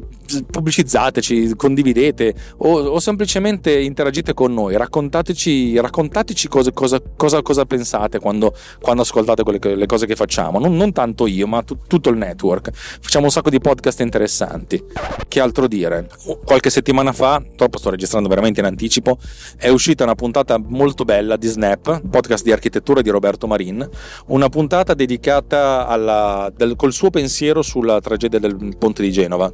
pubblicizzateci, 0.51 1.55
condividete 1.57 2.35
o, 2.59 2.79
o, 2.81 3.01
semplicemente 3.01 3.79
interagite 3.79 4.35
con 4.35 4.53
noi, 4.53 4.77
raccontateci, 4.77 5.79
raccontateci 5.79 6.49
cosa, 6.49 6.71
cosa, 6.73 7.01
cosa, 7.17 7.43
cosa 7.43 7.65
pensate 7.65 8.19
quando, 8.19 8.55
quando, 8.81 9.03
ascoltate 9.03 9.43
quelle, 9.43 9.75
le 9.75 9.87
cose 9.87 10.07
che 10.07 10.17
facciamo, 10.17 10.59
non, 10.59 10.77
non 10.77 10.93
tanto 10.93 11.27
io 11.27 11.47
ma 11.47 11.63
t- 11.63 11.77
tutto 11.87 12.11
il 12.11 12.17
network, 12.17 12.71
facciamo 12.73 13.27
un 13.27 13.31
sacco 13.31 13.51
di 13.51 13.61
podcast 13.61 14.01
interessanti. 14.01 14.83
Che 15.29 15.41
altro 15.41 15.69
dire? 15.69 16.09
Qualche 16.45 16.71
settimana 16.71 17.13
fa, 17.13 17.43
troppo 17.57 17.79
sto 17.79 17.91
registrando 17.91 18.29
veramente 18.29 18.61
in 18.61 18.67
anticipo, 18.67 19.19
è 19.57 19.69
uscita 19.69 20.05
una 20.05 20.15
puntata 20.15 20.59
molto 20.59 21.05
bella 21.05 21.37
di 21.37 21.47
Snap, 21.47 22.03
podcast 22.09 22.45
di 22.45 22.53
architettura 22.53 23.01
di 23.01 23.11
Roberto 23.11 23.47
Marin, 23.47 23.89
una 24.27 24.49
puntata 24.49 24.95
dedicata 24.95 25.87
alla, 25.87 26.53
del, 26.55 26.77
col 26.77 26.93
suo 26.93 27.11
pensiero 27.11 27.63
sulla 27.63 28.01
tragedia 28.01 28.39
del 28.39 28.77
ponte 28.79 29.03
di 29.03 29.13
Genova 29.13 29.53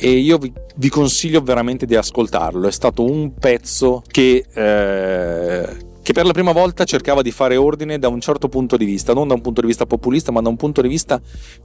e 0.00 0.12
io 0.12 0.38
vi, 0.38 0.50
vi, 0.76 0.88
consiglio 0.88 1.42
veramente 1.42 1.84
di 1.84 1.94
ascoltarlo. 1.94 2.66
È 2.66 2.72
stato 2.72 3.04
un 3.04 3.34
pezzo 3.34 4.02
che, 4.10 4.46
eh, 4.50 5.76
che, 6.02 6.12
per 6.14 6.24
la 6.24 6.32
prima 6.32 6.52
volta 6.52 6.84
cercava 6.84 7.20
di 7.20 7.30
fare 7.30 7.56
ordine 7.56 7.98
da 7.98 8.08
un 8.08 8.18
certo 8.18 8.48
punto 8.48 8.78
di 8.78 8.86
vista, 8.86 9.12
non 9.12 9.28
da 9.28 9.34
un 9.34 9.42
punto 9.42 9.60
di 9.60 9.66
vista 9.66 9.84
populista, 9.84 10.32
ma 10.32 10.40
da 10.40 10.48
un 10.48 10.56
punto 10.56 10.80
di 10.80 10.88
vista 10.88 11.20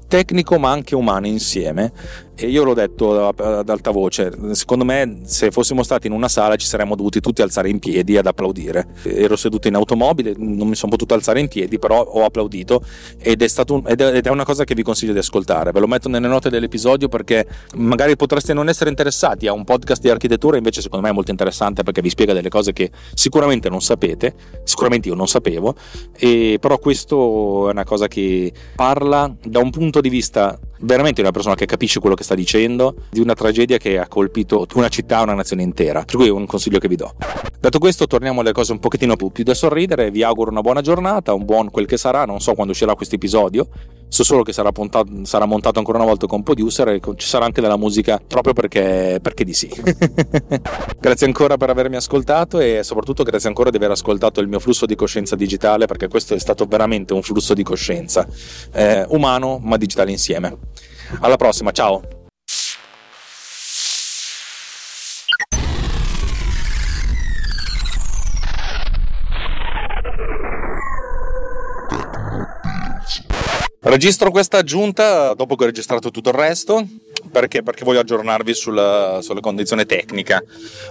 tecnico 0.10 0.60
ma 0.60 0.70
anche 0.70 0.96
umano 0.96 1.28
insieme. 1.28 1.94
E 2.38 2.48
io 2.48 2.66
l'ho 2.66 2.74
detto 2.74 3.28
ad 3.30 3.70
alta 3.70 3.92
voce, 3.92 4.30
secondo 4.52 4.84
me 4.84 5.22
se 5.24 5.52
fossimo 5.52 5.84
stati 5.84 6.08
in 6.08 6.14
una 6.14 6.28
sala 6.28 6.58
ci 6.58 6.68
saremmo 6.68 6.96
dovuti 6.96 7.22
tutti 7.22 7.42
alzare 7.42 7.70
in 7.70 7.80
piedi 7.80 8.18
ad 8.18 8.26
applaudire. 8.26 8.88
Ero 9.04 9.38
seduto 9.38 9.70
in 9.70 9.76
automobile, 9.76 10.34
non 10.38 10.68
mi 10.68 10.76
sono 10.76 10.92
potuto 10.92 11.14
alzare 11.14 11.40
in 11.40 11.48
piedi, 11.48 11.80
però 11.80 12.02
ho 12.02 12.26
applaudito 12.26 12.84
ed 13.18 13.42
è, 13.42 13.48
un, 13.70 13.84
ed 13.88 14.02
è 14.02 14.30
una 14.30 14.44
cosa 14.44 14.66
che 14.66 14.76
vi 14.76 14.84
consiglio 14.84 15.14
di 15.14 15.20
ascoltare. 15.20 15.72
Ve 15.72 15.80
lo 15.80 15.88
metto 15.88 16.10
nelle 16.10 16.28
note 16.28 16.50
dell'episodio 16.50 17.08
perché 17.08 17.48
magari 17.76 18.18
potreste 18.18 18.54
non 18.54 18.68
essere 18.68 18.90
interessati 18.90 19.48
a 19.48 19.54
un 19.54 19.64
podcast 19.64 20.02
di 20.02 20.10
architettura, 20.10 20.58
invece 20.58 20.82
secondo 20.82 21.06
me 21.06 21.12
è 21.12 21.16
molto 21.16 21.32
interessante 21.32 21.84
perché 21.84 22.02
vi 22.02 22.10
spiega 22.10 22.34
delle 22.34 22.50
cose 22.50 22.74
che 22.74 22.92
sicuramente 23.14 23.70
non 23.70 23.82
sapete, 23.82 24.36
sicuramente 24.66 25.08
io 25.08 25.16
non 25.16 25.30
sapevo, 25.30 25.74
e 26.14 26.58
però 26.60 26.80
questo 26.80 27.70
è 27.70 27.72
una 27.72 27.86
cosa 27.86 28.10
che 28.10 28.52
parla 28.76 29.34
da 29.42 29.60
un 29.60 29.70
punto 29.70 30.02
di 30.02 30.10
vista 30.10 30.60
veramente 30.80 31.22
una 31.22 31.32
persona 31.32 31.56
che 31.56 31.66
capisce 31.66 32.00
quello 32.00 32.16
che 32.16 32.24
sta 32.26 32.36
dicendo, 32.36 32.96
di 33.10 33.22
una 33.22 33.34
tragedia 33.34 33.78
che 33.78 33.98
ha 33.98 34.08
colpito 34.08 34.66
una 34.74 34.90
città, 34.90 35.22
una 35.22 35.34
nazione 35.34 35.62
intera. 35.62 36.04
Per 36.04 36.16
cui 36.16 36.28
è 36.28 36.32
un 36.32 36.46
consiglio 36.46 36.80
che 36.80 36.88
vi 36.88 36.96
do. 36.96 37.14
Detto 37.60 37.80
questo, 37.80 38.06
torniamo 38.08 38.42
alle 38.42 38.52
cose 38.52 38.72
un 38.72 38.80
pochettino 38.80 39.16
più 39.16 39.44
da 39.44 39.54
sorridere. 39.54 40.12
Vi 40.12 40.24
auguro 40.24 40.52
una 40.52 40.62
buona 40.62 40.82
giornata, 40.82 41.34
un 41.34 41.46
buon 41.46 41.70
quel 41.70 41.86
che 41.86 41.98
sarà. 41.98 42.26
Non 42.26 42.42
so 42.42 42.54
quando 42.54 42.74
uscirà 42.74 42.96
questo 42.96 43.16
episodio. 43.16 43.68
so 44.08 44.24
solo 44.24 44.44
che 44.44 44.54
sarà, 44.54 44.72
puntato, 44.72 45.10
sarà 45.24 45.46
montato 45.46 45.80
ancora 45.80 45.98
una 45.98 46.08
volta 46.08 46.26
con 46.26 46.44
producer 46.44 46.90
e 46.90 47.00
ci 47.16 47.28
sarà 47.28 47.46
anche 47.46 47.62
della 47.62 47.78
musica 47.78 48.22
proprio 48.26 48.54
perché, 48.54 49.20
perché 49.22 49.44
di 49.44 49.54
sì. 49.54 49.70
grazie 51.00 51.28
ancora 51.28 51.58
per 51.58 51.70
avermi 51.70 51.96
ascoltato 51.96 52.60
e 52.60 52.82
soprattutto 52.84 53.24
grazie 53.24 53.50
ancora 53.50 53.70
di 53.70 53.78
aver 53.78 53.92
ascoltato 53.92 54.42
il 54.42 54.48
mio 54.48 54.60
flusso 54.60 54.86
di 54.86 54.96
coscienza 54.96 55.36
digitale 55.36 55.86
perché 55.86 56.08
questo 56.08 56.34
è 56.34 56.40
stato 56.40 56.66
veramente 56.66 57.14
un 57.14 57.22
flusso 57.22 57.54
di 57.54 57.64
coscienza 57.64 58.28
eh, 58.74 59.06
umano 59.10 59.60
ma 59.62 59.78
digitale 59.78 60.12
insieme. 60.12 60.58
Alla 61.20 61.36
prossima, 61.36 61.72
ciao! 61.72 62.02
Registro 73.82 74.32
questa 74.32 74.58
aggiunta 74.58 75.34
dopo 75.36 75.56
che 75.56 75.64
ho 75.64 75.68
registrato 75.68 76.10
tutto 76.10 76.30
il 76.30 76.36
resto 76.36 76.86
perché? 77.36 77.64
Perché 77.64 77.84
voglio 77.84 78.00
aggiornarvi 78.00 78.54
sulla, 78.54 79.20
sulla 79.22 79.42
condizione 79.42 79.86
tecnica. 79.86 80.42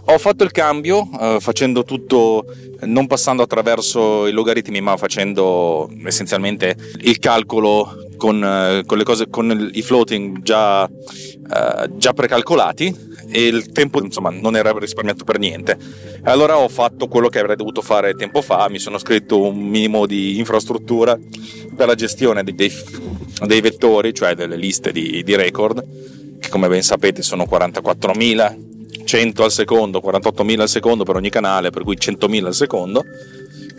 Ho 0.06 0.18
fatto 0.18 0.44
il 0.44 0.50
cambio 0.50 1.08
eh, 1.18 1.38
facendo 1.40 1.84
tutto, 1.84 2.44
non 2.80 3.06
passando 3.06 3.42
attraverso 3.42 4.26
i 4.26 4.32
logaritmi, 4.32 4.80
ma 4.82 4.96
facendo 4.98 5.90
essenzialmente 6.04 6.76
il 7.00 7.18
calcolo 7.18 8.03
con, 8.24 8.42
eh, 8.42 8.84
con, 8.86 9.02
cose, 9.02 9.28
con 9.28 9.70
i 9.74 9.82
floating 9.82 10.40
già, 10.40 10.86
eh, 10.86 11.90
già 11.96 12.12
precalcolati 12.14 13.12
e 13.28 13.46
il 13.46 13.70
tempo 13.70 14.02
insomma 14.02 14.30
non 14.30 14.56
era 14.56 14.72
risparmiato 14.72 15.24
per 15.24 15.38
niente. 15.38 15.76
Allora 16.22 16.56
ho 16.56 16.68
fatto 16.68 17.06
quello 17.06 17.28
che 17.28 17.40
avrei 17.40 17.56
dovuto 17.56 17.82
fare 17.82 18.14
tempo 18.14 18.40
fa, 18.40 18.70
mi 18.70 18.78
sono 18.78 18.96
scritto 18.96 19.42
un 19.42 19.58
minimo 19.58 20.06
di 20.06 20.38
infrastruttura 20.38 21.18
per 21.76 21.86
la 21.86 21.94
gestione 21.94 22.42
dei, 22.42 22.54
dei, 22.54 22.72
dei 23.44 23.60
vettori, 23.60 24.14
cioè 24.14 24.34
delle 24.34 24.56
liste 24.56 24.90
di, 24.90 25.22
di 25.22 25.36
record, 25.36 25.84
che 26.40 26.48
come 26.48 26.68
ben 26.68 26.82
sapete 26.82 27.20
sono 27.20 27.44
44.000, 27.44 29.04
100 29.04 29.44
al 29.44 29.52
secondo, 29.52 30.00
48.000 30.02 30.60
al 30.60 30.68
secondo 30.70 31.04
per 31.04 31.16
ogni 31.16 31.28
canale, 31.28 31.68
per 31.68 31.82
cui 31.82 31.98
100.000 32.00 32.46
al 32.46 32.54
secondo, 32.54 33.04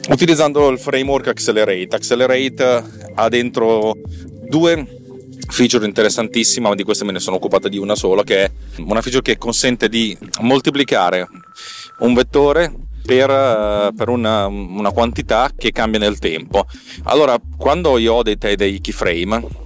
utilizzando 0.09 0.69
il 0.69 0.77
framework 0.77 1.29
Accelerate. 1.29 1.95
Accelerate 1.95 2.83
ha 3.15 3.29
dentro 3.29 3.95
due 4.47 5.03
feature 5.47 5.85
interessantissima, 5.85 6.69
ma 6.69 6.75
di 6.75 6.83
queste 6.83 7.05
me 7.05 7.11
ne 7.11 7.19
sono 7.19 7.35
occupata 7.35 7.69
di 7.69 7.77
una 7.77 7.95
sola, 7.95 8.23
che 8.23 8.43
è 8.43 8.51
una 8.77 9.01
feature 9.01 9.21
che 9.21 9.37
consente 9.37 9.89
di 9.89 10.17
moltiplicare 10.41 11.27
un 11.99 12.13
vettore 12.13 12.73
per, 13.05 13.29
eh, 13.29 13.91
per 13.95 14.09
una, 14.09 14.47
una, 14.47 14.91
quantità 14.91 15.51
che 15.55 15.71
cambia 15.71 15.99
nel 15.99 16.19
tempo. 16.19 16.65
Allora, 17.03 17.39
quando 17.57 17.97
io 17.97 18.15
ho 18.15 18.23
dei, 18.23 18.37
dei 18.37 18.81
keyframe, 18.81 19.63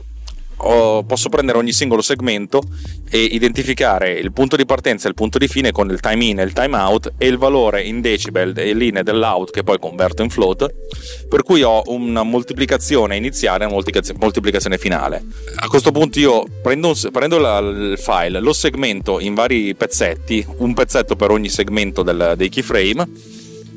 posso 0.59 1.29
prendere 1.29 1.57
ogni 1.57 1.71
singolo 1.71 2.01
segmento 2.01 2.61
e 3.09 3.23
identificare 3.23 4.11
il 4.11 4.33
punto 4.33 4.57
di 4.57 4.65
partenza 4.65 5.05
e 5.05 5.09
il 5.09 5.15
punto 5.15 5.37
di 5.37 5.47
fine 5.47 5.71
con 5.71 5.89
il 5.89 5.99
time 6.01 6.25
in 6.25 6.39
e 6.39 6.43
il 6.43 6.53
time 6.53 6.75
out 6.75 7.13
e 7.17 7.27
il 7.27 7.37
valore 7.37 7.81
in 7.81 8.01
decibel 8.01 8.53
e 8.57 8.73
linee 8.73 9.03
dell'out 9.03 9.51
che 9.51 9.63
poi 9.63 9.79
converto 9.79 10.21
in 10.21 10.29
float 10.29 10.67
per 11.29 11.43
cui 11.43 11.63
ho 11.63 11.83
una 11.87 12.23
moltiplicazione 12.23 13.15
iniziale 13.15 13.63
e 13.63 13.67
una 13.67 13.81
moltiplicazione 14.17 14.77
finale. 14.77 15.23
A 15.55 15.67
questo 15.67 15.91
punto 15.91 16.19
io 16.19 16.45
prendo, 16.61 16.89
un, 16.89 17.09
prendo 17.11 17.37
la, 17.37 17.59
il 17.59 17.97
file 17.97 18.39
lo 18.41 18.53
segmento 18.53 19.19
in 19.19 19.33
vari 19.33 19.73
pezzetti 19.75 20.45
un 20.57 20.73
pezzetto 20.73 21.15
per 21.15 21.31
ogni 21.31 21.49
segmento 21.49 22.03
del, 22.03 22.33
dei 22.35 22.49
keyframe 22.49 23.07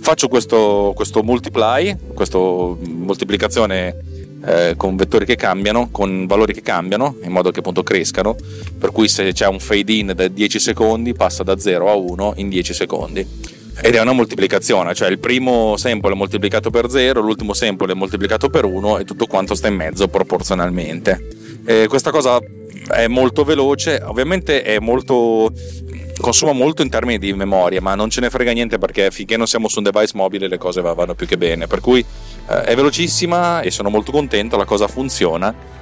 faccio 0.01 0.27
questo, 0.27 0.93
questo 0.97 1.23
multiply 1.23 1.97
questa 2.13 2.39
moltiplicazione 2.39 4.12
eh, 4.45 4.75
con 4.77 4.97
vettori 4.97 5.25
che 5.25 5.37
cambiano, 5.37 5.89
con 5.91 6.27
valori 6.27 6.53
che 6.53 6.63
cambiano, 6.63 7.17
in 7.23 7.31
modo 7.31 7.51
che 7.51 7.61
appunto 7.61 7.83
crescano, 7.83 8.37
per 8.79 8.91
cui 8.91 9.09
se 9.09 9.33
c'è 9.33 9.47
un 9.47 9.61
fade 9.61 9.93
in 9.93 10.13
da 10.15 10.29
10 10.29 10.59
secondi 10.59 11.15
passa 11.15 11.43
da 11.43 11.59
0 11.59 11.91
a 11.91 11.95
1 11.95 12.35
in 12.37 12.49
10 12.49 12.75
secondi. 12.75 13.27
Ed 13.81 13.95
è 13.95 14.01
una 14.01 14.13
moltiplicazione, 14.13 14.95
cioè 14.95 15.09
il 15.09 15.19
primo 15.19 15.77
sample 15.77 16.13
è 16.13 16.15
moltiplicato 16.15 16.71
per 16.71 16.91
0, 16.91 17.21
l'ultimo 17.21 17.55
sample 17.55 17.93
è 17.93 17.95
moltiplicato 17.95 18.51
per 18.51 18.65
1 18.65 18.99
e 18.99 19.05
tutto 19.05 19.27
quanto 19.27 19.55
sta 19.55 19.69
in 19.69 19.75
mezzo 19.75 20.09
proporzionalmente. 20.09 21.29
E 21.65 21.87
questa 21.89 22.11
cosa 22.11 22.39
è 22.89 23.07
molto 23.07 23.45
veloce, 23.45 24.03
ovviamente 24.05 24.63
è 24.63 24.79
molto 24.79 25.53
consuma 26.19 26.53
molto 26.53 26.83
in 26.83 26.89
termini 26.89 27.19
di 27.19 27.33
memoria, 27.33 27.81
ma 27.81 27.95
non 27.95 28.11
ce 28.11 28.21
ne 28.21 28.31
frega 28.31 28.53
niente 28.53 28.79
perché 28.79 29.11
finché 29.11 29.37
non 29.37 29.47
siamo 29.47 29.69
su 29.69 29.79
un 29.79 29.85
device 29.85 30.13
mobile 30.15 30.49
le 30.49 30.59
cose 30.59 30.81
vanno 30.81 31.15
più 31.15 31.27
che 31.27 31.37
bene. 31.37 31.67
Per 31.67 31.81
cui 31.81 32.05
eh, 32.49 32.63
è 32.63 32.75
velocissima 32.75 33.61
e 33.61 33.71
sono 33.71 33.91
molto 33.91 34.13
contento, 34.13 34.57
la 34.57 34.65
cosa 34.65 34.89
funziona. 34.89 35.81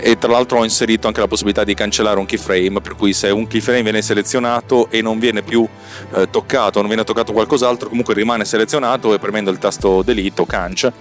E 0.00 0.16
tra 0.16 0.30
l'altro 0.30 0.58
ho 0.58 0.64
inserito 0.64 1.08
anche 1.08 1.18
la 1.18 1.26
possibilità 1.26 1.64
di 1.64 1.74
cancellare 1.74 2.20
un 2.20 2.26
keyframe, 2.26 2.80
per 2.80 2.94
cui 2.94 3.12
se 3.12 3.30
un 3.30 3.48
keyframe 3.48 3.82
viene 3.82 4.00
selezionato 4.00 4.88
e 4.90 5.02
non 5.02 5.18
viene 5.18 5.42
più 5.42 5.66
eh, 6.14 6.30
toccato, 6.30 6.78
non 6.78 6.86
viene 6.86 7.02
toccato 7.02 7.32
qualcos'altro, 7.32 7.88
comunque 7.88 8.14
rimane 8.14 8.44
selezionato 8.44 9.12
e 9.12 9.18
premendo 9.18 9.50
il 9.50 9.58
tasto 9.58 10.02
delete 10.02 10.40
o 10.40 10.46
canc, 10.46 10.92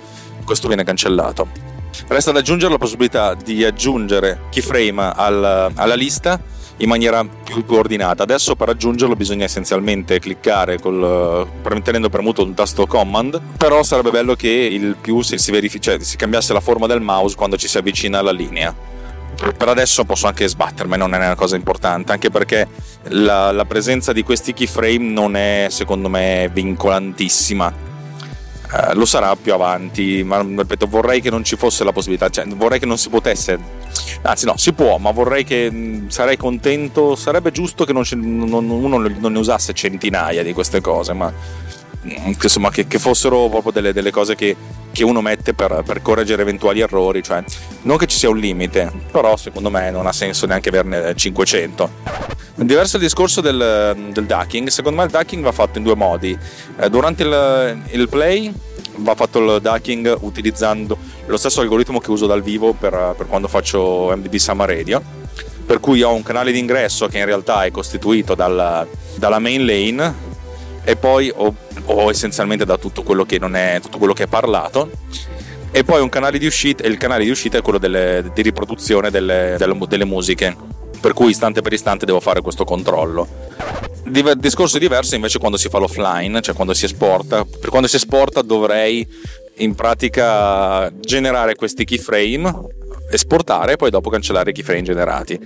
questo 0.43 0.67
viene 0.67 0.83
cancellato. 0.83 1.47
Resta 2.07 2.31
da 2.31 2.39
aggiungere 2.39 2.71
la 2.71 2.79
possibilità 2.79 3.35
di 3.35 3.63
aggiungere 3.63 4.41
keyframe 4.49 5.11
al, 5.15 5.71
alla 5.75 5.95
lista 5.95 6.39
in 6.77 6.89
maniera 6.89 7.25
più 7.25 7.65
coordinata. 7.65 8.23
Adesso 8.23 8.55
per 8.55 8.67
raggiungerlo 8.67 9.15
bisogna 9.15 9.45
essenzialmente 9.45 10.19
cliccare 10.19 10.79
col, 10.79 11.47
tenendo 11.83 12.09
premuto 12.09 12.43
il 12.43 12.53
tasto 12.53 12.85
command, 12.85 13.41
però 13.57 13.83
sarebbe 13.83 14.11
bello 14.11 14.35
che 14.35 14.49
il 14.49 14.95
più 14.99 15.21
si, 15.21 15.37
si, 15.37 15.51
verific- 15.51 15.83
cioè, 15.83 15.99
si 15.99 16.17
cambiasse 16.17 16.53
la 16.53 16.61
forma 16.61 16.87
del 16.87 17.01
mouse 17.01 17.35
quando 17.35 17.57
ci 17.57 17.67
si 17.67 17.77
avvicina 17.77 18.19
alla 18.19 18.31
linea. 18.31 18.73
Per 19.37 19.67
adesso 19.67 20.03
posso 20.03 20.25
anche 20.25 20.47
sbattermi, 20.47 20.97
non 20.97 21.13
è 21.13 21.17
una 21.17 21.35
cosa 21.35 21.55
importante, 21.55 22.11
anche 22.11 22.31
perché 22.31 22.67
la, 23.09 23.51
la 23.51 23.65
presenza 23.65 24.11
di 24.11 24.23
questi 24.23 24.51
keyframe 24.51 25.11
non 25.11 25.35
è 25.35 25.67
secondo 25.69 26.09
me 26.09 26.49
vincolantissima 26.51 27.85
Uh, 28.69 28.97
lo 28.97 29.05
sarà 29.05 29.33
più 29.37 29.53
avanti, 29.53 30.23
ma 30.25 30.41
ripeto, 30.41 30.87
vorrei 30.87 31.21
che 31.21 31.29
non 31.29 31.41
ci 31.41 31.55
fosse 31.55 31.85
la 31.85 31.93
possibilità, 31.93 32.27
cioè 32.27 32.45
vorrei 32.47 32.79
che 32.79 32.85
non 32.85 32.97
si 32.97 33.07
potesse, 33.07 33.57
anzi 34.21 34.45
no, 34.45 34.57
si 34.57 34.73
può, 34.73 34.97
ma 34.97 35.11
vorrei 35.11 35.43
che 35.43 35.69
mh, 35.71 36.09
sarei 36.09 36.37
contento, 36.37 37.15
sarebbe 37.15 37.51
giusto 37.51 37.85
che 37.85 37.93
non, 37.93 38.03
non, 38.11 38.69
uno 38.69 38.97
non 38.97 39.31
ne 39.31 39.39
usasse 39.39 39.73
centinaia 39.73 40.43
di 40.43 40.53
queste 40.53 40.81
cose, 40.81 41.13
ma 41.13 41.31
mh, 42.01 42.33
insomma 42.41 42.69
che, 42.69 42.87
che, 42.87 42.99
fossero 42.99 43.47
proprio 43.49 43.71
delle, 43.71 43.93
delle 43.93 44.11
cose 44.11 44.35
che, 44.35 44.55
che, 44.91 45.03
uno 45.03 45.21
mette 45.21 45.53
per, 45.53 45.83
per, 45.85 46.01
correggere 46.01 46.41
eventuali 46.41 46.81
errori, 46.81 47.21
cioè 47.23 47.43
non 47.83 47.97
che 47.97 48.07
ci 48.07 48.17
sia 48.17 48.29
un 48.29 48.37
limite, 48.37 48.91
però 49.11 49.37
secondo 49.37 49.69
me 49.69 49.91
non 49.91 50.07
ha 50.07 50.13
senso 50.13 50.45
neanche 50.45 50.69
averne 50.69 51.15
500. 51.15 52.35
Diverso 52.59 52.95
il 52.95 53.03
discorso 53.03 53.39
del, 53.39 53.95
del, 54.11 54.25
ducking, 54.25 54.69
secondo 54.69 54.97
me 54.97 55.05
il 55.05 55.11
ducking 55.11 55.43
va 55.43 55.51
fatto 55.51 55.77
in 55.77 55.83
due 55.83 55.95
modi. 55.95 56.35
Eh, 56.79 56.89
durante 56.89 57.21
il, 57.21 57.83
il, 57.91 58.09
play 58.09 58.51
va 58.97 59.15
fatto 59.15 59.39
il 59.39 59.61
ducking 59.61 60.17
utilizzando 60.21 60.97
lo 61.25 61.37
stesso 61.37 61.61
algoritmo 61.61 61.99
che 61.99 62.11
uso 62.11 62.25
dal 62.25 62.41
vivo 62.41 62.73
per, 62.73 63.15
per 63.17 63.27
quando 63.27 63.47
faccio 63.47 64.13
MDB 64.15 64.35
Summer 64.35 64.69
Radio, 64.69 65.01
per 65.65 65.79
cui 65.79 66.01
ho 66.01 66.13
un 66.13 66.23
canale 66.23 66.51
di 66.51 66.59
ingresso 66.59 67.07
che 67.07 67.17
in 67.17 67.25
realtà 67.25 67.65
è 67.65 67.71
costituito 67.71 68.35
dal, 68.35 68.87
dalla 69.15 69.39
main 69.39 69.65
lane 69.65 70.35
e 70.83 70.95
poi 70.95 71.31
ho, 71.35 71.53
ho, 71.85 72.09
essenzialmente 72.09 72.63
da 72.63 72.77
tutto 72.77 73.03
quello 73.03 73.25
che 73.25 73.37
non 73.39 73.55
è 73.55 73.79
tutto 73.81 73.97
quello 73.97 74.13
che 74.13 74.23
è 74.23 74.27
parlato. 74.27 74.89
E 75.69 75.83
poi 75.83 76.01
un 76.01 76.09
canale 76.09 76.39
di 76.39 76.45
uscita 76.45 76.83
e 76.83 76.87
il 76.87 76.97
canale 76.97 77.25
di 77.25 77.29
uscita 77.29 77.57
è 77.57 77.61
quello 77.61 77.77
delle, 77.77 78.31
di 78.33 78.41
riproduzione 78.41 79.11
delle, 79.11 79.55
delle, 79.57 79.77
delle 79.87 80.05
musiche 80.05 80.55
per 80.99 81.13
cui 81.13 81.29
istante 81.29 81.61
per 81.61 81.73
istante 81.73 82.05
devo 82.05 82.19
fare 82.19 82.41
questo 82.41 82.63
controllo. 82.63 83.27
Il 84.05 84.37
discorso 84.37 84.77
diverso 84.77 85.15
invece 85.15 85.37
quando 85.37 85.57
si 85.57 85.67
fa 85.67 85.79
l'offline, 85.79 86.41
cioè 86.41 86.55
quando 86.55 86.73
si 86.73 86.85
esporta. 86.85 87.43
Per 87.43 87.69
quando 87.69 87.87
si 87.87 87.97
esporta 87.97 88.41
dovrei 88.41 89.05
in 89.57 89.75
pratica 89.75 90.91
generare 90.99 91.55
questi 91.55 91.83
keyframe, 91.83 92.53
esportare 93.09 93.73
e 93.73 93.75
poi 93.75 93.89
dopo 93.89 94.09
cancellare 94.09 94.51
i 94.51 94.53
keyframe 94.53 94.81
generati. 94.81 95.39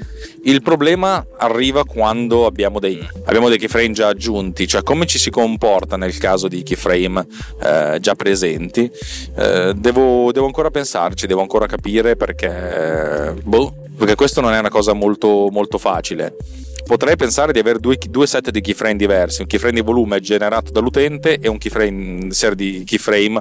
Il 0.43 0.61
problema 0.61 1.25
arriva 1.37 1.85
quando 1.85 2.45
abbiamo 2.45 2.79
dei, 2.79 3.05
abbiamo 3.25 3.49
dei 3.49 3.57
keyframe 3.57 3.91
già 3.91 4.07
aggiunti, 4.07 4.67
cioè 4.67 4.83
come 4.83 5.05
ci 5.05 5.19
si 5.19 5.29
comporta 5.29 5.97
nel 5.97 6.17
caso 6.17 6.47
di 6.47 6.63
keyframe 6.63 7.25
eh, 7.63 7.97
già 7.99 8.15
presenti. 8.15 8.89
Eh, 9.35 9.73
devo, 9.75 10.31
devo, 10.31 10.45
ancora 10.45 10.69
pensarci, 10.69 11.27
devo 11.27 11.41
ancora 11.41 11.65
capire 11.65 12.15
perché... 12.15 13.35
Boh, 13.43 13.80
perché 14.01 14.15
questo 14.15 14.41
non 14.41 14.53
è 14.53 14.57
una 14.57 14.71
cosa 14.71 14.93
molto, 14.93 15.49
molto 15.51 15.77
facile. 15.77 16.35
Potrei 16.83 17.15
pensare 17.15 17.53
di 17.53 17.59
avere 17.59 17.77
due, 17.77 17.99
due, 18.09 18.25
set 18.25 18.49
di 18.49 18.59
keyframe 18.59 18.95
diversi, 18.95 19.41
un 19.41 19.47
keyframe 19.47 19.75
di 19.75 19.81
volume 19.81 20.19
generato 20.19 20.71
dall'utente 20.71 21.37
e 21.37 21.47
un 21.47 21.59
keyframe, 21.59 22.31
serie 22.31 22.55
di 22.55 22.83
keyframe 22.83 23.39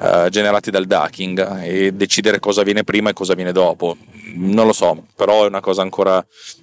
uh, 0.00 0.28
generati 0.28 0.70
dal 0.70 0.84
ducking 0.84 1.62
e 1.62 1.92
decidere 1.92 2.40
cosa 2.40 2.62
viene 2.62 2.84
prima 2.84 3.08
e 3.08 3.14
cosa 3.14 3.32
viene 3.32 3.52
dopo. 3.52 3.96
Non 4.34 4.66
lo 4.66 4.74
so, 4.74 5.02
però 5.16 5.44
è 5.44 5.46
una 5.46 5.60
cosa 5.60 5.80
ancora... 5.80 6.22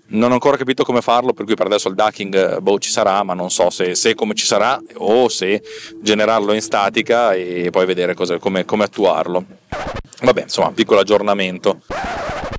Non 0.09 0.29
ho 0.29 0.33
ancora 0.33 0.55
capito 0.55 0.83
come 0.83 1.01
farlo, 1.01 1.33
per 1.33 1.45
cui 1.45 1.55
per 1.55 1.65
adesso 1.65 1.89
il 1.89 1.95
ducking 1.95 2.59
boh, 2.59 2.77
ci 2.77 2.91
sarà, 2.91 3.23
ma 3.23 3.33
non 3.33 3.49
so 3.49 3.71
se, 3.71 3.95
se 3.95 4.13
come 4.13 4.35
ci 4.35 4.45
sarà 4.45 4.79
o 4.97 5.27
se 5.27 5.63
generarlo 6.03 6.53
in 6.53 6.61
statica 6.61 7.33
e 7.33 7.69
poi 7.71 7.87
vedere 7.87 8.13
cosa, 8.13 8.37
come, 8.37 8.63
come 8.63 8.83
attuarlo. 8.83 9.43
Vabbè, 10.21 10.43
insomma, 10.43 10.71
piccolo 10.71 10.99
aggiornamento. 10.99 11.81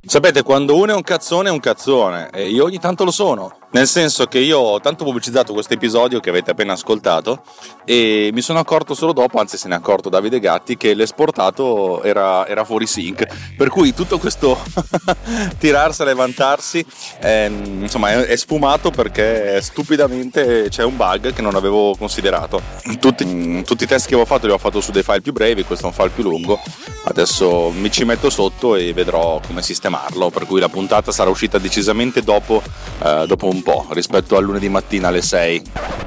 Sapete, 0.03 0.41
quando 0.41 0.75
uno 0.75 0.91
è 0.91 0.95
un 0.95 1.03
cazzone 1.03 1.49
è 1.49 1.51
un 1.51 1.59
cazzone 1.59 2.31
e 2.31 2.49
io 2.49 2.63
ogni 2.63 2.79
tanto 2.79 3.03
lo 3.03 3.11
sono. 3.11 3.60
Nel 3.73 3.87
senso 3.87 4.25
che 4.25 4.39
io 4.39 4.59
ho 4.59 4.79
tanto 4.81 5.05
pubblicizzato 5.05 5.53
questo 5.53 5.73
episodio 5.73 6.19
che 6.19 6.29
avete 6.29 6.51
appena 6.51 6.73
ascoltato 6.73 7.41
e 7.85 8.29
mi 8.33 8.41
sono 8.41 8.59
accorto 8.59 8.93
solo 8.93 9.13
dopo, 9.13 9.39
anzi 9.39 9.55
se 9.55 9.69
ne 9.69 9.75
è 9.75 9.77
accorto 9.77 10.09
Davide 10.09 10.41
Gatti, 10.41 10.75
che 10.75 10.93
l'esportato 10.93 12.03
era, 12.03 12.45
era 12.47 12.65
fuori 12.65 12.85
sync. 12.85 13.25
Per 13.55 13.69
cui 13.69 13.93
tutto 13.93 14.17
questo 14.17 14.59
tirarsela 15.57 16.11
e 16.11 16.13
vantarsi 16.13 16.85
è, 17.17 17.49
insomma, 17.49 18.09
è, 18.09 18.25
è, 18.25 18.35
sfumato 18.35 18.91
perché 18.91 19.61
stupidamente 19.61 20.67
c'è 20.69 20.83
un 20.83 20.97
bug 20.97 21.31
che 21.31 21.41
non 21.41 21.55
avevo 21.55 21.95
considerato. 21.95 22.61
Tutti, 22.99 23.63
tutti 23.63 23.83
i 23.85 23.87
test 23.87 24.07
che 24.07 24.15
avevo 24.15 24.27
fatto 24.27 24.47
li 24.47 24.51
ho 24.51 24.57
fatto 24.57 24.81
su 24.81 24.91
dei 24.91 25.03
file 25.03 25.21
più 25.21 25.31
brevi, 25.31 25.63
questo 25.63 25.85
è 25.85 25.87
un 25.87 25.93
file 25.93 26.09
più 26.09 26.23
lungo. 26.23 26.59
Adesso 27.03 27.71
mi 27.71 27.89
ci 27.89 28.03
metto 28.03 28.29
sotto 28.29 28.75
e 28.75 28.93
vedrò 28.93 29.39
come 29.45 29.61
sistemarlo. 29.61 30.29
Per 30.29 30.45
cui 30.45 30.59
la 30.59 30.69
puntata 30.69 31.13
sarà 31.13 31.29
uscita 31.29 31.57
decisamente 31.57 32.21
dopo, 32.21 32.61
eh, 33.01 33.23
dopo 33.25 33.47
un 33.47 33.60
po' 33.61 33.87
rispetto 33.91 34.37
al 34.37 34.43
lunedì 34.43 34.69
mattina 34.69 35.09
alle 35.09 35.21
6. 35.21 35.61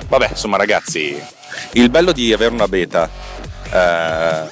Vabbè, 0.08 0.28
insomma, 0.30 0.56
ragazzi, 0.56 1.20
il 1.72 1.90
bello 1.90 2.12
di 2.12 2.32
avere 2.32 2.52
una 2.52 2.68
beta 2.68 3.08
eh, 3.72 4.46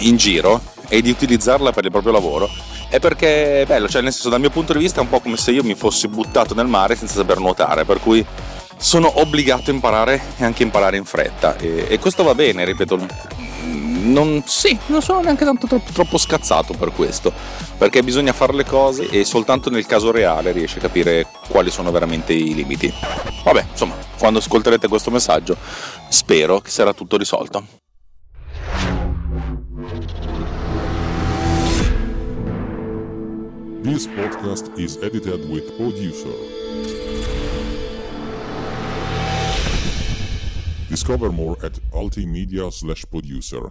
in 0.00 0.16
giro 0.16 0.60
e 0.88 1.02
di 1.02 1.10
utilizzarla 1.10 1.72
per 1.72 1.84
il 1.84 1.90
proprio 1.90 2.12
lavoro 2.12 2.48
è 2.88 3.00
perché 3.00 3.62
è 3.62 3.66
bello, 3.66 3.86
cioè 3.86 4.00
nel 4.00 4.12
senso 4.12 4.30
dal 4.30 4.40
mio 4.40 4.48
punto 4.50 4.72
di 4.72 4.78
vista 4.78 5.00
è 5.00 5.02
un 5.02 5.10
po' 5.10 5.20
come 5.20 5.36
se 5.36 5.50
io 5.50 5.62
mi 5.62 5.74
fossi 5.74 6.08
buttato 6.08 6.54
nel 6.54 6.66
mare 6.66 6.96
senza 6.96 7.16
saper 7.16 7.38
nuotare, 7.38 7.84
per 7.84 8.00
cui 8.00 8.24
sono 8.78 9.20
obbligato 9.20 9.70
a 9.70 9.74
imparare 9.74 10.20
e 10.38 10.44
anche 10.44 10.62
imparare 10.62 10.96
in 10.96 11.04
fretta 11.04 11.56
e, 11.56 11.86
e 11.88 11.98
questo 11.98 12.22
va 12.22 12.34
bene, 12.34 12.64
ripeto, 12.64 13.06
non, 13.98 14.42
sì, 14.46 14.78
non 14.86 15.02
sono 15.02 15.20
neanche 15.20 15.44
tanto 15.44 15.66
troppo, 15.66 15.92
troppo 15.92 16.18
scazzato 16.18 16.74
per 16.74 16.92
questo, 16.92 17.32
perché 17.76 18.02
bisogna 18.02 18.32
fare 18.32 18.54
le 18.54 18.64
cose 18.64 19.08
e 19.08 19.24
soltanto 19.24 19.70
nel 19.70 19.86
caso 19.86 20.10
reale 20.10 20.52
riesci 20.52 20.78
a 20.78 20.82
capire 20.82 21.26
quali 21.48 21.70
sono 21.70 21.90
veramente 21.90 22.32
i 22.32 22.54
limiti. 22.54 22.92
Vabbè, 23.44 23.66
insomma, 23.70 23.94
quando 24.18 24.38
ascolterete 24.38 24.88
questo 24.88 25.10
messaggio 25.10 25.56
spero 26.08 26.60
che 26.60 26.70
sarà 26.70 26.92
tutto 26.92 27.16
risolto. 27.16 27.64
This 33.82 34.06
podcast 34.06 34.70
is 34.76 34.98
edited 35.02 35.48
with 35.48 35.74
producer. 35.76 36.32
Discover 40.88 41.30
more 41.30 41.56
at 41.62 41.80
altimedia 41.92 42.70
slash 42.70 43.04
producer. 43.06 43.70